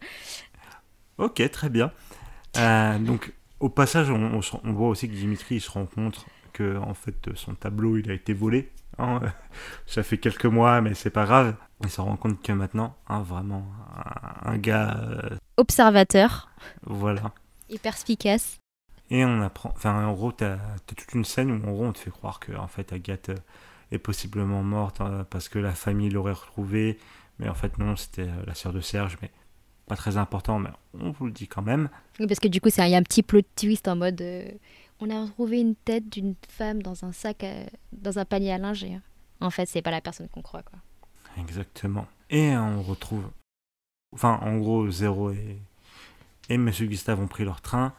Ok, 1.17 1.41
très 1.51 1.69
bien. 1.69 1.91
Euh, 2.57 2.99
donc, 2.99 3.33
au 3.59 3.69
passage, 3.69 4.09
on, 4.11 4.15
on 4.21 4.41
se- 4.41 4.57
on 4.63 4.73
voit 4.73 4.89
aussi 4.89 5.09
que 5.09 5.15
Dimitri 5.15 5.55
il 5.55 5.61
se 5.61 5.71
rend 5.71 5.85
compte 5.85 6.25
que 6.53 6.77
en 6.77 6.93
fait 6.93 7.29
son 7.35 7.53
tableau 7.55 7.97
il 7.97 8.09
a 8.11 8.13
été 8.13 8.33
volé. 8.33 8.71
hein. 8.97 9.21
Ça 9.87 10.03
fait 10.03 10.17
quelques 10.17 10.45
mois, 10.45 10.81
mais 10.81 10.93
c'est 10.93 11.09
pas 11.09 11.25
grave. 11.25 11.55
Il 11.83 11.89
se 11.89 12.01
rend 12.01 12.15
compte 12.17 12.41
que 12.41 12.51
maintenant, 12.53 12.95
hein, 13.07 13.21
vraiment, 13.21 13.65
un, 14.45 14.51
un 14.53 14.57
gars, 14.57 14.97
euh, 15.03 15.37
Observateur 15.57 16.49
voilà. 16.83 17.33
et 17.69 17.77
perspicace. 17.79 18.57
Et 19.11 19.23
on 19.25 19.41
apprend, 19.41 19.71
enfin 19.75 20.05
en 20.05 20.13
gros, 20.13 20.31
t'as 20.31 20.53
as 20.53 20.79
toute 20.87 21.13
une 21.13 21.25
scène 21.25 21.51
où 21.51 21.55
en 21.67 21.71
gros 21.71 21.85
on 21.85 21.93
te 21.93 21.99
fait 21.99 22.11
croire 22.11 22.39
que 22.39 22.53
en 22.53 22.67
fait 22.67 22.91
Agathe 22.93 23.29
euh, 23.29 23.35
est 23.91 23.99
possiblement 23.99 24.63
morte 24.63 25.01
euh, 25.01 25.23
parce 25.29 25.47
que 25.49 25.59
la 25.59 25.73
famille 25.73 26.09
l'aurait 26.09 26.31
retrouvée, 26.33 26.97
mais 27.39 27.47
en 27.49 27.53
fait 27.53 27.77
non, 27.77 27.95
c'était 27.95 28.27
la 28.47 28.55
sœur 28.55 28.73
de 28.73 28.81
Serge, 28.81 29.17
mais 29.21 29.29
pas 29.87 29.95
très 29.95 30.17
important, 30.17 30.59
mais 30.59 30.69
on 30.99 31.11
vous 31.11 31.25
le 31.27 31.31
dit 31.31 31.47
quand 31.47 31.61
même. 31.61 31.89
Oui, 32.19 32.27
parce 32.27 32.39
que 32.39 32.47
du 32.47 32.59
coup, 32.61 32.69
il 32.75 32.87
y 32.89 32.95
a 32.95 32.97
un 32.97 33.03
petit 33.03 33.23
plot 33.23 33.41
twist 33.55 33.87
en 33.87 33.95
mode 33.95 34.19
euh, 34.21 34.49
on 34.99 35.09
a 35.09 35.21
retrouvé 35.21 35.59
une 35.59 35.75
tête 35.75 36.09
d'une 36.09 36.35
femme 36.49 36.81
dans 36.81 37.03
un 37.05 37.11
sac, 37.11 37.43
à- 37.43 37.69
dans 37.91 38.17
un 38.17 38.25
panier 38.25 38.53
à 38.53 38.57
linge. 38.57 38.83
et, 38.83 38.97
en 39.41 39.49
fait, 39.49 39.65
c'est 39.67 39.81
pas 39.81 39.91
la 39.91 40.01
personne 40.01 40.27
qu'on 40.29 40.41
croit, 40.41 40.63
quoi. 40.63 40.79
Exactement. 41.37 42.07
Et 42.29 42.55
on 42.55 42.81
retrouve. 42.81 43.25
Enfin, 44.13 44.39
en 44.41 44.57
gros, 44.57 44.89
Zéro 44.89 45.31
et, 45.31 45.57
et 46.49 46.57
Monsieur 46.57 46.87
Gustave 46.87 47.19
ont 47.19 47.27
pris 47.27 47.43
leur 47.43 47.61
train. 47.61 47.93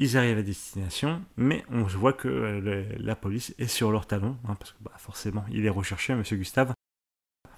Ils 0.00 0.16
arrivent 0.16 0.38
à 0.38 0.42
destination, 0.42 1.22
mais 1.36 1.64
on 1.70 1.82
voit 1.82 2.12
que 2.12 2.28
euh, 2.28 2.60
le- 2.60 2.96
la 2.98 3.16
police 3.16 3.54
est 3.58 3.66
sur 3.68 3.90
leur 3.92 4.06
talon, 4.06 4.36
hein, 4.48 4.54
parce 4.58 4.72
que 4.72 4.78
bah, 4.82 4.92
forcément, 4.96 5.44
il 5.50 5.64
est 5.66 5.70
recherché, 5.70 6.14
Monsieur 6.14 6.36
Gustave. 6.36 6.72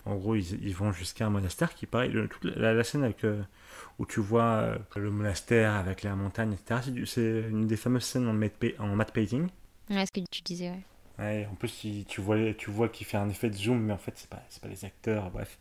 En 0.06 0.16
gros, 0.16 0.34
ils, 0.36 0.64
ils 0.64 0.74
vont 0.74 0.92
jusqu'à 0.92 1.26
un 1.26 1.30
monastère 1.30 1.74
qui, 1.74 1.86
pareil, 1.86 2.10
le- 2.10 2.28
toute 2.28 2.44
la, 2.44 2.74
la 2.74 2.84
scène 2.84 3.04
avec, 3.04 3.24
euh, 3.24 3.42
où 3.98 4.06
tu 4.06 4.20
vois 4.20 4.44
euh, 4.44 4.78
le 4.96 5.10
monastère 5.10 5.74
avec 5.74 6.02
la 6.02 6.14
montagne, 6.16 6.52
etc. 6.54 6.82
c'est 7.06 7.44
une 7.50 7.66
des 7.66 7.76
fameuses 7.76 8.04
scènes 8.04 8.28
en 8.28 8.32
matte, 8.34 8.54
pa- 8.58 8.82
en 8.82 8.96
matte 8.96 9.12
painting. 9.12 9.48
Ouais, 9.90 10.06
ce 10.06 10.10
que 10.12 10.26
tu 10.30 10.40
disais, 10.42 10.70
ouais. 10.70 10.86
Ouais, 11.20 11.46
en 11.50 11.54
plus, 11.54 11.84
il- 11.84 12.04
tu 12.06 12.20
vois, 12.20 12.52
tu 12.54 12.70
vois 12.70 12.88
qu'il 12.88 13.06
fait 13.06 13.16
un 13.16 13.28
effet 13.28 13.48
de 13.50 13.54
zoom, 13.56 13.80
mais 13.80 13.92
en 13.92 13.98
fait, 13.98 14.14
c'est 14.16 14.28
pas, 14.28 14.42
pas 14.62 14.68
les 14.68 14.84
acteurs, 14.84 15.30
bref. 15.30 15.58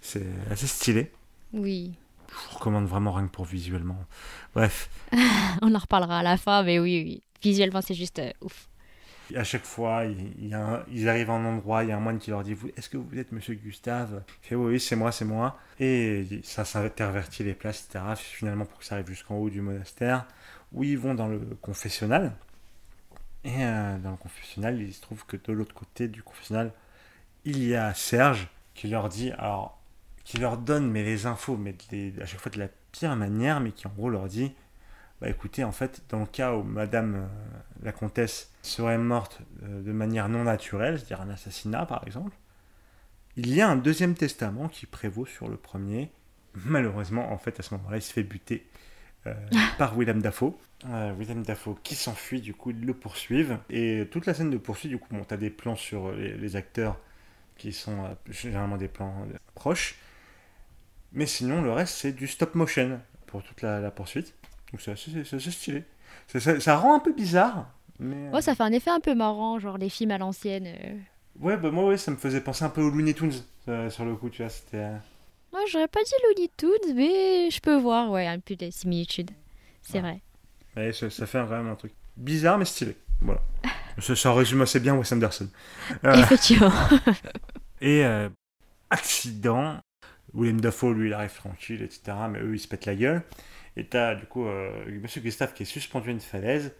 C'est 0.00 0.26
assez 0.50 0.66
stylé. 0.66 1.10
Oui. 1.52 1.98
Je 2.30 2.34
vous 2.34 2.58
recommande 2.58 2.86
vraiment 2.86 3.12
rien 3.12 3.26
que 3.26 3.32
pour 3.32 3.44
visuellement. 3.44 3.98
Bref, 4.54 4.88
On 5.62 5.74
en 5.74 5.78
reparlera 5.78 6.18
à 6.20 6.22
la 6.22 6.36
fin, 6.36 6.62
mais 6.62 6.78
oui, 6.78 7.02
oui. 7.04 7.22
Visuellement, 7.42 7.80
c'est 7.82 7.94
juste 7.94 8.18
euh, 8.18 8.30
ouf. 8.40 8.68
À 9.36 9.44
chaque 9.44 9.64
fois, 9.64 10.04
ils 10.04 11.08
arrivent 11.08 11.30
à 11.30 11.34
un 11.34 11.44
endroit, 11.44 11.84
il 11.84 11.90
y 11.90 11.92
a 11.92 11.96
un 11.96 12.00
moine 12.00 12.18
qui 12.18 12.30
leur 12.30 12.42
dit 12.42 12.56
Est-ce 12.76 12.88
que 12.88 12.96
vous 12.96 13.18
êtes 13.18 13.32
monsieur 13.32 13.54
Gustave? 13.54 14.22
Il 14.44 14.48
fait 14.48 14.54
Oui, 14.54 14.80
c'est 14.80 14.96
moi, 14.96 15.12
c'est 15.12 15.24
moi. 15.24 15.58
Et 15.80 16.26
ça 16.42 16.64
s'intervertit 16.64 17.44
les 17.44 17.54
places, 17.54 17.86
etc. 17.86 18.04
Finalement, 18.16 18.64
pour 18.64 18.78
que 18.78 18.84
ça 18.84 18.94
arrive 18.94 19.08
jusqu'en 19.08 19.36
haut 19.36 19.50
du 19.50 19.60
monastère, 19.60 20.26
où 20.72 20.84
ils 20.84 20.98
vont 20.98 21.14
dans 21.14 21.28
le 21.28 21.38
confessionnal. 21.60 22.32
Et 23.44 23.64
euh, 23.64 23.98
dans 23.98 24.10
le 24.10 24.16
confessionnal, 24.16 24.80
il 24.80 24.92
se 24.92 25.00
trouve 25.00 25.24
que 25.26 25.36
de 25.36 25.52
l'autre 25.52 25.74
côté 25.74 26.08
du 26.08 26.22
confessionnal, 26.22 26.72
il 27.44 27.62
y 27.62 27.74
a 27.74 27.94
Serge 27.94 28.48
qui 28.74 28.88
leur 28.88 29.08
dit 29.08 29.32
Alors, 29.32 29.80
qui 30.24 30.38
leur 30.38 30.58
donne 30.58 30.90
mais 30.90 31.02
les 31.04 31.26
infos, 31.26 31.56
mais 31.56 31.74
à 32.20 32.26
chaque 32.26 32.40
fois 32.40 32.52
de 32.52 32.58
la 32.58 32.68
pire 32.92 33.14
manière, 33.16 33.60
mais 33.60 33.72
qui 33.72 33.86
en 33.86 33.92
gros 33.96 34.10
leur 34.10 34.26
dit 34.26 34.52
bah 35.20 35.28
écoutez, 35.28 35.64
en 35.64 35.72
fait, 35.72 36.02
dans 36.10 36.20
le 36.20 36.26
cas 36.26 36.54
où 36.54 36.62
Madame 36.62 37.14
euh, 37.16 37.26
la 37.82 37.92
comtesse 37.92 38.52
serait 38.62 38.98
morte 38.98 39.40
euh, 39.64 39.82
de 39.82 39.92
manière 39.92 40.28
non 40.28 40.44
naturelle, 40.44 40.98
c'est-à-dire 40.98 41.20
un 41.20 41.30
assassinat 41.30 41.86
par 41.86 42.06
exemple, 42.06 42.36
il 43.36 43.52
y 43.52 43.60
a 43.60 43.68
un 43.68 43.76
deuxième 43.76 44.14
testament 44.14 44.68
qui 44.68 44.86
prévaut 44.86 45.26
sur 45.26 45.48
le 45.48 45.56
premier. 45.56 46.10
Malheureusement, 46.54 47.32
en 47.32 47.38
fait, 47.38 47.58
à 47.58 47.62
ce 47.62 47.74
moment-là, 47.74 47.96
il 47.96 48.02
se 48.02 48.12
fait 48.12 48.22
buter 48.22 48.66
euh, 49.26 49.34
par 49.78 49.96
Willem 49.98 50.22
Dafoe. 50.22 50.54
Willem 50.84 51.42
Dafoe 51.42 51.76
qui 51.82 51.96
s'enfuit, 51.96 52.40
du 52.40 52.54
coup, 52.54 52.70
ils 52.70 52.84
le 52.84 52.94
poursuivent. 52.94 53.58
Et 53.68 54.06
toute 54.12 54.26
la 54.26 54.34
scène 54.34 54.50
de 54.50 54.58
poursuite, 54.58 54.92
du 54.92 54.98
coup, 54.98 55.08
bon, 55.10 55.24
t'as 55.24 55.36
des 55.36 55.50
plans 55.50 55.74
sur 55.74 56.12
les, 56.12 56.36
les 56.36 56.56
acteurs 56.56 56.98
qui 57.56 57.72
sont 57.72 58.16
généralement 58.28 58.76
des 58.76 58.86
plans 58.86 59.26
proches. 59.54 59.96
Mais 61.12 61.26
sinon, 61.26 61.62
le 61.62 61.72
reste, 61.72 61.94
c'est 61.94 62.12
du 62.12 62.28
stop 62.28 62.54
motion 62.54 63.00
pour 63.26 63.42
toute 63.42 63.62
la, 63.62 63.80
la 63.80 63.90
poursuite. 63.90 64.34
Donc 64.72 64.80
c'est 64.80 64.92
assez, 64.92 65.10
c'est 65.24 65.36
assez 65.36 65.50
stylé. 65.50 65.84
Ça, 66.26 66.60
ça- 66.60 66.76
rend 66.76 66.94
un 66.94 67.00
peu 67.00 67.12
bizarre. 67.12 67.70
Mais... 67.98 68.28
Ouais, 68.30 68.42
ça 68.42 68.54
fait 68.54 68.62
un 68.62 68.72
effet 68.72 68.90
un 68.90 69.00
peu 69.00 69.14
marrant, 69.14 69.58
genre 69.58 69.78
les 69.78 69.88
films 69.88 70.10
à 70.12 70.18
l'ancienne. 70.18 70.66
euh. 70.66 70.94
Ouais, 71.40 71.56
bah 71.56 71.70
moi, 71.70 71.86
ouais, 71.86 71.96
ça 71.96 72.10
me 72.10 72.16
faisait 72.16 72.40
penser 72.40 72.64
un 72.64 72.68
peu 72.68 72.82
aux 72.82 72.90
Looney 72.90 73.14
Tunes 73.14 73.32
euh, 73.68 73.90
sur 73.90 74.04
le 74.04 74.14
coup, 74.16 74.28
tu 74.30 74.42
vois. 74.42 74.50
C'était. 74.50 74.76
euh, 74.78 74.96
Moi, 75.52 75.60
j'aurais 75.68 75.88
pas 75.88 76.00
dit 76.04 76.12
Looney 76.24 76.50
Tunes, 76.56 76.94
mais 76.94 77.50
je 77.50 77.60
peux 77.60 77.76
voir, 77.76 78.10
ouais, 78.10 78.26
un 78.26 78.38
peu 78.40 78.56
de 78.56 78.70
similitude. 78.70 79.30
C'est 79.82 80.00
vrai. 80.00 80.20
ouais, 80.76 80.92
ça, 80.92 81.08
ça 81.10 81.26
fait 81.26 81.42
vraiment 81.42 81.72
un 81.72 81.76
truc 81.76 81.92
bizarre 82.16 82.58
mais 82.58 82.64
stylé. 82.66 82.96
Voilà. 83.20 83.40
ça, 83.98 84.14
ça 84.14 84.32
résume 84.34 84.60
assez 84.62 84.80
bien 84.80 84.94
Wes 84.96 85.10
Anderson. 85.12 85.48
Euh, 86.04 86.14
Effectivement. 86.14 86.70
et 87.80 88.04
euh, 88.04 88.28
accident. 88.90 89.78
William 90.34 90.60
Dafoe, 90.60 90.92
lui, 90.92 91.08
il 91.08 91.14
arrive 91.14 91.32
tranquille, 91.34 91.82
etc. 91.82 92.16
Mais 92.30 92.40
eux, 92.40 92.54
ils 92.54 92.58
se 92.60 92.68
pètent 92.68 92.84
la 92.86 92.94
gueule. 92.94 93.22
Et 93.78 93.84
t'as 93.84 94.16
du 94.16 94.26
coup 94.26 94.44
euh, 94.44 94.84
Monsieur 95.00 95.20
Gustave 95.20 95.54
qui 95.54 95.62
est 95.62 95.66
suspendu 95.66 96.08
à 96.08 96.12
une 96.12 96.20
falaise. 96.20 96.74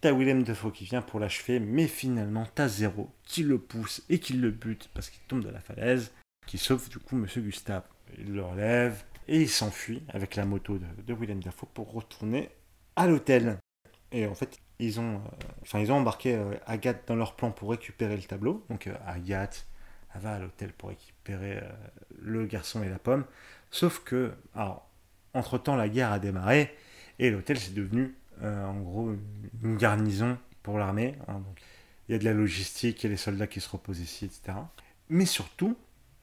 T'as 0.00 0.10
William 0.10 0.42
Dafoe 0.42 0.72
qui 0.72 0.84
vient 0.84 1.00
pour 1.00 1.20
l'achever, 1.20 1.60
mais 1.60 1.86
finalement 1.86 2.48
t'as 2.52 2.66
Zéro 2.66 3.14
qui 3.22 3.44
le 3.44 3.58
pousse 3.58 4.02
et 4.08 4.18
qui 4.18 4.32
le 4.32 4.50
bute 4.50 4.90
parce 4.92 5.08
qu'il 5.08 5.22
tombe 5.28 5.44
de 5.44 5.48
la 5.48 5.60
falaise, 5.60 6.12
qui 6.46 6.58
sauve 6.58 6.88
du 6.88 6.98
coup 6.98 7.14
Monsieur 7.14 7.42
Gustave. 7.42 7.84
Il 8.18 8.34
le 8.34 8.42
relève 8.42 9.04
et 9.28 9.42
il 9.42 9.48
s'enfuit 9.48 10.02
avec 10.08 10.34
la 10.34 10.44
moto 10.44 10.78
de, 10.78 10.86
de 11.06 11.12
William 11.14 11.40
Dafoe 11.40 11.68
pour 11.72 11.92
retourner 11.92 12.50
à 12.96 13.06
l'hôtel. 13.06 13.58
Et 14.10 14.26
en 14.26 14.34
fait, 14.34 14.58
ils 14.80 14.98
ont, 14.98 15.22
euh, 15.74 15.78
ils 15.78 15.92
ont 15.92 15.98
embarqué 15.98 16.34
euh, 16.34 16.56
Agathe 16.66 17.06
dans 17.06 17.14
leur 17.14 17.36
plan 17.36 17.52
pour 17.52 17.70
récupérer 17.70 18.16
le 18.16 18.24
tableau. 18.24 18.66
Donc 18.68 18.90
Agathe, 19.06 19.64
va 20.16 20.34
à 20.34 20.38
l'hôtel 20.40 20.72
pour 20.72 20.88
récupérer 20.88 21.62
le 22.20 22.44
garçon 22.46 22.82
et 22.82 22.88
la 22.88 22.98
pomme. 22.98 23.24
Sauf 23.70 24.00
que, 24.00 24.32
alors, 24.54 24.91
entre-temps, 25.34 25.76
la 25.76 25.88
guerre 25.88 26.12
a 26.12 26.18
démarré 26.18 26.74
et 27.18 27.30
l'hôtel 27.30 27.58
c'est 27.58 27.74
devenu, 27.74 28.14
euh, 28.42 28.64
en 28.66 28.80
gros, 28.80 29.12
une 29.62 29.76
garnison 29.76 30.38
pour 30.62 30.78
l'armée. 30.78 31.16
hein. 31.28 31.34
donc, 31.40 31.60
il 32.08 32.12
y 32.12 32.14
a 32.16 32.18
de 32.18 32.24
la 32.24 32.32
logistique, 32.32 33.02
il 33.02 33.06
y 33.06 33.08
a 33.08 33.10
les 33.10 33.16
soldats 33.16 33.46
qui 33.46 33.60
se 33.60 33.68
reposent 33.68 34.00
ici, 34.00 34.24
etc. 34.24 34.58
Mais 35.08 35.24
surtout, 35.26 35.76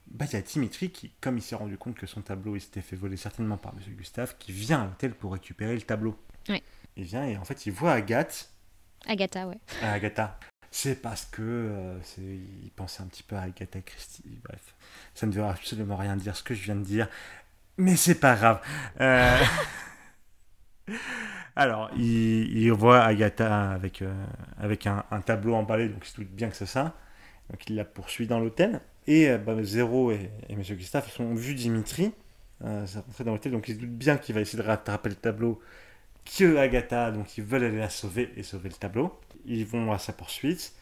bah, 0.08 0.26
il 0.28 0.32
y 0.34 0.36
a 0.36 0.42
Dimitri 0.42 0.90
qui, 0.90 1.10
comme 1.20 1.38
il 1.38 1.42
s'est 1.42 1.54
rendu 1.54 1.78
compte 1.78 1.96
que 1.96 2.06
son 2.06 2.20
tableau 2.20 2.56
il 2.56 2.60
s'était 2.60 2.82
fait 2.82 2.96
voler 2.96 3.16
certainement 3.16 3.56
par 3.56 3.72
M. 3.74 3.94
Gustave, 3.94 4.36
qui 4.38 4.52
vient 4.52 4.82
à 4.82 4.84
l'hôtel 4.86 5.14
pour 5.14 5.32
récupérer 5.32 5.74
le 5.74 5.82
tableau. 5.82 6.18
Ouais. 6.48 6.62
Il 6.96 7.04
vient 7.04 7.24
et 7.24 7.36
en 7.36 7.44
fait, 7.44 7.66
il 7.66 7.72
voit 7.72 7.92
Agathe 7.92 8.50
Agatha, 9.06 9.46
ouais. 9.48 9.58
à 9.82 9.92
Agatha. 9.92 10.38
C'est 10.72 11.00
parce 11.00 11.24
que 11.24 11.42
euh, 11.42 12.00
c'est- 12.02 12.20
il 12.20 12.70
pensait 12.76 13.02
un 13.02 13.06
petit 13.06 13.22
peu 13.22 13.34
à 13.36 13.42
Agatha 13.42 13.80
Christie. 13.80 14.22
Bref, 14.44 14.74
ça 15.14 15.26
ne 15.26 15.32
veut 15.32 15.42
absolument 15.42 15.96
rien 15.96 16.16
dire 16.16 16.36
ce 16.36 16.42
que 16.42 16.54
je 16.54 16.62
viens 16.62 16.76
de 16.76 16.84
dire, 16.84 17.08
mais 17.76 17.96
c'est 17.96 18.20
pas 18.20 18.36
grave. 18.36 18.60
Euh, 19.00 19.38
Alors, 21.56 21.90
il, 21.96 22.56
il 22.56 22.72
voit 22.72 23.02
Agatha 23.02 23.72
avec, 23.72 24.02
euh, 24.02 24.14
avec 24.58 24.86
un, 24.86 25.02
tableau 25.24 25.54
emballé, 25.54 25.88
donc 25.88 26.06
il 26.06 26.10
se 26.10 26.16
doute 26.16 26.30
bien 26.30 26.48
que 26.48 26.56
c'est 26.56 26.66
ça. 26.66 26.94
Donc 27.50 27.68
il 27.68 27.76
la 27.76 27.84
poursuit 27.84 28.26
dans 28.26 28.38
l'hôtel. 28.38 28.80
Et 29.06 29.28
euh, 29.28 29.38
bah, 29.38 29.54
Zéro 29.62 30.10
et, 30.12 30.30
et 30.48 30.52
M. 30.52 30.62
Gustave 30.62 31.10
ils 31.14 31.22
ont 31.22 31.34
vu 31.34 31.54
Dimitri 31.54 32.12
euh, 32.64 32.86
rentrer 32.94 33.24
dans 33.24 33.32
l'hôtel, 33.32 33.52
donc 33.52 33.68
ils 33.68 33.74
se 33.74 33.80
doutent 33.80 33.90
bien 33.90 34.16
qu'il 34.18 34.34
va 34.34 34.40
essayer 34.42 34.62
de 34.62 34.66
rattraper 34.66 35.08
le 35.08 35.14
tableau 35.14 35.60
que 36.24 36.56
Agatha, 36.56 37.10
donc 37.10 37.36
ils 37.38 37.44
veulent 37.44 37.64
aller 37.64 37.78
la 37.78 37.90
sauver 37.90 38.30
et 38.36 38.42
sauver 38.42 38.68
le 38.68 38.74
tableau. 38.74 39.18
Ils 39.46 39.66
vont 39.66 39.92
à 39.92 39.98
sa 39.98 40.12
poursuite. 40.12 40.72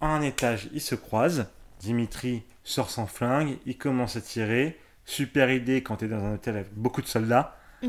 À 0.00 0.08
un 0.08 0.22
étage, 0.22 0.68
ils 0.72 0.80
se 0.80 0.94
croisent. 0.94 1.46
Dimitri 1.80 2.42
sort 2.64 2.90
son 2.90 3.06
flingue, 3.06 3.58
il 3.66 3.78
commence 3.78 4.16
à 4.16 4.20
tirer. 4.20 4.78
Super 5.06 5.50
idée 5.50 5.82
quand 5.82 5.96
tu 5.96 6.04
es 6.04 6.08
dans 6.08 6.22
un 6.22 6.34
hôtel 6.34 6.56
avec 6.56 6.74
beaucoup 6.74 7.00
de 7.00 7.06
soldats. 7.06 7.56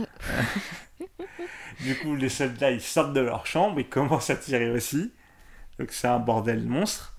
Du 1.82 1.96
coup, 1.96 2.16
les 2.16 2.30
soldats, 2.30 2.72
ils 2.72 2.82
sortent 2.82 3.14
de 3.14 3.20
leur 3.20 3.46
chambre, 3.46 3.80
ils 3.80 3.88
commencent 3.88 4.30
à 4.30 4.36
tirer 4.36 4.72
aussi. 4.72 5.12
Donc 5.78 5.92
c'est 5.92 6.08
un 6.08 6.20
bordel 6.20 6.64
monstre. 6.64 7.16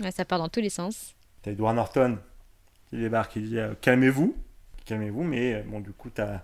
Ouais, 0.00 0.10
Ça 0.10 0.24
part 0.24 0.38
dans 0.38 0.48
tous 0.48 0.60
les 0.60 0.70
sens. 0.70 1.14
T'as 1.42 1.50
Edward 1.50 1.76
Norton 1.76 2.18
qui 2.88 2.96
débarque, 2.96 3.36
il 3.36 3.48
dit 3.50 3.58
euh, 3.58 3.74
calmez-vous, 3.80 4.34
calmez-vous, 4.86 5.24
mais 5.24 5.54
euh, 5.54 5.62
bon, 5.66 5.80
du 5.80 5.92
coup, 5.92 6.08
t'as 6.08 6.42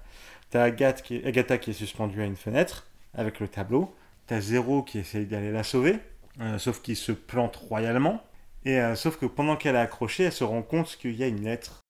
as 0.55 0.63
Agathe 0.63 1.03
qui 1.03 1.17
est, 1.17 1.27
Agatha 1.27 1.57
qui 1.57 1.71
est 1.71 1.75
suspendue 1.75 2.21
à 2.21 2.27
une 2.27 2.37
fenêtre 2.37 2.87
avec 3.15 3.41
le 3.41 3.49
tableau. 3.49 3.95
T'as 4.27 4.41
Zéro 4.41 4.83
qui 4.83 4.99
essaye 4.99 5.27
d'aller 5.27 5.53
la 5.53 5.63
sauver, 5.63 5.99
euh, 6.41 6.59
sauf 6.59 6.83
qu'il 6.83 6.97
se 6.97 7.13
plante 7.13 7.57
royalement. 7.57 8.23
Et 8.65 8.81
sauf 8.95 9.19
que 9.19 9.27
pendant 9.27 9.57
qu'elle 9.57 9.75
est 9.75 9.81
accrochée, 9.81 10.23
elle 10.23 10.33
se 10.33 10.45
rend 10.45 10.63
compte 10.63 10.97
qu'il 10.97 11.17
y 11.17 11.25
a 11.25 11.27
une 11.27 11.43
lettre 11.43 11.82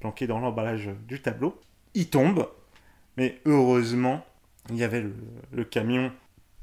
planquée 0.00 0.26
dans 0.26 0.40
l'emballage 0.40 0.90
du 1.06 1.20
tableau. 1.20 1.60
Il 1.94 2.08
tombe, 2.08 2.48
mais 3.16 3.40
heureusement, 3.44 4.24
il 4.70 4.76
y 4.76 4.84
avait 4.84 5.02
le, 5.02 5.14
le 5.52 5.64
camion 5.64 6.12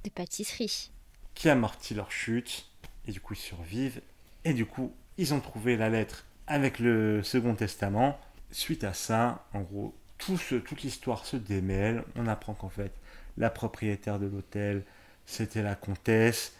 Des 0.04 0.10
pâtisseries. 0.10 0.92
qui 1.36 1.50
amortit 1.50 1.94
leur 1.94 2.12
chute. 2.12 2.70
Et 3.08 3.12
du 3.12 3.22
coup, 3.22 3.34
ils 3.34 3.38
survivent. 3.38 4.02
Et 4.44 4.54
du 4.54 4.66
coup, 4.66 4.94
ils 5.18 5.34
ont 5.34 5.40
trouvé 5.40 5.78
la 5.78 5.90
lettre 5.90 6.26
avec 6.48 6.80
le 6.80 7.24
Second 7.24 7.56
Testament. 7.56 8.20
Suite 8.52 8.84
à 8.84 8.94
ça, 8.94 9.46
en 9.54 9.62
gros, 9.62 9.96
tout 10.18 10.38
ce- 10.38 10.56
toute 10.56 10.82
l'histoire 10.84 11.26
se 11.26 11.38
démêle. 11.38 12.04
On 12.16 12.28
apprend 12.28 12.54
qu'en 12.54 12.70
fait, 12.70 12.92
la 13.38 13.50
propriétaire 13.50 14.20
de 14.20 14.26
l'hôtel, 14.26 14.84
c'était 15.26 15.62
la 15.62 15.76
comtesse, 15.76 16.56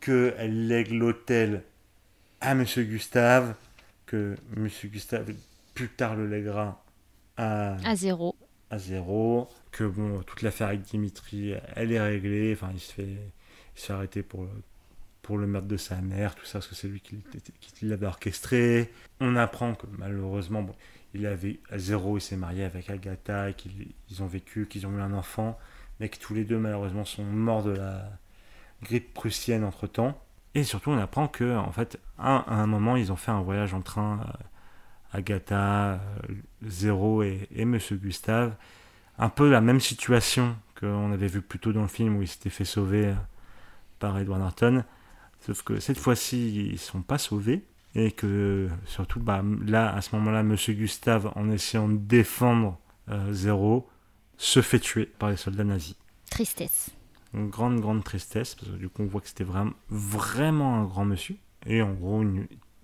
qu'elle 0.00 0.66
lègue 0.68 0.90
l'hôtel 0.92 1.62
à 2.40 2.54
Monsieur 2.54 2.84
Gustave, 2.84 3.54
que 4.06 4.36
Monsieur 4.56 4.88
Gustave 4.88 5.32
plus 5.78 5.88
tard 5.88 6.16
le 6.16 6.26
lèguera 6.26 6.84
à, 7.36 7.76
À 7.88 7.94
zéro. 7.94 8.34
à 8.70 8.78
zéro, 8.78 9.48
que 9.70 9.84
bon, 9.84 10.22
toute 10.22 10.42
l'affaire 10.42 10.68
avec 10.68 10.82
Dimitri, 10.82 11.54
elle 11.76 11.92
est 11.92 12.00
réglée, 12.00 12.52
enfin 12.52 12.70
il 12.74 12.80
se 12.80 12.92
fait, 12.92 13.04
il 13.04 13.80
se 13.80 13.86
fait 13.86 13.92
arrêter 13.92 14.22
pour 14.24 14.42
le, 14.42 14.50
pour 15.22 15.38
le 15.38 15.46
meurtre 15.46 15.68
de 15.68 15.76
sa 15.76 15.96
mère, 16.00 16.34
tout 16.34 16.44
ça, 16.44 16.54
parce 16.54 16.66
que 16.66 16.74
c'est 16.74 16.88
lui 16.88 17.00
qui, 17.00 17.22
qui 17.60 17.84
l'avait 17.86 18.06
orchestré. 18.06 18.92
On 19.20 19.36
apprend 19.36 19.74
que 19.74 19.86
malheureusement, 19.98 20.62
bon, 20.62 20.74
il 21.14 21.26
avait, 21.26 21.60
à 21.70 21.78
zéro, 21.78 22.18
il 22.18 22.20
s'est 22.22 22.36
marié 22.36 22.64
avec 22.64 22.90
Agatha, 22.90 23.52
qu'ils 23.52 23.86
ils 24.10 24.22
ont 24.22 24.26
vécu, 24.26 24.66
qu'ils 24.66 24.84
ont 24.86 24.96
eu 24.98 25.00
un 25.00 25.12
enfant, 25.14 25.56
mais 26.00 26.08
que 26.08 26.18
tous 26.18 26.34
les 26.34 26.44
deux 26.44 26.58
malheureusement 26.58 27.04
sont 27.04 27.22
morts 27.24 27.62
de 27.62 27.70
la 27.70 28.10
grippe 28.82 29.14
prussienne 29.14 29.62
entre 29.62 29.86
temps. 29.86 30.20
Et 30.56 30.64
surtout, 30.64 30.90
on 30.90 30.98
apprend 30.98 31.28
que, 31.28 31.56
en 31.56 31.70
fait, 31.70 32.00
à, 32.18 32.38
à 32.38 32.54
un 32.56 32.66
moment, 32.66 32.96
ils 32.96 33.12
ont 33.12 33.16
fait 33.16 33.30
un 33.30 33.42
voyage 33.42 33.74
en 33.74 33.80
train, 33.80 34.20
euh, 34.26 34.44
Agatha, 35.12 35.94
euh, 35.94 35.98
Zéro 36.66 37.22
et, 37.22 37.48
et 37.54 37.64
Monsieur 37.64 37.96
Gustave. 37.96 38.54
Un 39.18 39.28
peu 39.28 39.50
la 39.50 39.60
même 39.60 39.80
situation 39.80 40.56
qu'on 40.78 41.12
avait 41.12 41.26
vu 41.26 41.42
plus 41.42 41.58
tôt 41.58 41.72
dans 41.72 41.82
le 41.82 41.88
film 41.88 42.16
où 42.16 42.22
il 42.22 42.28
s'était 42.28 42.50
fait 42.50 42.64
sauver 42.64 43.06
euh, 43.06 43.14
par 43.98 44.18
Edward 44.18 44.40
Norton. 44.40 44.84
Sauf 45.40 45.62
que 45.62 45.80
cette 45.80 45.98
fois-ci, 45.98 46.70
ils 46.72 46.78
sont 46.78 47.02
pas 47.02 47.18
sauvés. 47.18 47.64
Et 47.94 48.12
que 48.12 48.68
surtout, 48.84 49.18
bah, 49.18 49.42
là, 49.66 49.92
à 49.92 50.02
ce 50.02 50.14
moment-là, 50.16 50.42
Monsieur 50.42 50.74
Gustave, 50.74 51.32
en 51.34 51.50
essayant 51.50 51.88
de 51.88 51.96
défendre 51.96 52.78
euh, 53.08 53.32
Zéro, 53.32 53.88
se 54.36 54.62
fait 54.62 54.78
tuer 54.78 55.06
par 55.06 55.30
les 55.30 55.36
soldats 55.36 55.64
nazis. 55.64 55.96
Tristesse. 56.30 56.90
Une 57.34 57.48
grande, 57.48 57.80
grande 57.80 58.04
tristesse, 58.04 58.54
parce 58.54 58.70
que 58.70 58.76
du 58.76 58.88
coup, 58.88 59.02
on 59.02 59.06
voit 59.06 59.20
que 59.20 59.28
c'était 59.28 59.44
vraiment, 59.44 59.72
vraiment 59.88 60.76
un 60.76 60.84
grand 60.84 61.04
monsieur. 61.04 61.36
Et 61.66 61.82
en 61.82 61.92
gros, 61.92 62.22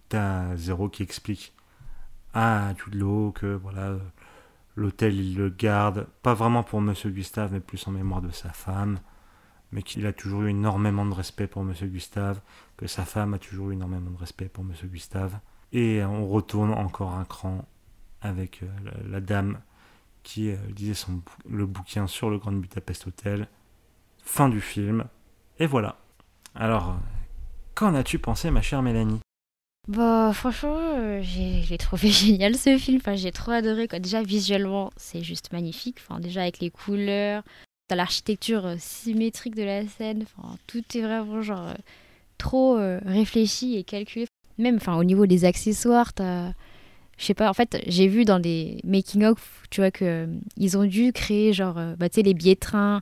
t'as 0.09 0.57
Zéro 0.57 0.89
qui 0.89 1.03
explique 1.03 1.53
à 2.35 2.75
Jude 2.75 2.97
Law 2.97 3.33
que 3.33 3.55
voilà, 3.55 3.97
l'hôtel, 4.77 5.15
il 5.15 5.37
le 5.37 5.49
garde, 5.49 6.07
pas 6.23 6.35
vraiment 6.35 6.63
pour 6.63 6.81
Monsieur 6.81 7.11
Gustave, 7.11 7.53
mais 7.53 7.61
plus 7.61 7.87
en 7.87 7.93
mémoire 7.93 8.21
de 8.21 8.31
sa 8.31 8.51
femme, 8.51 8.99
mais 9.73 9.83
qu'il 9.83 10.05
a 10.07 10.13
toujours 10.13 10.43
eu 10.43 10.51
énormément 10.51 11.07
de 11.07 11.15
respect 11.15 11.47
pour 11.47 11.63
Monsieur 11.63 11.87
Gustave, 11.87 12.41
que 12.77 12.87
sa 12.87 13.05
femme 13.05 13.35
a 13.35 13.39
toujours 13.39 13.71
eu 13.71 13.75
énormément 13.75 14.11
de 14.11 14.19
respect 14.19 14.49
pour 14.49 14.65
Monsieur 14.65 14.89
Gustave. 14.89 15.39
Et 15.73 16.05
on 16.05 16.27
retourne 16.27 16.73
encore 16.73 17.15
un 17.15 17.25
cran 17.25 17.67
avec 18.21 18.63
euh, 18.63 18.67
la, 19.09 19.21
dame 19.21 19.61
qui 20.23 20.51
euh, 20.51 20.57
lisait 20.77 20.95
son, 20.95 21.21
le 21.49 21.67
bouquin 21.67 22.07
sur 22.07 22.31
le 22.31 22.39
Grand 22.39 22.53
Budapest 22.53 23.07
Hotel. 23.07 23.49
Fin 24.23 24.49
du 24.49 24.61
film. 24.61 25.05
Et 25.59 25.67
voilà. 25.67 25.99
Alors, 26.55 26.97
qu'en 27.75 27.95
as-tu 27.95 28.19
pensé, 28.19 28.51
ma 28.51 28.63
chère 28.63 28.83
Mélanie? 28.83 29.24
Bah, 29.87 30.31
franchement, 30.33 30.79
euh, 30.79 31.21
j'ai 31.23 31.77
trouvé 31.79 32.09
génial 32.11 32.57
ce 32.57 32.79
film. 32.79 32.99
Enfin, 32.99 33.17
j'ai 33.17 33.33
trop 33.33 33.51
adoré. 33.53 33.87
Déjà, 33.87 34.23
visuellement, 34.23 34.91
c'est 34.97 35.23
juste 35.23 35.53
magnifique. 35.53 35.99
Enfin, 36.01 36.21
déjà, 36.21 36.43
avec 36.43 36.61
les 36.61 36.71
couleurs, 36.71 37.43
t'as 37.89 37.97
l'architecture 37.97 38.65
euh, 38.67 38.77
symétrique 38.79 39.55
de 39.55 39.63
la 39.63 39.87
scène. 39.87 40.25
Tout 40.67 40.83
est 40.95 41.03
vraiment 41.03 41.43
genre 41.43 41.69
euh, 41.69 41.75
trop 42.39 42.77
réfléchi 43.05 43.77
et 43.77 43.85
calculé. 43.85 44.27
Même 44.59 44.77
enfin, 44.77 44.97
au 44.97 45.05
niveau 45.05 45.27
des 45.27 45.45
accessoires. 45.45 46.13
Je 47.17 47.25
sais 47.25 47.35
pas, 47.35 47.49
en 47.49 47.55
fait, 47.55 47.81
j'ai 47.87 48.09
vu 48.09 48.25
dans 48.25 48.41
des 48.41 48.81
making-of, 48.83 49.63
tu 49.71 49.81
vois, 49.81 49.93
que 49.93 50.29
ils 50.57 50.77
ont 50.77 50.85
dû 50.85 51.13
créer, 51.13 51.53
genre, 51.53 51.75
bah, 51.97 52.09
tu 52.09 52.17
sais, 52.17 52.23
les 52.23 52.35
billets 52.35 52.55
de 52.55 52.61
train. 52.61 53.01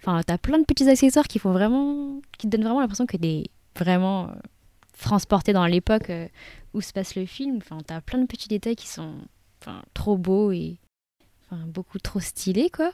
Enfin, 0.00 0.22
t'as 0.26 0.38
plein 0.38 0.58
de 0.58 0.64
petits 0.64 0.88
accessoires 0.88 1.28
qui 1.28 1.38
font 1.38 1.52
vraiment. 1.52 2.20
qui 2.38 2.46
te 2.48 2.52
donnent 2.52 2.64
vraiment 2.64 2.80
l'impression 2.80 3.06
que 3.06 3.16
t'es 3.16 3.44
vraiment 3.76 4.30
transporté 4.98 5.52
dans 5.52 5.66
l'époque 5.66 6.10
euh, 6.10 6.28
où 6.74 6.80
se 6.80 6.92
passe 6.92 7.14
le 7.14 7.26
film. 7.26 7.58
Enfin, 7.58 7.78
t'as 7.86 8.00
plein 8.00 8.18
de 8.18 8.26
petits 8.26 8.48
détails 8.48 8.76
qui 8.76 8.88
sont 8.88 9.14
enfin, 9.60 9.82
trop 9.94 10.16
beaux 10.16 10.52
et 10.52 10.78
beaucoup 11.66 11.98
trop 11.98 12.20
stylés, 12.20 12.70
quoi. 12.70 12.92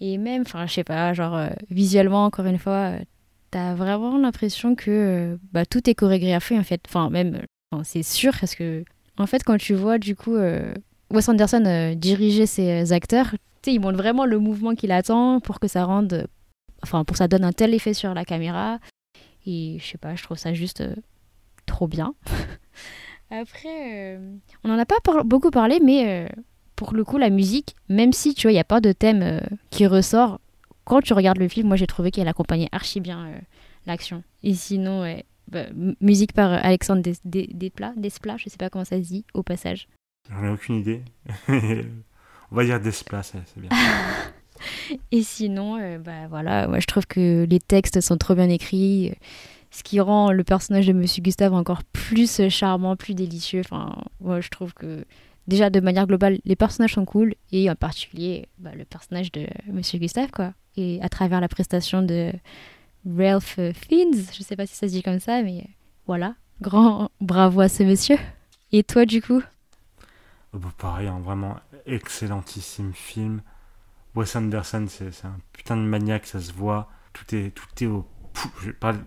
Et 0.00 0.18
même, 0.18 0.42
enfin, 0.42 0.66
je 0.66 0.74
sais 0.74 0.84
pas, 0.84 1.14
genre, 1.14 1.36
euh, 1.36 1.48
visuellement, 1.70 2.24
encore 2.24 2.46
une 2.46 2.58
fois, 2.58 2.92
euh, 2.92 3.04
t'as 3.50 3.74
vraiment 3.74 4.18
l'impression 4.18 4.74
que 4.74 5.38
bah, 5.52 5.64
tout 5.64 5.88
est 5.88 5.94
chorégraphié, 5.94 6.58
en 6.58 6.64
fait. 6.64 6.82
Enfin, 6.88 7.10
même, 7.10 7.40
c'est 7.84 8.02
sûr, 8.02 8.32
parce 8.38 8.54
que, 8.54 8.84
en 9.18 9.26
fait, 9.26 9.44
quand 9.44 9.56
tu 9.56 9.74
vois, 9.74 9.98
du 9.98 10.16
coup, 10.16 10.36
Wes 11.10 11.28
Anderson 11.28 11.94
diriger 11.96 12.46
ses 12.46 12.92
acteurs, 12.92 13.30
tu 13.62 13.70
sais, 13.70 13.74
il 13.74 13.80
montre 13.80 13.96
vraiment 13.96 14.26
le 14.26 14.38
mouvement 14.38 14.74
qu'il 14.74 14.92
attend 14.92 15.40
pour 15.40 15.60
que 15.60 15.68
ça 15.68 15.84
rende, 15.84 16.26
enfin, 16.82 17.04
pour 17.04 17.16
ça 17.16 17.28
donne 17.28 17.44
un 17.44 17.52
tel 17.52 17.72
effet 17.72 17.94
sur 17.94 18.12
la 18.12 18.24
caméra. 18.24 18.78
Et 19.46 19.78
je 19.80 19.86
sais 19.86 19.98
pas, 19.98 20.16
je 20.16 20.24
trouve 20.24 20.36
ça 20.36 20.52
juste 20.52 20.82
trop 21.66 21.86
bien. 21.88 22.14
Après, 23.30 24.14
euh, 24.16 24.34
on 24.64 24.68
n'en 24.68 24.78
a 24.78 24.86
pas 24.86 25.00
par- 25.02 25.24
beaucoup 25.24 25.50
parlé, 25.50 25.80
mais 25.82 26.26
euh, 26.26 26.28
pour 26.76 26.94
le 26.94 27.04
coup, 27.04 27.18
la 27.18 27.30
musique, 27.30 27.74
même 27.88 28.12
si 28.12 28.34
tu 28.34 28.42
vois, 28.46 28.52
il 28.52 28.54
n'y 28.54 28.60
a 28.60 28.64
pas 28.64 28.80
de 28.80 28.92
thème 28.92 29.22
euh, 29.22 29.40
qui 29.70 29.86
ressort, 29.86 30.40
quand 30.84 31.00
tu 31.00 31.12
regardes 31.12 31.38
le 31.38 31.48
film, 31.48 31.66
moi 31.68 31.76
j'ai 31.76 31.88
trouvé 31.88 32.10
qu'elle 32.12 32.28
accompagnait 32.28 32.68
archi 32.70 33.00
bien 33.00 33.28
l'action. 33.86 34.22
Et 34.44 34.54
sinon, 34.54 35.04
bah, 35.48 35.64
musique 36.00 36.32
par 36.32 36.52
Alexandre 36.64 37.02
Des- 37.02 37.16
Des- 37.24 37.48
Desplat, 37.52 37.92
Desplat, 37.96 38.36
je 38.36 38.48
sais 38.48 38.56
pas 38.56 38.70
comment 38.70 38.84
ça 38.84 38.96
se 38.96 39.02
dit, 39.08 39.24
au 39.34 39.42
passage. 39.42 39.88
J'en 40.30 40.44
ai 40.44 40.48
aucune 40.48 40.76
idée. 40.76 41.02
On 41.48 42.54
va 42.54 42.64
dire 42.64 42.80
Desplat, 42.80 43.24
c'est 43.24 43.38
c'est 43.46 43.60
bien. 43.60 43.70
Et 45.12 45.22
sinon, 45.22 45.98
bah 45.98 46.28
voilà, 46.30 46.68
moi 46.68 46.78
je 46.78 46.86
trouve 46.86 47.06
que 47.06 47.44
les 47.50 47.58
textes 47.60 48.00
sont 48.00 48.16
trop 48.16 48.34
bien 48.36 48.48
écrits, 48.48 49.12
ce 49.70 49.82
qui 49.82 50.00
rend 50.00 50.32
le 50.32 50.44
personnage 50.44 50.86
de 50.86 50.92
Monsieur 50.92 51.22
Gustave 51.22 51.52
encore 51.52 51.82
plus 51.84 52.48
charmant, 52.48 52.96
plus 52.96 53.14
délicieux. 53.14 53.60
Enfin, 53.60 53.96
moi 54.20 54.40
je 54.40 54.48
trouve 54.48 54.74
que 54.74 55.04
déjà 55.48 55.70
de 55.70 55.80
manière 55.80 56.06
globale, 56.06 56.38
les 56.44 56.56
personnages 56.56 56.94
sont 56.94 57.04
cool 57.04 57.34
et 57.52 57.70
en 57.70 57.74
particulier 57.74 58.48
bah, 58.58 58.74
le 58.74 58.84
personnage 58.84 59.32
de 59.32 59.46
Monsieur 59.70 59.98
Gustave 59.98 60.30
quoi. 60.30 60.52
Et 60.76 61.00
à 61.02 61.08
travers 61.08 61.40
la 61.40 61.48
prestation 61.48 62.02
de 62.02 62.32
Ralph 63.06 63.56
euh, 63.58 63.72
Fiennes, 63.72 64.24
je 64.32 64.42
sais 64.42 64.56
pas 64.56 64.66
si 64.66 64.74
ça 64.74 64.88
se 64.88 64.92
dit 64.92 65.02
comme 65.02 65.20
ça, 65.20 65.42
mais 65.42 65.60
euh, 65.60 65.70
voilà, 66.06 66.34
grand 66.60 67.10
bravo 67.20 67.60
à 67.60 67.68
ce 67.68 67.82
monsieur. 67.82 68.18
Et 68.72 68.82
toi 68.82 69.06
du 69.06 69.22
coup? 69.22 69.42
Oh, 70.52 70.58
bah, 70.58 70.72
pareil, 70.76 71.08
un 71.08 71.20
vraiment 71.20 71.56
excellentissime 71.86 72.92
film. 72.92 73.42
Wes 74.14 74.34
Anderson, 74.34 74.86
c'est 74.88 75.24
un 75.24 75.36
putain 75.52 75.76
de 75.76 75.82
maniaque, 75.82 76.26
ça 76.26 76.40
se 76.40 76.52
voit. 76.52 76.88
Tout 77.12 77.34
est, 77.34 77.50
tout 77.50 77.84
est 77.84 77.86
au. 77.86 78.06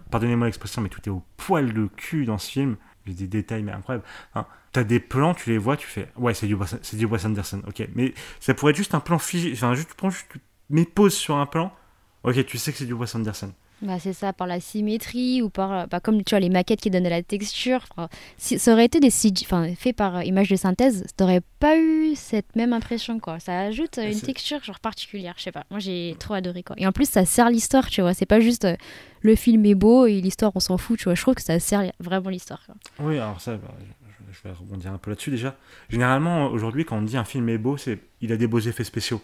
Pardonnez-moi 0.10 0.48
l'expression, 0.48 0.82
mais 0.82 0.90
tout 0.90 1.02
est 1.06 1.10
au 1.10 1.24
poil 1.38 1.74
de 1.74 1.88
cul 1.88 2.26
dans 2.26 2.38
ce 2.38 2.52
film. 2.52 2.78
A 3.08 3.12
des 3.12 3.28
détails, 3.28 3.64
mais 3.64 3.72
incroyables. 3.72 4.06
Hein, 4.36 4.46
T'as 4.72 4.84
des 4.84 5.00
plans, 5.00 5.34
tu 5.34 5.50
les 5.50 5.58
vois, 5.58 5.78
tu 5.78 5.88
fais. 5.88 6.10
Ouais, 6.16 6.34
c'est 6.36 6.46
du, 6.46 6.56
c'est 6.84 7.04
Wes 7.04 7.26
Anderson, 7.26 7.62
ok. 7.68 7.88
Mais 7.96 8.14
ça 8.40 8.54
pourrait 8.54 8.72
être 8.72 8.78
juste 8.78 8.94
un 8.94 9.00
plan 9.00 9.18
figé. 9.18 9.52
Enfin, 9.54 9.74
juste, 9.74 9.90
tu 9.90 9.96
prends 9.96 10.12
juste, 10.12 10.28
tu 10.32 10.40
mets 10.70 10.86
pause 10.86 11.14
sur 11.16 11.36
un 11.36 11.48
plan. 11.48 11.74
Ok, 12.24 12.46
tu 12.46 12.58
sais 12.60 12.72
que 12.72 12.78
c'est 12.78 12.86
du 12.86 12.94
Wes 12.94 13.14
Anderson. 13.16 13.52
Bah, 13.82 13.98
c'est 14.00 14.14
ça, 14.14 14.34
par 14.34 14.46
la 14.46 14.60
symétrie 14.60 15.42
ou 15.42 15.50
par, 15.50 15.88
bah, 15.88 16.00
comme 16.00 16.24
tu 16.24 16.32
vois, 16.32 16.40
les 16.40 16.50
maquettes 16.50 16.82
qui 16.82 16.90
donnent 16.90 17.04
de 17.04 17.10
la 17.10 17.24
texture. 17.24 17.86
Enfin, 17.92 18.10
si, 18.38 18.60
ça 18.60 18.74
aurait 18.74 18.86
été 18.86 19.00
des 19.00 19.10
CG, 19.10 19.46
enfin, 19.46 19.74
fait 19.76 19.94
par 19.94 20.18
euh, 20.18 20.24
image 20.24 20.50
de 20.50 20.58
synthèse, 20.58 21.06
t'aurais 21.16 21.42
pas 21.60 21.78
eu 21.78 22.14
cette 22.16 22.56
même 22.56 22.74
impression, 22.74 23.20
quoi. 23.20 23.40
Ça 23.40 23.58
ajoute 23.60 23.98
euh, 23.98 24.12
une 24.12 24.20
texture, 24.20 24.62
genre, 24.64 24.80
particulière, 24.80 25.36
je 25.38 25.44
sais 25.44 25.52
pas. 25.52 25.66
Moi, 25.70 25.80
j'ai 25.80 26.16
trop 26.20 26.34
adoré, 26.34 26.64
quoi. 26.64 26.76
Et 26.78 26.86
en 26.86 26.92
plus, 26.92 27.10
ça 27.10 27.24
sert 27.26 27.50
l'histoire, 27.50 27.90
tu 27.90 28.02
vois. 28.02 28.14
C'est 28.14 28.26
pas 28.26 28.42
juste 28.42 28.66
euh, 28.66 28.76
le 29.22 29.36
film 29.36 29.66
est 29.66 29.76
beau 29.76 30.06
et 30.06 30.20
l'histoire, 30.20 30.52
on 30.56 30.60
s'en 30.60 30.78
fout, 30.78 30.98
tu 31.00 31.06
vois. 31.06 31.16
Je 31.16 31.22
trouve 31.22 31.36
que 31.36 31.42
ça 31.42 31.60
sert 31.60 31.90
vraiment 32.00 32.30
l'histoire. 32.30 32.62
Oui, 33.00 33.18
alors 33.18 33.40
ça, 33.40 33.56
bah, 33.56 33.74
je, 34.28 34.34
je 34.34 34.44
vais 34.44 34.54
rebondir 34.54 34.92
un 34.92 34.98
peu 34.98 35.12
là-dessus 35.12 35.32
déjà. 35.32 35.56
Généralement, 35.88 36.48
aujourd'hui, 36.48 36.84
quand 36.84 36.98
on 36.98 37.02
dit 37.02 37.16
un 37.16 37.24
film 37.26 37.48
est 37.48 37.58
beau, 37.58 37.78
c'est 37.78 38.00
il 38.20 38.34
a 38.34 38.38
des 38.38 38.48
beaux 38.48 38.60
effets 38.60 38.84
spéciaux. 38.84 39.22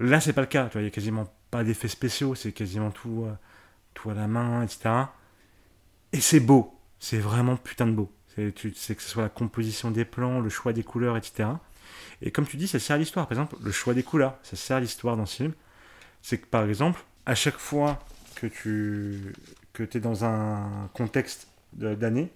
Là, 0.00 0.20
c'est 0.20 0.32
pas 0.32 0.42
le 0.42 0.46
cas. 0.46 0.66
Tu 0.66 0.72
vois, 0.72 0.82
il 0.82 0.84
y 0.84 0.88
a 0.88 0.90
quasiment 0.90 1.32
pas 1.50 1.64
d'effets 1.64 1.88
spéciaux, 1.88 2.34
c'est 2.34 2.52
quasiment 2.52 2.90
tout, 2.90 3.24
euh, 3.26 3.32
tout 3.94 4.10
à 4.10 4.14
la 4.14 4.28
main, 4.28 4.62
etc. 4.62 4.90
Et 6.12 6.20
c'est 6.20 6.40
beau. 6.40 6.78
C'est 6.98 7.18
vraiment 7.18 7.56
putain 7.56 7.86
de 7.86 7.92
beau. 7.92 8.12
C'est, 8.34 8.52
que 8.52 9.02
ce 9.02 9.08
soit 9.08 9.24
la 9.24 9.28
composition 9.28 9.90
des 9.90 10.04
plans, 10.04 10.40
le 10.40 10.48
choix 10.48 10.72
des 10.72 10.84
couleurs, 10.84 11.16
etc. 11.16 11.48
Et 12.22 12.30
comme 12.30 12.46
tu 12.46 12.56
dis, 12.56 12.68
ça 12.68 12.78
sert 12.78 12.96
l'histoire. 12.96 13.26
Par 13.26 13.36
exemple, 13.36 13.56
le 13.60 13.72
choix 13.72 13.94
des 13.94 14.04
couleurs, 14.04 14.38
ça 14.44 14.54
sert 14.54 14.78
l'histoire 14.78 15.16
dans 15.16 15.26
ce 15.26 15.36
film. 15.36 15.52
C'est 16.22 16.38
que 16.38 16.46
par 16.46 16.64
exemple, 16.64 17.02
à 17.26 17.34
chaque 17.34 17.58
fois 17.58 17.98
que 18.36 18.46
tu 18.46 19.32
que 19.72 19.82
es 19.82 20.00
dans 20.00 20.24
un 20.24 20.88
contexte 20.92 21.48
d'année, 21.72 22.30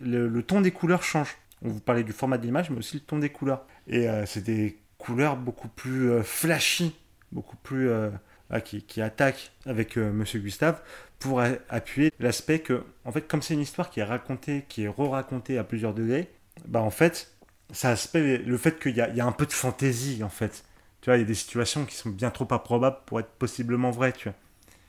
le, 0.00 0.28
le 0.28 0.42
ton 0.42 0.60
des 0.60 0.70
couleurs 0.70 1.02
change. 1.02 1.36
On 1.62 1.68
vous 1.68 1.80
parlait 1.80 2.04
du 2.04 2.12
format 2.12 2.38
de 2.38 2.44
l'image, 2.44 2.70
mais 2.70 2.78
aussi 2.78 2.96
le 2.96 3.02
ton 3.02 3.18
des 3.18 3.30
couleurs. 3.30 3.66
Et 3.88 4.08
euh, 4.08 4.24
c'est 4.26 4.42
des 4.42 4.78
couleurs 4.98 5.36
beaucoup 5.36 5.68
plus 5.68 6.10
euh, 6.10 6.22
flashy, 6.22 6.94
beaucoup 7.32 7.56
plus 7.56 7.88
euh, 7.88 8.10
ah, 8.50 8.60
qui, 8.60 8.82
qui 8.82 9.00
attaquent 9.02 9.52
avec 9.66 9.96
euh, 9.98 10.12
Monsieur 10.12 10.40
Gustave 10.40 10.80
pour 11.18 11.40
appuyer 11.68 12.12
l'aspect 12.20 12.60
que, 12.60 12.84
en 13.04 13.10
fait, 13.12 13.22
comme 13.26 13.42
c'est 13.42 13.54
une 13.54 13.60
histoire 13.60 13.90
qui 13.90 14.00
est 14.00 14.04
racontée, 14.04 14.64
qui 14.68 14.84
est 14.84 14.88
re-racontée 14.88 15.58
à 15.58 15.64
plusieurs 15.64 15.92
degrés, 15.94 16.30
bah 16.68 16.80
en 16.80 16.90
fait, 16.90 17.32
ça 17.72 17.90
aspect 17.90 18.38
le 18.38 18.56
fait 18.56 18.78
qu'il 18.80 18.96
y, 18.96 19.00
a- 19.00 19.08
il 19.08 19.16
y 19.16 19.20
a 19.20 19.26
un 19.26 19.32
peu 19.32 19.46
de 19.46 19.52
fantaisie 19.52 20.22
en 20.22 20.28
fait. 20.28 20.64
Tu 21.00 21.10
vois, 21.10 21.16
il 21.16 21.20
y 21.20 21.24
a 21.24 21.26
des 21.26 21.34
situations 21.34 21.84
qui 21.86 21.96
sont 21.96 22.10
bien 22.10 22.30
trop 22.30 22.46
improbables 22.52 22.98
pour 23.06 23.20
être 23.20 23.30
possiblement 23.30 23.90
vraies, 23.90 24.12
tu 24.12 24.28
vois. 24.28 24.36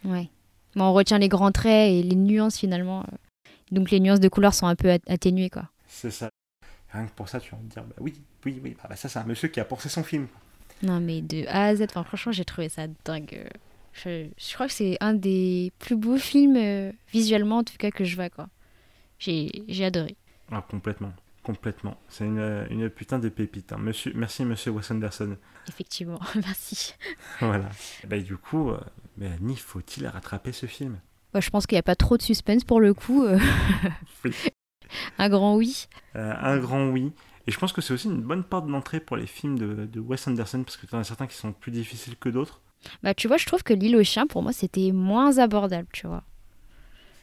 Ouais. 0.03 0.29
Mais 0.75 0.81
on 0.83 0.93
retient 0.93 1.17
les 1.17 1.29
grands 1.29 1.51
traits 1.51 1.91
et 1.91 2.03
les 2.03 2.15
nuances, 2.15 2.57
finalement. 2.57 3.05
Donc, 3.71 3.91
les 3.91 3.99
nuances 3.99 4.19
de 4.19 4.29
couleurs 4.29 4.53
sont 4.53 4.67
un 4.67 4.75
peu 4.75 4.91
at- 4.91 4.99
atténuées, 5.07 5.49
quoi. 5.49 5.69
C'est 5.87 6.11
ça. 6.11 6.28
Rien 6.91 7.05
que 7.05 7.11
pour 7.11 7.29
ça, 7.29 7.39
tu 7.39 7.51
vas 7.51 7.57
me 7.61 7.69
dire, 7.69 7.83
bah 7.83 7.95
oui, 7.99 8.13
oui, 8.45 8.59
oui, 8.63 8.75
bah, 8.81 8.87
bah, 8.89 8.95
ça 8.95 9.09
c'est 9.09 9.19
un 9.19 9.23
monsieur 9.25 9.47
qui 9.49 9.59
a 9.59 9.65
pensé 9.65 9.89
son 9.89 10.03
film. 10.03 10.27
Non, 10.81 10.99
mais 10.99 11.21
de 11.21 11.45
A 11.47 11.65
à 11.65 11.75
Z, 11.75 11.83
enfin, 11.83 12.03
franchement, 12.03 12.31
j'ai 12.31 12.45
trouvé 12.45 12.69
ça 12.69 12.87
dingue. 13.05 13.47
Je, 13.93 14.27
je 14.37 14.53
crois 14.53 14.67
que 14.67 14.73
c'est 14.73 14.97
un 15.01 15.13
des 15.13 15.71
plus 15.79 15.95
beaux 15.97 16.17
films, 16.17 16.55
euh, 16.57 16.91
visuellement 17.11 17.57
en 17.57 17.63
tout 17.63 17.75
cas, 17.77 17.91
que 17.91 18.03
je 18.05 18.15
vois, 18.15 18.29
quoi. 18.29 18.47
J'ai 19.19 19.51
j'ai 19.67 19.83
adoré. 19.85 20.15
Ah, 20.51 20.63
complètement, 20.67 21.11
complètement. 21.43 21.97
C'est 22.07 22.25
une, 22.25 22.65
une 22.69 22.89
putain 22.89 23.19
de 23.19 23.27
pépite. 23.29 23.73
hein. 23.73 23.77
Monsieur, 23.77 24.13
merci 24.15 24.45
monsieur 24.45 24.71
Wes 24.71 24.89
Anderson. 24.89 25.35
Effectivement, 25.67 26.19
merci. 26.35 26.95
voilà. 27.41 27.69
Et 28.03 28.07
bah, 28.07 28.17
du 28.19 28.37
coup, 28.37 28.69
euh, 28.69 28.79
Mélanie, 29.17 29.57
faut-il 29.57 30.07
rattraper 30.07 30.53
ce 30.53 30.65
film? 30.65 30.99
Bah, 31.33 31.41
je 31.41 31.49
pense 31.49 31.67
qu'il 31.67 31.75
n'y 31.75 31.79
a 31.79 31.83
pas 31.83 31.95
trop 31.97 32.15
de 32.17 32.21
suspense 32.23 32.63
pour 32.63 32.79
le 32.79 32.93
coup. 32.93 33.25
euh. 33.25 33.37
Oui. 34.23 34.33
Un 35.17 35.29
grand 35.29 35.55
oui. 35.55 35.87
Euh, 36.15 36.33
Un 36.41 36.57
grand 36.57 36.87
oui. 36.89 37.11
Et 37.47 37.51
je 37.51 37.57
pense 37.59 37.73
que 37.73 37.81
c'est 37.81 37.93
aussi 37.93 38.07
une 38.07 38.21
bonne 38.21 38.43
porte 38.43 38.67
d'entrée 38.67 38.99
pour 38.99 39.17
les 39.17 39.25
films 39.27 39.57
de, 39.57 39.85
de 39.85 39.99
Wes 39.99 40.27
Anderson, 40.27 40.63
parce 40.63 40.77
que 40.77 40.85
tu 40.85 40.95
en 40.95 40.99
as 40.99 41.03
certains 41.03 41.27
qui 41.27 41.35
sont 41.35 41.51
plus 41.51 41.71
difficiles 41.71 42.15
que 42.17 42.29
d'autres. 42.29 42.61
Bah, 43.03 43.13
tu 43.13 43.27
vois, 43.27 43.37
je 43.37 43.45
trouve 43.45 43.63
que 43.63 43.73
L'île 43.73 43.95
aux 43.95 44.03
chiens, 44.03 44.27
pour 44.27 44.43
moi, 44.43 44.53
c'était 44.53 44.91
moins 44.91 45.37
abordable, 45.39 45.87
tu 45.91 46.07
vois. 46.07 46.23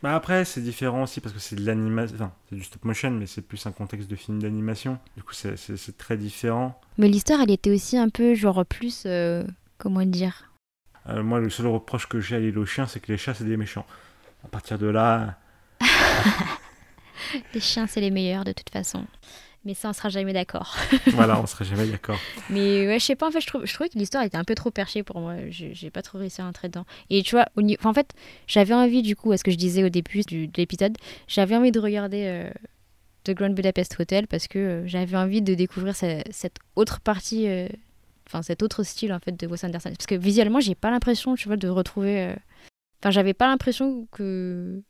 Bah 0.02 0.14
après, 0.14 0.44
c'est 0.44 0.60
différent 0.60 1.04
aussi 1.04 1.20
parce 1.22 1.32
que 1.34 1.40
c'est 1.40 1.56
de 1.56 1.64
l'animation, 1.64 2.14
enfin, 2.16 2.32
c'est 2.50 2.56
du 2.56 2.62
stop 2.62 2.84
motion, 2.84 3.10
mais 3.12 3.26
c'est 3.26 3.40
plus 3.40 3.64
un 3.66 3.72
contexte 3.72 4.08
de 4.10 4.14
film 4.16 4.42
d'animation. 4.42 4.98
Du 5.16 5.22
coup, 5.22 5.32
c'est- 5.32 5.56
très 5.96 6.18
différent. 6.18 6.78
Mais 6.98 7.08
l'histoire, 7.08 7.40
elle 7.40 7.50
était 7.50 7.70
aussi 7.70 7.96
un 7.96 8.10
peu, 8.10 8.34
genre, 8.34 8.66
plus. 8.66 9.04
euh, 9.06 9.42
comment 9.78 10.04
dire? 10.04 10.50
Euh, 11.08 11.22
moi, 11.22 11.40
le 11.40 11.48
seul 11.48 11.66
reproche 11.68 12.08
que 12.08 12.20
j'ai 12.20 12.36
à 12.36 12.40
l'île 12.40 12.58
aux 12.58 12.66
chiens, 12.66 12.86
c'est 12.86 13.00
que 13.00 13.10
les 13.10 13.16
chats, 13.18 13.32
c'est 13.34 13.44
des 13.44 13.56
méchants. 13.56 13.86
À 14.44 14.48
partir 14.48 14.78
de 14.78 14.86
là, 14.86 15.38
Les 17.54 17.60
chiens, 17.60 17.86
c'est 17.86 18.00
les 18.00 18.10
meilleurs 18.10 18.44
de 18.44 18.52
toute 18.52 18.70
façon. 18.70 19.04
Mais 19.64 19.74
ça, 19.74 19.88
on 19.88 19.92
sera 19.92 20.08
jamais 20.10 20.32
d'accord. 20.32 20.76
voilà, 21.08 21.40
on 21.40 21.46
serait 21.46 21.64
jamais 21.64 21.86
d'accord. 21.88 22.18
Mais 22.50 22.86
ouais, 22.86 23.00
je 23.00 23.04
sais 23.04 23.16
pas, 23.16 23.26
en 23.26 23.30
fait, 23.32 23.40
je, 23.40 23.48
trouve, 23.48 23.66
je 23.66 23.74
trouvais 23.74 23.88
que 23.88 23.98
l'histoire 23.98 24.22
était 24.22 24.36
un 24.36 24.44
peu 24.44 24.54
trop 24.54 24.70
perchée 24.70 25.02
pour 25.02 25.18
moi. 25.20 25.34
Je- 25.50 25.72
J'ai 25.72 25.90
pas 25.90 26.02
trop 26.02 26.18
réussi 26.18 26.40
à 26.40 26.46
entrer 26.46 26.68
dedans. 26.68 26.84
Et 27.10 27.22
tu 27.24 27.34
vois, 27.34 27.46
au 27.56 27.62
en 27.84 27.92
fait, 27.92 28.12
j'avais 28.46 28.74
envie, 28.74 29.02
du 29.02 29.16
coup, 29.16 29.32
à 29.32 29.36
ce 29.38 29.42
que 29.42 29.50
je 29.50 29.56
disais 29.56 29.82
au 29.82 29.88
début 29.88 30.20
du, 30.20 30.46
de 30.46 30.52
l'épisode, 30.56 30.96
j'avais 31.26 31.56
envie 31.56 31.72
de 31.72 31.80
regarder 31.80 32.26
euh, 32.26 32.50
The 33.24 33.32
Grand 33.32 33.50
Budapest 33.50 33.96
Hotel 33.98 34.28
parce 34.28 34.46
que 34.46 34.58
euh, 34.60 34.86
j'avais 34.86 35.16
envie 35.16 35.42
de 35.42 35.54
découvrir 35.54 35.96
ce- 35.96 36.22
cette 36.30 36.58
autre 36.76 37.00
partie, 37.00 37.48
euh, 37.48 37.66
enfin, 38.28 38.42
cet 38.42 38.62
autre 38.62 38.84
style, 38.84 39.12
en 39.12 39.18
fait, 39.18 39.32
de 39.36 39.48
Wes 39.48 39.64
Anderson. 39.64 39.90
Parce 39.90 40.06
que 40.06 40.14
visuellement, 40.14 40.60
j'ai 40.60 40.76
pas 40.76 40.92
l'impression, 40.92 41.34
tu 41.34 41.48
vois, 41.48 41.56
de 41.56 41.68
retrouver. 41.68 42.36
Enfin, 43.02 43.10
j'avais 43.10 43.34
pas 43.34 43.48
l'impression 43.48 44.06
que 44.12 44.80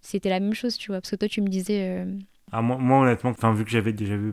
c'était 0.00 0.30
la 0.30 0.40
même 0.40 0.54
chose, 0.54 0.76
tu 0.76 0.88
vois. 0.90 1.00
Parce 1.00 1.10
que 1.10 1.16
toi, 1.16 1.28
tu 1.28 1.40
me 1.42 1.48
disais. 1.48 1.88
euh, 2.00 2.18
Ah, 2.52 2.62
moi, 2.62 2.76
moi, 2.78 3.00
honnêtement, 3.00 3.32
vu 3.52 3.64
que 3.64 3.70
j'avais 3.70 3.92
déjà 3.92 4.16
vu 4.16 4.32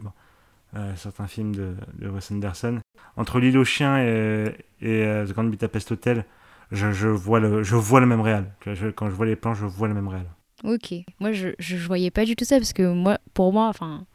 euh, 0.76 0.96
certains 0.96 1.28
films 1.28 1.56
de, 1.56 1.76
de 2.00 2.10
Wes 2.10 2.32
Anderson, 2.32 2.80
entre 3.18 3.40
L'île 3.40 3.58
aux 3.58 3.66
chiens 3.66 4.00
et, 4.00 4.56
et 4.82 5.04
euh, 5.06 5.26
The 5.26 5.34
Grand 5.34 5.46
Budapest 5.46 5.92
Hotel, 5.92 6.26
je, 6.72 6.92
je, 6.92 7.08
vois 7.08 7.40
le, 7.40 7.64
je 7.64 7.76
vois 7.76 8.00
le 8.02 8.08
même 8.08 8.22
je- 8.76 8.90
quand 8.90 9.10
je 9.10 9.16
vois 9.16 9.26
les 9.26 9.36
plans, 9.36 9.54
je 9.54 9.66
vois 9.66 9.88
le 9.88 9.94
même 9.94 10.08
réal. 10.08 10.28
Ok. 10.64 10.94
Moi, 11.20 11.32
je, 11.32 11.50
je, 11.60 11.78
je 11.78 11.88
voyais 11.88 12.12
pas 12.12 12.26
du 12.26 12.36
tout 12.36 12.46
ça 12.46 12.58
parce 12.58 12.74
que 12.74 12.92
moi, 12.92 13.20
pour 13.34 13.54
moi, 13.54 13.68
enfin, 13.68 14.06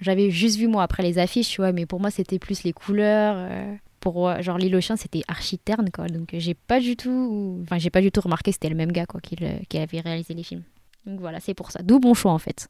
j'avais 0.00 0.30
juste 0.30 0.58
vu 0.58 0.66
moi 0.66 0.82
après 0.82 1.02
les 1.02 1.18
affiches, 1.18 1.48
tu 1.48 1.60
vois, 1.60 1.72
mais 1.72 1.86
pour 1.86 2.00
moi, 2.00 2.10
c'était 2.10 2.38
plus 2.38 2.64
les 2.64 2.72
couleurs. 2.72 3.34
euh, 3.38 3.74
pour 4.00 4.28
euh, 4.28 4.42
genre 4.42 4.58
l'île 4.58 4.74
aux 4.74 4.80
chiens, 4.80 4.96
c'était 4.96 5.22
archi 5.28 5.58
terne, 5.58 5.90
quoi. 5.92 6.08
Donc, 6.08 6.30
j'ai 6.32 6.54
pas 6.54 6.80
du 6.80 6.96
tout, 6.96 7.60
enfin, 7.62 7.78
j'ai 7.78 7.90
pas 7.90 8.00
du 8.00 8.10
tout 8.10 8.20
remarqué 8.20 8.50
que 8.50 8.56
c'était 8.56 8.68
le 8.68 8.74
même 8.74 8.90
gars, 8.90 9.06
quoi, 9.06 9.20
qui, 9.20 9.36
le- 9.36 9.64
qui 9.68 9.78
avait 9.78 10.00
réalisé 10.00 10.34
les 10.34 10.42
films. 10.42 10.64
Donc 11.06 11.20
voilà, 11.20 11.40
c'est 11.40 11.54
pour 11.54 11.70
ça. 11.70 11.82
D'où 11.82 11.98
mon 12.00 12.14
choix, 12.14 12.32
en 12.32 12.38
fait. 12.38 12.68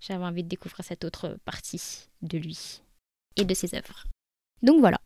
J'avais 0.00 0.24
envie 0.24 0.42
de 0.42 0.48
découvrir 0.48 0.84
cette 0.84 1.04
autre 1.04 1.38
partie 1.44 2.08
de 2.22 2.38
lui 2.38 2.82
et 3.36 3.44
de 3.44 3.54
ses 3.54 3.74
œuvres. 3.74 4.04
Donc 4.62 4.80
voilà. 4.80 4.98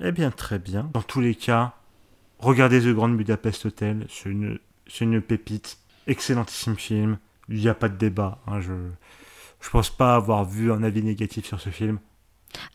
Eh 0.00 0.12
bien, 0.12 0.30
très 0.30 0.58
bien. 0.58 0.90
Dans 0.92 1.02
tous 1.02 1.20
les 1.20 1.34
cas, 1.34 1.74
regardez 2.38 2.80
The 2.80 2.94
Grand 2.94 3.08
Budapest 3.08 3.66
Hotel. 3.66 4.06
C'est 4.08 4.28
une, 5.04 5.22
pépite. 5.22 5.78
Excellentissime 6.06 6.76
film. 6.76 7.18
Il 7.48 7.58
n'y 7.58 7.68
a 7.68 7.74
pas 7.74 7.88
de 7.88 7.96
débat. 7.96 8.38
hein, 8.46 8.60
je 8.60 8.72
je 9.64 9.70
pense 9.70 9.88
pas 9.88 10.14
avoir 10.14 10.44
vu 10.44 10.70
un 10.70 10.82
avis 10.82 11.02
négatif 11.02 11.46
sur 11.46 11.58
ce 11.58 11.70
film. 11.70 11.98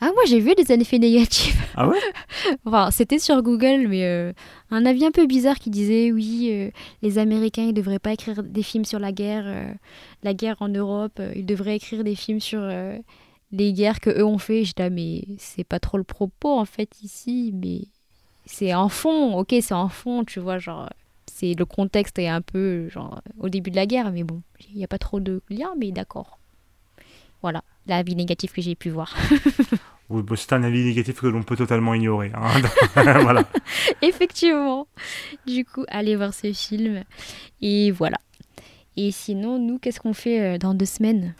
Ah, 0.01 0.11
moi, 0.13 0.23
j'ai 0.27 0.39
vu 0.39 0.53
des 0.55 0.71
effets 0.71 0.99
négatifs. 0.99 1.57
Ah 1.75 1.87
ouais? 1.87 1.99
Enfin, 2.65 2.91
c'était 2.91 3.19
sur 3.19 3.41
Google, 3.41 3.87
mais 3.87 4.05
euh, 4.05 4.33
un 4.71 4.85
avis 4.85 5.05
un 5.05 5.11
peu 5.11 5.25
bizarre 5.25 5.59
qui 5.59 5.69
disait 5.69 6.11
oui, 6.11 6.49
euh, 6.51 6.69
les 7.01 7.17
Américains 7.17 7.63
ils 7.63 7.73
devraient 7.73 7.99
pas 7.99 8.13
écrire 8.13 8.43
des 8.43 8.63
films 8.63 8.85
sur 8.85 8.99
la 8.99 9.11
guerre, 9.11 9.43
euh, 9.45 9.73
la 10.23 10.33
guerre 10.33 10.57
en 10.61 10.69
Europe. 10.69 11.21
ils 11.35 11.45
devraient 11.45 11.75
écrire 11.75 12.03
des 12.03 12.15
films 12.15 12.39
sur 12.39 12.61
les 13.51 13.73
guerres 13.73 13.99
que 13.99 14.09
eux 14.09 14.25
ont 14.25 14.37
fait. 14.37 14.63
J'étais 14.63 14.83
là, 14.83 14.89
mais 14.89 15.23
c'est 15.37 15.63
pas 15.63 15.79
trop 15.79 15.97
le 15.97 16.03
propos 16.03 16.57
en 16.59 16.65
fait 16.65 16.89
ici, 17.03 17.51
mais 17.53 17.81
c'est 18.45 18.73
en 18.73 18.89
fond. 18.89 19.35
Ok, 19.37 19.55
c'est 19.61 19.73
en 19.73 19.89
fond, 19.89 20.23
tu 20.23 20.39
vois, 20.39 20.59
genre 20.59 20.89
c'est 21.31 21.53
le 21.53 21.65
contexte 21.65 22.19
est 22.19 22.27
un 22.27 22.41
peu 22.41 22.89
genre 22.89 23.21
au 23.39 23.49
début 23.49 23.71
de 23.71 23.75
la 23.75 23.85
guerre, 23.85 24.11
mais 24.11 24.23
bon, 24.23 24.41
il 24.71 24.77
n'y 24.77 24.83
a 24.83 24.87
pas 24.87 24.97
trop 24.97 25.19
de 25.19 25.41
lien, 25.49 25.73
mais 25.77 25.91
d'accord. 25.91 26.38
Voilà, 27.41 27.63
l'avis 27.87 28.15
négatif 28.15 28.51
que 28.53 28.61
j'ai 28.61 28.75
pu 28.75 28.89
voir. 28.89 29.15
Oui, 30.11 30.23
bon, 30.23 30.35
c'est 30.35 30.53
un 30.53 30.63
avis 30.63 30.83
négatif 30.83 31.21
que 31.21 31.27
l'on 31.27 31.43
peut 31.43 31.55
totalement 31.55 31.93
ignorer. 31.93 32.31
hein. 32.33 32.49
voilà. 33.21 33.43
Effectivement. 34.01 34.87
Du 35.45 35.63
coup, 35.65 35.85
allez 35.87 36.15
voir 36.15 36.33
ce 36.33 36.51
film. 36.51 37.03
Et 37.61 37.91
voilà. 37.91 38.17
Et 38.97 39.11
sinon, 39.11 39.59
nous, 39.59 39.77
qu'est-ce 39.77 39.99
qu'on 39.99 40.15
fait 40.15 40.55
euh, 40.55 40.57
dans 40.57 40.73
deux 40.73 40.87
semaines? 40.87 41.35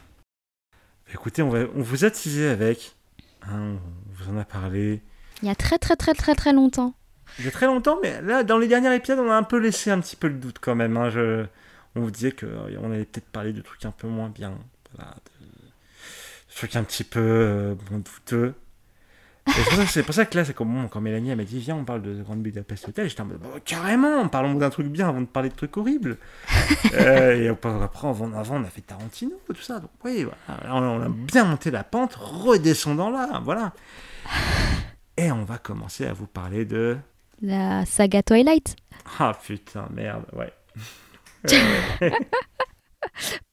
Écoutez, 1.12 1.42
on, 1.42 1.50
va, 1.50 1.62
on 1.76 1.82
vous 1.82 2.06
a 2.06 2.12
teasé 2.12 2.48
avec. 2.48 2.96
hein, 3.42 3.78
on 3.78 4.14
vous 4.24 4.32
en 4.32 4.38
a 4.38 4.44
parlé. 4.46 5.02
Il 5.42 5.48
y 5.48 5.52
a 5.52 5.56
très 5.56 5.80
très 5.80 5.96
très 5.96 6.14
très 6.14 6.36
très 6.36 6.54
longtemps. 6.54 6.94
Il 7.40 7.46
y 7.46 7.48
a 7.48 7.52
très 7.52 7.66
longtemps, 7.66 7.98
mais 8.04 8.22
là, 8.22 8.44
dans 8.44 8.60
les 8.60 8.68
derniers 8.68 8.94
épisodes, 8.96 9.18
on 9.18 9.32
a 9.32 9.36
un 9.36 9.42
peu 9.42 9.58
laissé 9.58 9.90
un 9.90 10.00
petit 10.00 10.16
peu 10.16 10.28
le 10.28 10.36
doute 10.36 10.58
quand 10.62 10.76
même. 10.76 10.96
hein. 10.96 11.10
Je- 11.10 11.46
on 11.96 12.02
vous 12.02 12.12
disait 12.12 12.34
qu'on 12.34 12.92
allait 12.92 13.06
peut-être 13.06 13.30
parler 13.32 13.52
de 13.52 13.62
trucs 13.62 13.84
un 13.86 13.92
peu 13.92 14.08
moins 14.08 14.30
bien. 14.30 14.54
Voilà, 14.96 15.16
de... 15.16 15.39
de 16.62 16.68
trucs 16.68 16.76
un 16.76 16.84
petit 16.84 17.04
peu 17.04 17.20
euh, 17.22 17.76
bon, 17.90 17.98
douteux. 18.00 18.54
C'est 19.48 19.64
pour, 19.64 19.74
ça- 19.74 19.86
c'est 19.88 20.04
pour 20.04 20.14
ça 20.14 20.26
que 20.26 20.38
là, 20.38 20.46
c'est 20.46 20.54
comme 20.54 20.88
quand 20.92 21.02
Mélanie 21.02 21.34
m'a 21.34 21.44
dit 21.44 21.60
Viens, 21.60 21.76
on 21.78 21.86
parle 21.86 22.02
de 22.04 22.14
The 22.14 22.24
Grand 22.24 22.36
Budapest 22.36 22.88
Hotel. 22.90 23.10
J'étais 23.10 23.22
en 23.22 23.26
mode 23.26 23.40
Bah, 23.40 23.48
Carrément, 23.66 24.28
parlons 24.28 24.54
d'un 24.54 24.70
truc 24.70 24.88
bien 24.88 25.10
avant 25.10 25.22
de 25.22 25.26
parler 25.26 25.50
de 25.50 25.56
trucs 25.56 25.76
horribles. 25.78 26.18
Euh, 26.94 27.36
et 27.44 27.48
après, 27.48 27.70
avant, 27.70 28.34
avant, 28.34 28.56
on 28.58 28.64
a 28.64 28.68
fait 28.70 28.82
Tarantino, 28.82 29.32
tout 29.48 29.56
ça. 29.62 29.80
Donc, 29.80 29.90
oui, 30.04 30.24
voilà. 30.26 30.76
on, 30.76 30.82
on 30.84 31.02
a 31.04 31.10
bien 31.10 31.44
monté 31.46 31.72
la 31.72 31.84
pente, 31.84 32.16
redescendant 32.16 33.10
là. 33.12 33.42
Voilà. 33.44 33.74
Et 35.18 35.32
on 35.32 35.44
va 35.44 35.58
commencer 35.58 36.06
à 36.08 36.14
vous 36.14 36.26
parler 36.28 36.66
de. 36.66 36.98
La 37.42 37.86
saga 37.86 38.24
Twilight. 38.24 38.76
Ah 39.20 39.38
putain, 39.44 39.88
merde, 39.92 40.26
ouais. 40.34 40.52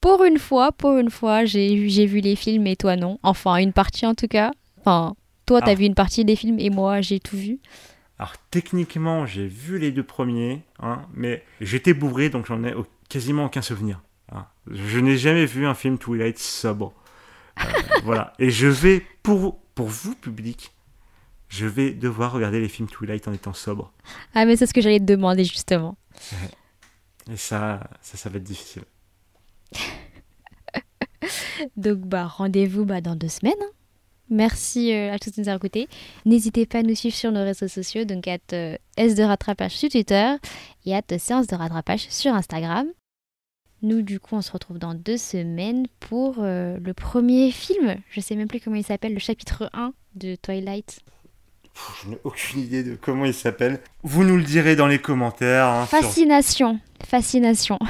Pour 0.00 0.24
une 0.24 0.38
fois, 0.38 0.72
pour 0.72 0.96
une 0.98 1.10
fois, 1.10 1.44
j'ai 1.44 1.74
vu 2.06 2.20
les 2.20 2.36
films 2.36 2.66
et 2.66 2.76
toi 2.76 2.96
non. 2.96 3.18
Enfin, 3.22 3.56
une 3.56 3.72
partie 3.72 4.06
en 4.06 4.14
tout 4.14 4.28
cas. 4.28 4.50
Enfin, 4.80 5.14
toi, 5.46 5.60
t'as 5.60 5.74
vu 5.74 5.84
une 5.84 5.94
partie 5.94 6.24
des 6.24 6.36
films 6.36 6.58
et 6.58 6.70
moi, 6.70 7.00
j'ai 7.00 7.20
tout 7.20 7.36
vu. 7.36 7.58
Alors 8.18 8.34
techniquement, 8.50 9.26
j'ai 9.26 9.46
vu 9.46 9.78
les 9.78 9.92
deux 9.92 10.02
premiers, 10.02 10.62
hein, 10.80 11.06
mais 11.14 11.44
j'étais 11.60 11.92
bourré, 11.94 12.30
donc 12.30 12.46
j'en 12.46 12.64
ai 12.64 12.72
au- 12.74 12.86
quasiment 13.08 13.44
aucun 13.46 13.62
souvenir. 13.62 14.00
hein. 14.32 14.46
Je 14.70 14.98
n'ai 15.00 15.16
jamais 15.18 15.44
vu 15.46 15.66
un 15.66 15.74
film 15.74 15.98
Twilight 15.98 16.38
sobre. 16.38 16.92
Euh, 17.60 17.62
voilà. 18.04 18.32
Et 18.38 18.50
je 18.50 18.66
vais, 18.68 19.04
pour, 19.22 19.58
pour 19.74 19.88
vous, 19.88 20.14
public, 20.14 20.72
je 21.48 21.66
vais 21.66 21.90
devoir 21.92 22.32
regarder 22.32 22.60
les 22.60 22.68
films 22.68 22.88
Twilight 22.88 23.28
en 23.28 23.32
étant 23.32 23.52
sobre. 23.52 23.92
Ah, 24.34 24.46
mais 24.46 24.56
c'est 24.56 24.66
ce 24.66 24.72
que 24.74 24.80
j'allais 24.80 24.98
te 25.00 25.04
demander 25.04 25.44
justement. 25.44 25.96
Et 27.30 27.36
ça, 27.36 27.80
ça, 28.02 28.16
ça 28.16 28.30
va 28.30 28.36
être 28.38 28.44
difficile. 28.44 28.82
Donc, 31.76 31.98
bah, 32.00 32.26
rendez-vous 32.26 32.84
bah, 32.84 33.00
dans 33.00 33.16
deux 33.16 33.28
semaines. 33.28 33.54
hein. 33.60 33.70
Merci 34.28 34.92
euh, 34.92 35.12
à 35.12 35.18
tous 35.20 35.30
de 35.30 35.40
nous 35.40 35.48
avoir 35.48 35.58
écoutés. 35.58 35.88
N'hésitez 36.24 36.66
pas 36.66 36.78
à 36.78 36.82
nous 36.82 36.96
suivre 36.96 37.14
sur 37.14 37.30
nos 37.30 37.44
réseaux 37.44 37.68
sociaux, 37.68 38.04
donc 38.04 38.26
à 38.26 38.38
S 38.96 39.14
de 39.14 39.22
rattrapage 39.22 39.76
sur 39.76 39.88
Twitter 39.88 40.34
et 40.84 40.96
à 40.96 41.02
séance 41.18 41.46
de 41.46 41.54
rattrapage 41.54 42.08
sur 42.10 42.34
Instagram. 42.34 42.88
Nous, 43.82 44.02
du 44.02 44.18
coup, 44.18 44.34
on 44.34 44.42
se 44.42 44.50
retrouve 44.50 44.78
dans 44.78 44.94
deux 44.94 45.16
semaines 45.16 45.86
pour 46.00 46.36
euh, 46.40 46.76
le 46.82 46.92
premier 46.92 47.52
film. 47.52 47.96
Je 48.10 48.20
sais 48.20 48.34
même 48.34 48.48
plus 48.48 48.58
comment 48.60 48.74
il 48.76 48.84
s'appelle, 48.84 49.12
le 49.14 49.20
chapitre 49.20 49.70
1 49.74 49.92
de 50.16 50.34
Twilight. 50.34 50.98
Pff, 51.72 52.02
Je 52.04 52.10
n'ai 52.10 52.18
aucune 52.24 52.60
idée 52.60 52.82
de 52.82 52.96
comment 52.96 53.26
il 53.26 53.34
s'appelle. 53.34 53.78
Vous 54.02 54.24
nous 54.24 54.36
le 54.38 54.42
direz 54.42 54.74
dans 54.74 54.88
les 54.88 54.98
commentaires. 54.98 55.66
hein, 55.66 55.86
sur- 55.86 55.98
Fascination. 57.06 57.78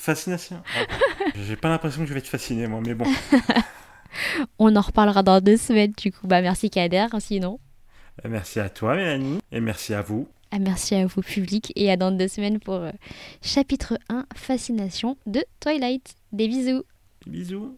Fascination. 0.00 0.62
Ah, 0.74 0.86
J'ai 1.46 1.56
pas 1.56 1.68
l'impression 1.68 2.00
que 2.00 2.08
je 2.08 2.14
vais 2.14 2.20
être 2.20 2.26
fasciné, 2.26 2.66
moi, 2.66 2.80
mais 2.82 2.94
bon. 2.94 3.04
On 4.58 4.74
en 4.74 4.80
reparlera 4.80 5.22
dans 5.22 5.42
deux 5.42 5.58
semaines, 5.58 5.92
du 5.94 6.10
coup. 6.10 6.26
Bah, 6.26 6.40
merci 6.40 6.70
Kader, 6.70 7.06
sinon. 7.18 7.60
Euh, 8.24 8.28
Merci 8.30 8.60
à 8.60 8.70
toi, 8.70 8.96
Mélanie, 8.96 9.40
et 9.52 9.60
merci 9.60 9.92
à 9.92 10.00
vous. 10.00 10.26
Ah, 10.52 10.58
merci 10.58 10.94
à 10.94 11.06
vous, 11.06 11.20
public, 11.20 11.70
et 11.76 11.90
à 11.90 11.98
dans 11.98 12.12
deux 12.12 12.28
semaines 12.28 12.60
pour 12.60 12.76
euh, 12.76 12.92
chapitre 13.42 13.98
1, 14.08 14.24
Fascination 14.34 15.18
de 15.26 15.44
Twilight. 15.60 16.14
Des 16.32 16.48
bisous 16.48 16.82
Bisous. 17.26 17.76